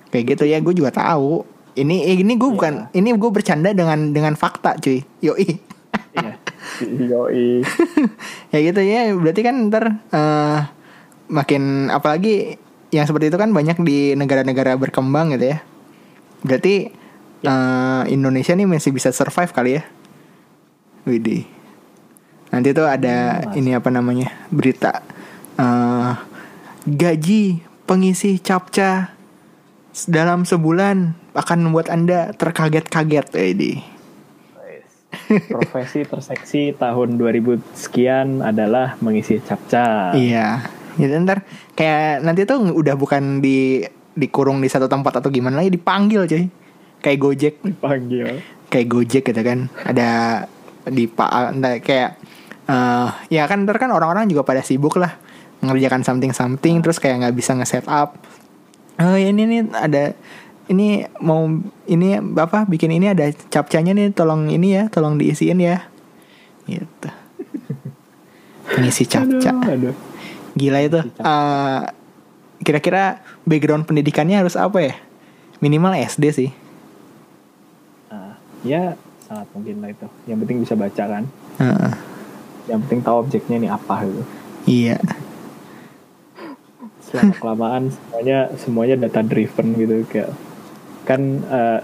[0.10, 1.45] Kayak gitu ya, gue juga tahu.
[1.77, 5.06] Ini ini gue bukan, ini gue bercanda dengan dengan fakta, cuy.
[5.22, 5.69] Yoi.
[6.15, 6.34] iya
[7.11, 7.61] Yoi.
[8.53, 10.60] ya gitu ya berarti kan ntar eh,
[11.30, 12.57] makin apalagi
[12.90, 15.57] yang seperti itu kan banyak di negara-negara berkembang gitu ya
[16.45, 16.90] berarti
[17.45, 19.84] eh, Indonesia nih masih bisa survive kali ya
[21.06, 21.45] Widih
[22.49, 25.06] nanti tuh ada Hmm, ini apa namanya berita
[25.57, 26.11] eh,
[26.90, 29.18] gaji pengisi capca
[30.06, 33.82] dalam sebulan akan membuat anda terkaget-kaget Widih
[35.49, 40.14] Profesi terseksi tahun 2000 sekian adalah mengisi capca.
[40.14, 40.61] Iya.
[41.02, 41.41] Jadi ntar
[41.74, 43.82] kayak nanti tuh udah bukan di
[44.14, 46.45] dikurung di satu tempat atau gimana lagi dipanggil cuy.
[47.02, 48.44] Kayak Gojek, Dipanggil.
[48.70, 49.72] kayak Gojek gitu kan.
[49.82, 50.10] Ada
[50.90, 52.10] di pak kayak
[52.70, 55.28] eh ya kan ntar kan orang-orang juga pada sibuk lah
[55.60, 58.15] mengerjakan something something terus kayak nggak bisa nge-set up.
[58.99, 60.03] Oh ya ini nih ada
[60.69, 61.49] ini mau
[61.90, 65.81] ini bapak bikin ini ada capcanya nih tolong ini ya tolong diisiin ya
[66.69, 67.10] gitu
[68.77, 69.95] pengisi capca Aduh, aduh.
[70.60, 70.99] Gila itu.
[70.99, 71.81] Eh,
[72.68, 74.95] kira-kira background pendidikannya harus apa ya?
[75.64, 76.49] Minimal SD sih.
[78.11, 78.36] Ah,
[78.68, 80.07] ya sangat mungkin lah itu.
[80.27, 81.23] Yang penting bisa baca kan.
[81.64, 81.91] Heeh.
[82.68, 84.23] Yang penting tahu objeknya ini apa gitu.
[84.68, 84.98] iya.
[87.10, 90.30] Selama kelamaan semuanya semuanya data driven gitu kayak
[91.10, 91.80] kan eh,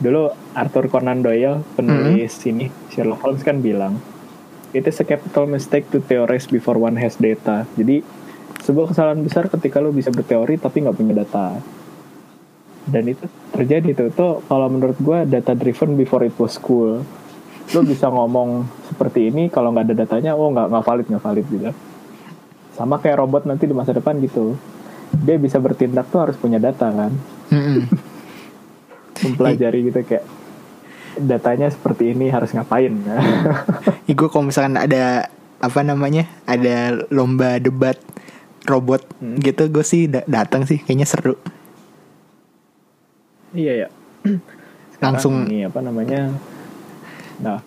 [0.00, 4.00] dulu Arthur Conan Doyle penulis ini Sherlock Holmes kan bilang
[4.72, 7.68] it is a capital mistake to theorize before one has data.
[7.76, 8.00] Jadi
[8.64, 11.60] sebuah kesalahan besar ketika lo bisa berteori tapi nggak punya data.
[12.88, 14.08] Dan itu terjadi tuh.
[14.10, 17.04] Tuh kalau menurut gue data driven before it was cool.
[17.72, 21.46] Lo bisa ngomong seperti ini kalau nggak ada datanya, oh nggak nggak valid nggak valid
[21.52, 21.70] gitu.
[22.82, 24.58] Sama kayak robot nanti di masa depan gitu.
[25.14, 27.14] Dia bisa bertindak tuh harus punya data kan.
[27.48, 27.86] Mm-mm.
[29.22, 30.26] Mempelajari gitu kayak
[31.14, 32.90] datanya seperti ini harus ngapain.
[34.10, 35.30] Ih, gue kalau misalkan ada
[35.62, 37.94] apa namanya ada lomba debat
[38.64, 39.38] robot Hmm.
[39.38, 41.38] gitu gue sih da- datang sih kayaknya seru
[43.52, 43.88] Iya ya.
[44.98, 46.34] Langsung- ini apa namanya?
[47.38, 47.62] Nah,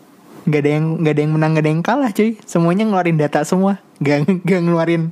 [0.46, 3.42] nggak ada yang nggak ada yang menang nggak ada yang kalah cuy semuanya ngeluarin data
[3.42, 5.10] semua gak nggak ngeluarin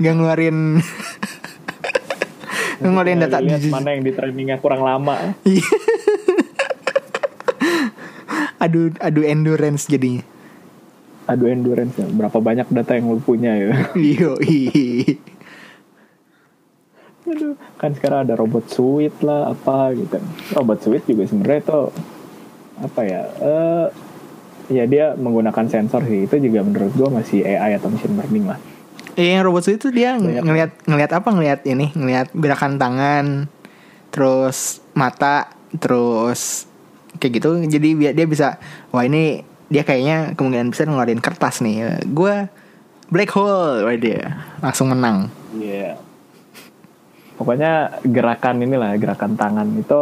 [0.00, 0.56] nggak ngeluarin
[2.80, 5.36] ngeluarin data dilihat mana yang di trainingnya kurang lama.
[5.44, 5.68] Iya.
[8.64, 10.20] adu adu endurance jadinya
[11.30, 12.10] Aduh endurance ya.
[12.10, 13.70] Berapa banyak data yang lu punya ya?
[14.18, 14.34] Yo,
[17.30, 20.18] Aduh, kan sekarang ada robot suite lah apa gitu.
[20.58, 21.80] Robot suite juga sebenarnya itu
[22.82, 23.22] apa ya?
[23.38, 23.86] Eh
[24.70, 26.24] ya dia menggunakan sensor sih.
[26.24, 28.58] Itu juga menurut gua masih AI atau machine learning lah.
[29.14, 33.26] Eh, yang robot itu dia ng- ngelihat ngelihat apa ngelihat ini ngelihat gerakan tangan
[34.08, 36.70] terus mata terus
[37.18, 42.02] kayak gitu jadi biar dia bisa wah ini dia kayaknya kemungkinan besar ngeluarin kertas nih
[42.06, 42.34] gue
[43.06, 45.98] black hole wah dia langsung menang Iya.
[47.34, 47.72] Pokoknya
[48.04, 50.00] gerakan inilah gerakan tangan itu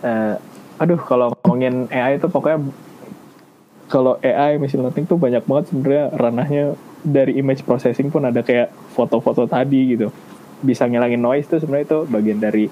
[0.00, 0.34] eh,
[0.76, 2.58] aduh kalau ngomongin AI itu pokoknya
[3.88, 6.64] kalau AI machine learning tuh banyak banget sebenarnya ranahnya.
[7.04, 10.08] Dari image processing pun ada kayak foto-foto tadi gitu.
[10.64, 12.64] Bisa ngilangin noise tuh sebenarnya itu bagian dari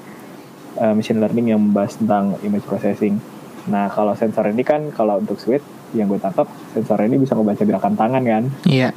[0.81, 3.21] eh, machine learning yang membahas tentang image processing.
[3.69, 5.63] Nah, kalau sensor ini kan kalau untuk switch
[5.93, 8.45] yang gue tangkap sensor ini bisa ngebaca gerakan tangan kan?
[8.65, 8.97] Iya.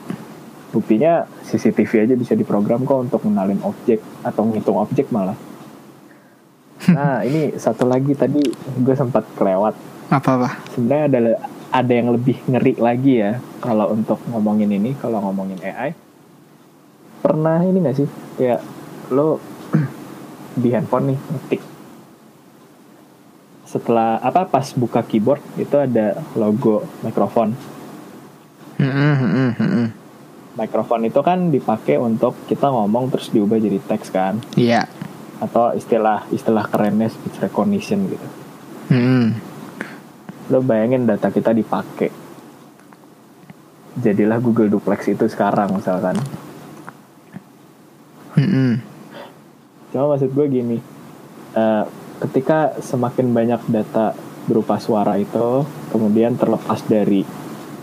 [0.72, 5.36] Buktinya CCTV aja bisa diprogram kok untuk mengenalin objek atau ngitung objek malah.
[6.86, 8.46] Nah ini satu lagi tadi
[8.78, 9.74] gue sempat kelewat.
[10.12, 10.50] Apa apa?
[10.70, 11.20] Sebenarnya ada
[11.76, 15.92] ada yang lebih ngeri lagi ya kalau untuk ngomongin ini kalau ngomongin AI
[17.26, 18.08] pernah ini gak sih
[18.38, 18.62] kayak
[19.10, 19.42] lo
[20.62, 21.62] di handphone nih ngetik.
[23.66, 27.58] Setelah apa pas buka keyboard itu ada logo mikrofon.
[30.56, 34.40] Mikrofon itu kan dipakai untuk kita ngomong terus diubah jadi teks kan.
[34.56, 34.88] Iya.
[35.44, 38.28] Atau istilah istilah kerennya speech recognition gitu.
[40.48, 42.10] Lo bayangin data kita dipakai
[43.96, 46.20] jadilah Google Duplex itu sekarang misalkan
[48.36, 48.84] Mm-mm.
[49.90, 50.78] cuma maksud gue gini
[51.54, 51.84] eh,
[52.22, 54.12] ketika semakin banyak data
[54.46, 57.24] berupa suara itu kemudian terlepas dari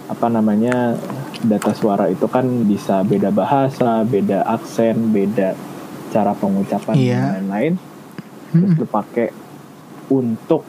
[0.07, 0.95] apa namanya
[1.43, 5.57] data suara itu kan bisa beda bahasa beda aksen beda
[6.13, 7.17] cara pengucapan Iya.
[7.17, 7.73] dan lain-lain
[8.53, 8.81] terus Mm-mm.
[8.85, 9.29] dipakai
[10.13, 10.63] untuk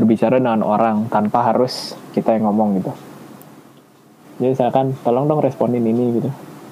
[0.00, 2.92] berbicara dengan orang tanpa harus kita yang ngomong gitu.
[4.40, 6.30] Jadi misalkan tolong dong responin ini gitu.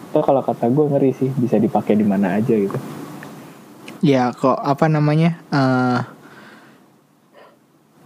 [0.09, 2.81] Itu kalau kata gue ngeri sih bisa dipakai di mana aja gitu.
[3.99, 6.01] ya kok apa namanya eh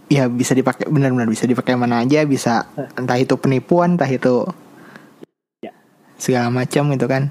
[0.09, 4.45] ya bisa dipakai benar-benar bisa dipakai mana aja bisa entah itu penipuan entah itu
[5.61, 5.69] Ya.
[6.17, 7.29] segala macam gitu kan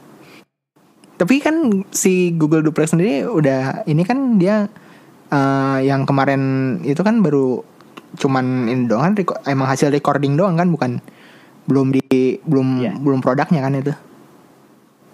[1.18, 4.66] tapi kan si Google Duplex sendiri udah ini kan dia
[5.28, 6.42] eh, yang kemarin
[6.82, 7.60] itu kan baru
[8.12, 9.12] cuman ini doang kan
[9.46, 11.00] emang hasil recording doang kan bukan?
[11.64, 12.02] Belum di
[12.42, 12.92] belum Ya.
[12.94, 13.94] belum produknya kan itu?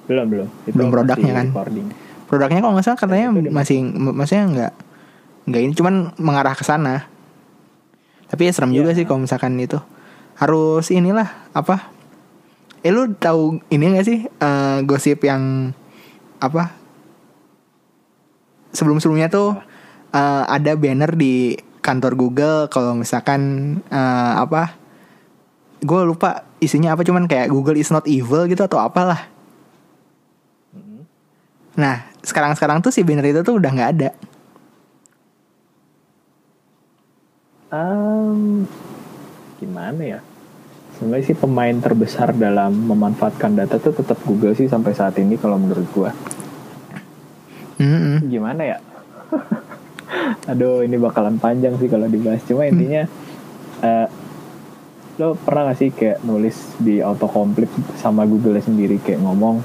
[0.07, 0.49] Belum belum.
[0.65, 1.47] Itu Belum produknya kan?
[1.51, 1.87] recording.
[2.25, 4.73] produknya kalau nggak salah katanya udah masih maksudnya nggak
[5.49, 7.09] nggak ini cuman mengarah ke sana.
[8.29, 9.01] Tapi ya serem juga Iya.
[9.01, 9.81] sih kalau misalkan itu.
[10.37, 11.89] Harus inilah apa?
[12.81, 15.73] Eh lu tahu ini gak sih eh, gosip yang
[16.39, 16.77] apa?
[18.71, 19.57] Sebelum sebelumnya tuh
[20.13, 23.41] eh, ada banner di kantor Google kalau misalkan
[23.89, 24.75] eh, apa
[25.79, 29.31] gue lupa isinya apa cuman kayak Google is not evil gitu atau apalah
[30.75, 31.07] Mm-mm.
[31.79, 34.11] Nah, sekarang-sekarang tuh si banner itu tuh udah nggak ada.
[37.69, 38.65] Um,
[39.61, 40.21] gimana ya?
[40.99, 45.61] Sebenarnya sih pemain terbesar dalam memanfaatkan data tuh tetap Google sih sampai saat ini kalau
[45.61, 46.11] menurut gua.
[47.79, 48.27] Mm-mm.
[48.27, 48.79] Gimana ya?
[50.49, 52.41] Aduh, ini bakalan panjang sih kalau dibahas.
[52.49, 53.05] Cuma intinya,
[53.85, 54.07] eh,
[55.21, 59.61] lo pernah gak sih kayak nulis di autocomplete sama Google sendiri kayak ngomong,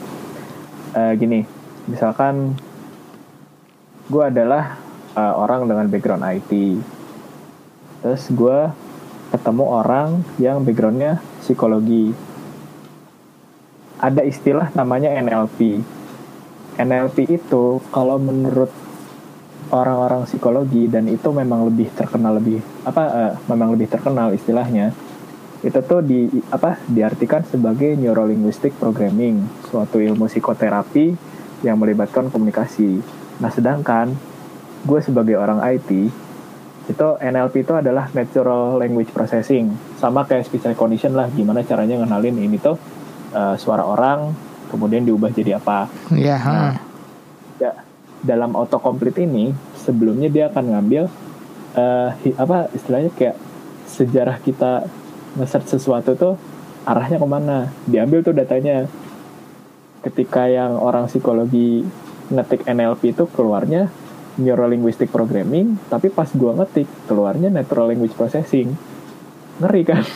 [0.98, 1.46] eh, gini,
[1.88, 2.58] misalkan
[4.12, 4.82] gue adalah
[5.14, 6.52] eh, orang dengan background IT,
[8.02, 8.74] terus gue
[9.30, 12.14] ketemu orang yang backgroundnya psikologi,
[14.02, 15.80] ada istilah namanya NLP.
[16.82, 18.74] NLP itu kalau menurut
[19.74, 24.94] orang-orang psikologi dan itu memang lebih terkenal lebih apa eh, memang lebih terkenal istilahnya
[25.64, 31.16] itu tuh di apa diartikan sebagai neurolinguistic programming suatu ilmu psikoterapi
[31.64, 33.00] yang melibatkan komunikasi.
[33.40, 34.12] Nah sedangkan
[34.84, 35.90] gue sebagai orang IT
[36.84, 42.44] itu NLP itu adalah natural language processing sama kayak speech recognition lah gimana caranya ngenalin
[42.44, 42.76] ini tuh
[43.32, 44.36] eh, suara orang
[44.68, 46.36] kemudian diubah jadi apa Iya.
[46.44, 46.72] Nah, ha.
[47.64, 47.72] ya,
[48.24, 51.04] dalam autocomplete ini sebelumnya dia akan ngambil
[52.24, 53.36] hi- apa istilahnya kayak
[53.86, 54.88] sejarah kita
[55.38, 56.34] nge-search sesuatu tuh
[56.88, 58.88] arahnya ke mana diambil tuh datanya
[60.04, 61.84] ketika yang orang psikologi
[62.32, 63.92] ngetik NLP itu keluarnya
[64.40, 68.74] neurolinguistic programming tapi pas gua ngetik keluarnya natural language processing
[69.60, 70.04] ngeri kan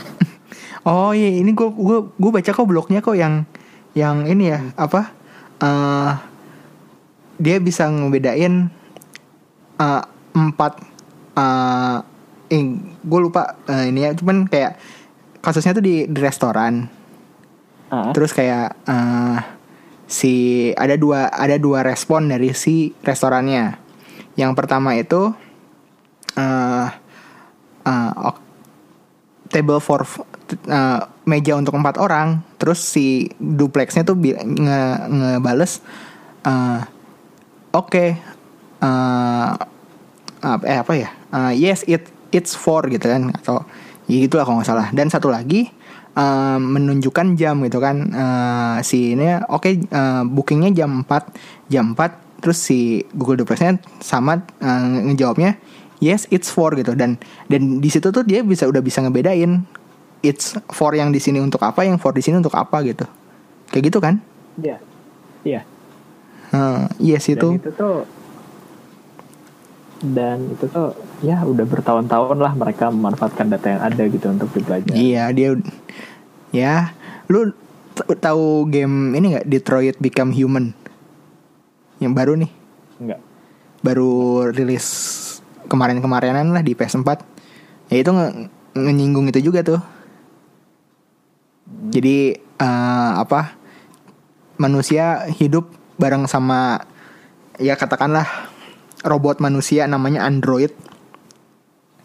[0.87, 3.43] Oh iya, ini gue gue gue baca kok blognya kok yang
[3.91, 5.11] yang ini ya apa?
[5.59, 6.11] eh
[7.37, 8.69] dia bisa ngebedain
[9.77, 10.03] eh,
[10.33, 10.73] empat
[11.37, 11.97] eh
[12.49, 12.65] eh,
[13.03, 14.79] gue lupa eh, ini ya, cuman kayak
[15.43, 16.89] kasusnya tuh di, di restoran.
[17.87, 19.39] ah Terus kayak eh
[20.07, 20.33] si
[20.71, 23.75] ada dua ada dua respon dari si restorannya.
[24.35, 25.31] Yang pertama itu
[26.35, 26.87] eh
[27.87, 28.45] eh, ok-
[29.47, 30.03] table for
[30.67, 32.43] eh, meja untuk empat orang.
[32.57, 34.81] Terus si duplexnya tuh nge
[35.11, 35.79] ngebales
[36.43, 36.81] eh,
[37.77, 38.05] oke.
[38.77, 39.51] Eh,
[40.37, 41.09] apa eh, apa ya?
[41.33, 43.63] Eh, yes it it's for gitu kan atau
[44.09, 44.87] ya gitu lah kalau nggak salah.
[44.93, 45.69] Dan satu lagi
[46.17, 47.97] eh, menunjukkan jam gitu kan.
[48.09, 54.41] Eh, si ini oke eh, bookingnya jam 4 jam 4 terus si Google Duplexnya sama
[54.61, 55.57] eh, ngejawabnya
[56.01, 56.97] yes it's for gitu.
[56.97, 57.17] Dan
[57.49, 59.65] dan di situ tuh dia bisa udah bisa ngebedain
[60.25, 63.05] it's for yang di sini untuk apa yang for di sini untuk apa gitu.
[63.69, 64.17] Kayak gitu kan?
[64.57, 64.77] Iya.
[65.45, 65.76] Iya
[66.47, 67.97] Eh, yes dan itu itu tuh
[69.97, 70.93] dan itu tuh
[71.25, 75.57] ya udah bertahun-tahun lah mereka memanfaatkan data yang ada gitu untuk dipelajari iya dia
[76.53, 76.93] ya
[77.27, 77.51] lu
[78.21, 79.47] tahu game ini nggak?
[79.49, 80.71] Detroit Become Human?
[81.97, 82.51] Yang baru nih?
[83.01, 83.19] Enggak
[83.87, 84.87] baru rilis
[85.71, 87.23] kemarin-kemarinan lah di PS4
[87.87, 88.35] ya itu nge-
[88.75, 89.81] ngenyinggung itu juga tuh.
[91.87, 93.55] Jadi eh, apa?
[94.57, 96.81] Manusia hidup bareng sama
[97.57, 98.25] ya katakanlah
[99.03, 100.73] robot manusia namanya android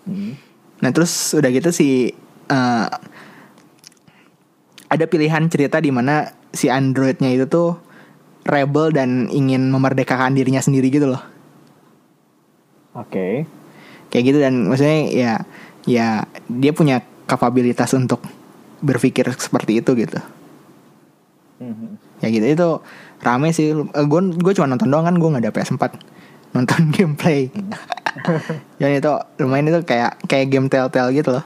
[0.03, 0.35] Hmm.
[0.83, 2.11] nah terus udah gitu si
[2.51, 2.87] eh,
[4.91, 7.79] ada pilihan cerita di mana si androidnya itu tuh
[8.43, 11.23] rebel dan ingin memerdekakan dirinya sendiri gitu loh
[12.99, 13.47] oke
[14.11, 15.33] kayak gitu dan maksudnya ya
[15.87, 17.01] ya dia punya
[17.31, 18.21] kapabilitas untuk
[18.83, 20.19] berpikir seperti itu gitu
[21.63, 22.19] Mhm.
[22.19, 22.69] ya gitu itu
[23.23, 23.71] rame sih.
[23.73, 25.83] Gue gue cuma nonton doang kan gue nggak ada PS4
[26.53, 27.49] nonton gameplay.
[28.77, 31.45] Dan itu lumayan itu kayak kayak game telltale gitu loh.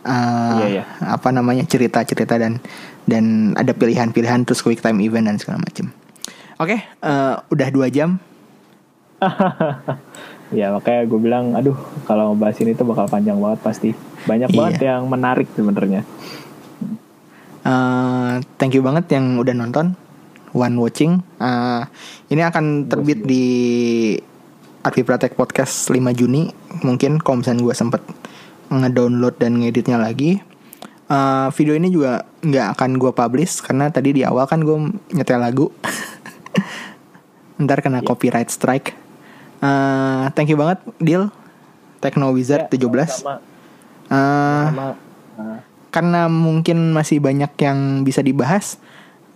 [0.00, 0.84] Eh, Iya, iya.
[1.12, 2.56] apa namanya cerita-cerita dan
[3.04, 5.92] dan ada pilihan-pilihan terus quick time event dan segala macam
[6.56, 8.16] oke eh, udah dua jam.
[10.50, 11.78] Ya makanya gue bilang aduh
[12.10, 13.90] kalau ngebahas ini tuh bakal panjang banget pasti.
[14.26, 14.56] Banyak Iya.
[14.58, 16.02] banget yang menarik sebenarnya.
[17.60, 19.92] Eh, thank you banget yang udah nonton
[20.52, 21.20] one watching.
[21.38, 21.82] Eh,
[22.32, 23.44] ini akan terbit di
[24.80, 26.48] Arfi Pratek Podcast 5 Juni.
[26.86, 28.02] Mungkin kalau misalnya gue sempet
[28.70, 30.40] ngedownload dan ngeditnya lagi.
[31.10, 35.42] Eh, video ini juga nggak akan gue publish karena tadi di awal kan gue nyetel
[35.42, 35.68] lagu.
[37.62, 38.96] Ntar kena copyright strike.
[39.60, 41.28] Eh, thank you banget Deal
[42.00, 43.34] Techno Wizard 17 Ya, sama,
[44.72, 44.86] sama
[45.36, 45.60] nah,
[45.92, 48.80] karena mungkin masih banyak yang bisa dibahas.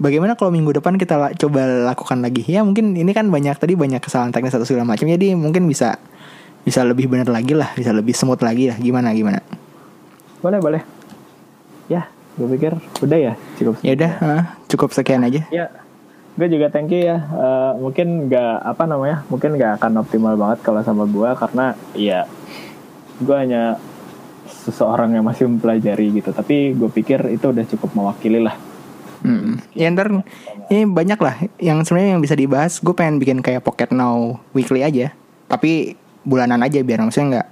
[0.05, 2.45] Bagaimana kalau minggu depan kita la- coba lakukan lagi?
[2.45, 5.09] Ya mungkin ini kan banyak tadi banyak kesalahan teknis atau segala macam.
[5.09, 5.97] Jadi mungkin bisa
[6.61, 8.77] bisa lebih benar lagi lah, bisa lebih smooth lagi lah.
[8.77, 9.41] Gimana gimana?
[10.41, 10.83] boleh boleh
[11.89, 12.05] ya
[12.37, 15.41] gue pikir udah ya cukup Ya udah, eh, cukup sekian aja.
[15.49, 15.73] ya
[16.37, 20.61] gue juga thank you ya Eh, mungkin nggak apa namanya mungkin nggak akan optimal banget
[20.61, 21.67] kalau sama gue karena
[21.97, 22.29] ya
[23.17, 23.81] gue hanya
[24.45, 28.53] seseorang yang masih mempelajari gitu tapi gue pikir itu udah cukup mewakili lah
[29.25, 29.57] Mm.
[29.73, 30.13] Ya ntar
[30.69, 32.77] ini banyak lah yang sebenarnya yang bisa dibahas.
[32.85, 35.17] Gue pengen bikin kayak Pocket Now weekly aja,
[35.49, 35.97] tapi
[36.29, 37.49] bulanan aja biar maksudnya nggak.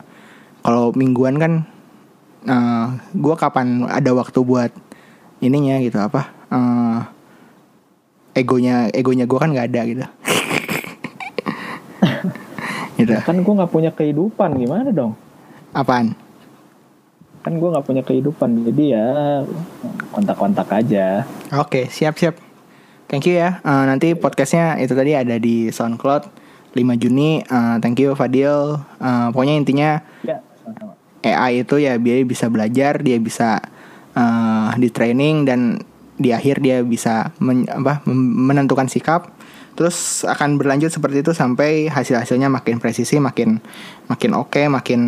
[0.62, 1.52] Kalau mingguan kan,
[2.44, 2.86] eh
[3.16, 4.70] gue kapan ada waktu buat
[5.40, 6.28] ininya gitu apa?
[6.52, 7.00] eh
[8.36, 10.04] egonya egonya gue kan nggak ada gitu.
[13.00, 13.16] gitu.
[13.24, 15.16] kan gue nggak punya kehidupan gimana dong
[15.72, 16.12] Apaan?
[17.42, 19.08] Kan gue nggak punya kehidupan jadi ya
[20.08, 22.38] kontak-kontak aja Oke, siap-siap.
[23.06, 23.60] Thank you ya.
[23.60, 26.22] Eh, nanti podcastnya itu tadi ada di SoundCloud
[26.72, 27.42] 5 Juni.
[27.42, 28.80] Eh, thank you Fadil.
[28.96, 29.90] Eh, pokoknya intinya
[30.22, 33.60] ya sama-sama AI itu ya dia bisa belajar, dia bisa
[34.12, 35.60] eh, di training dan
[36.16, 39.28] di akhir dia bisa men- apa, menentukan sikap.
[39.72, 43.56] Terus akan berlanjut seperti itu sampai hasil-hasilnya makin presisi, makin
[44.04, 45.00] makin oke, makin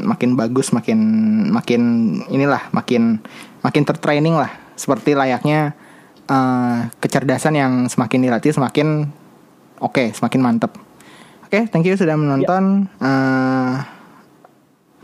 [0.00, 0.98] makin bagus, makin
[1.52, 1.82] makin
[2.32, 3.20] inilah, makin
[3.60, 4.48] makin tertraining lah.
[4.72, 5.76] Seperti layaknya
[6.28, 9.12] eh, kecerdasan yang semakin dilatih semakin
[9.84, 10.72] oke, semakin mantep.
[11.46, 12.88] Oke, thank you sudah menonton.
[12.98, 13.74] Eh,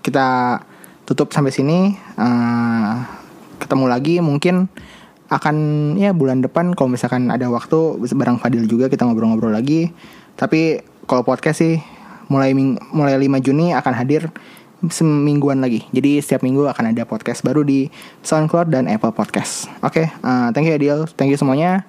[0.01, 0.59] kita
[1.05, 1.95] tutup sampai sini.
[2.17, 2.95] Eh,
[3.61, 4.67] ketemu lagi mungkin
[5.33, 5.57] akan
[5.97, 9.89] ya bulan depan kalau misalkan ada waktu bareng Fadil juga kita ngobrol-ngobrol lagi.
[10.37, 11.81] Tapi kalau podcast sih
[12.29, 14.29] mulai ming- mulai 5 Juni akan hadir
[14.91, 15.87] semingguan lagi.
[15.95, 17.87] Jadi setiap minggu akan ada podcast baru di
[18.27, 19.71] SoundCloud dan Apple Podcast.
[19.81, 21.87] Oke, eh, thank you Adil, thank you semuanya.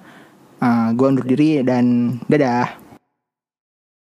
[0.62, 2.83] Eh, gua undur diri dan dadah.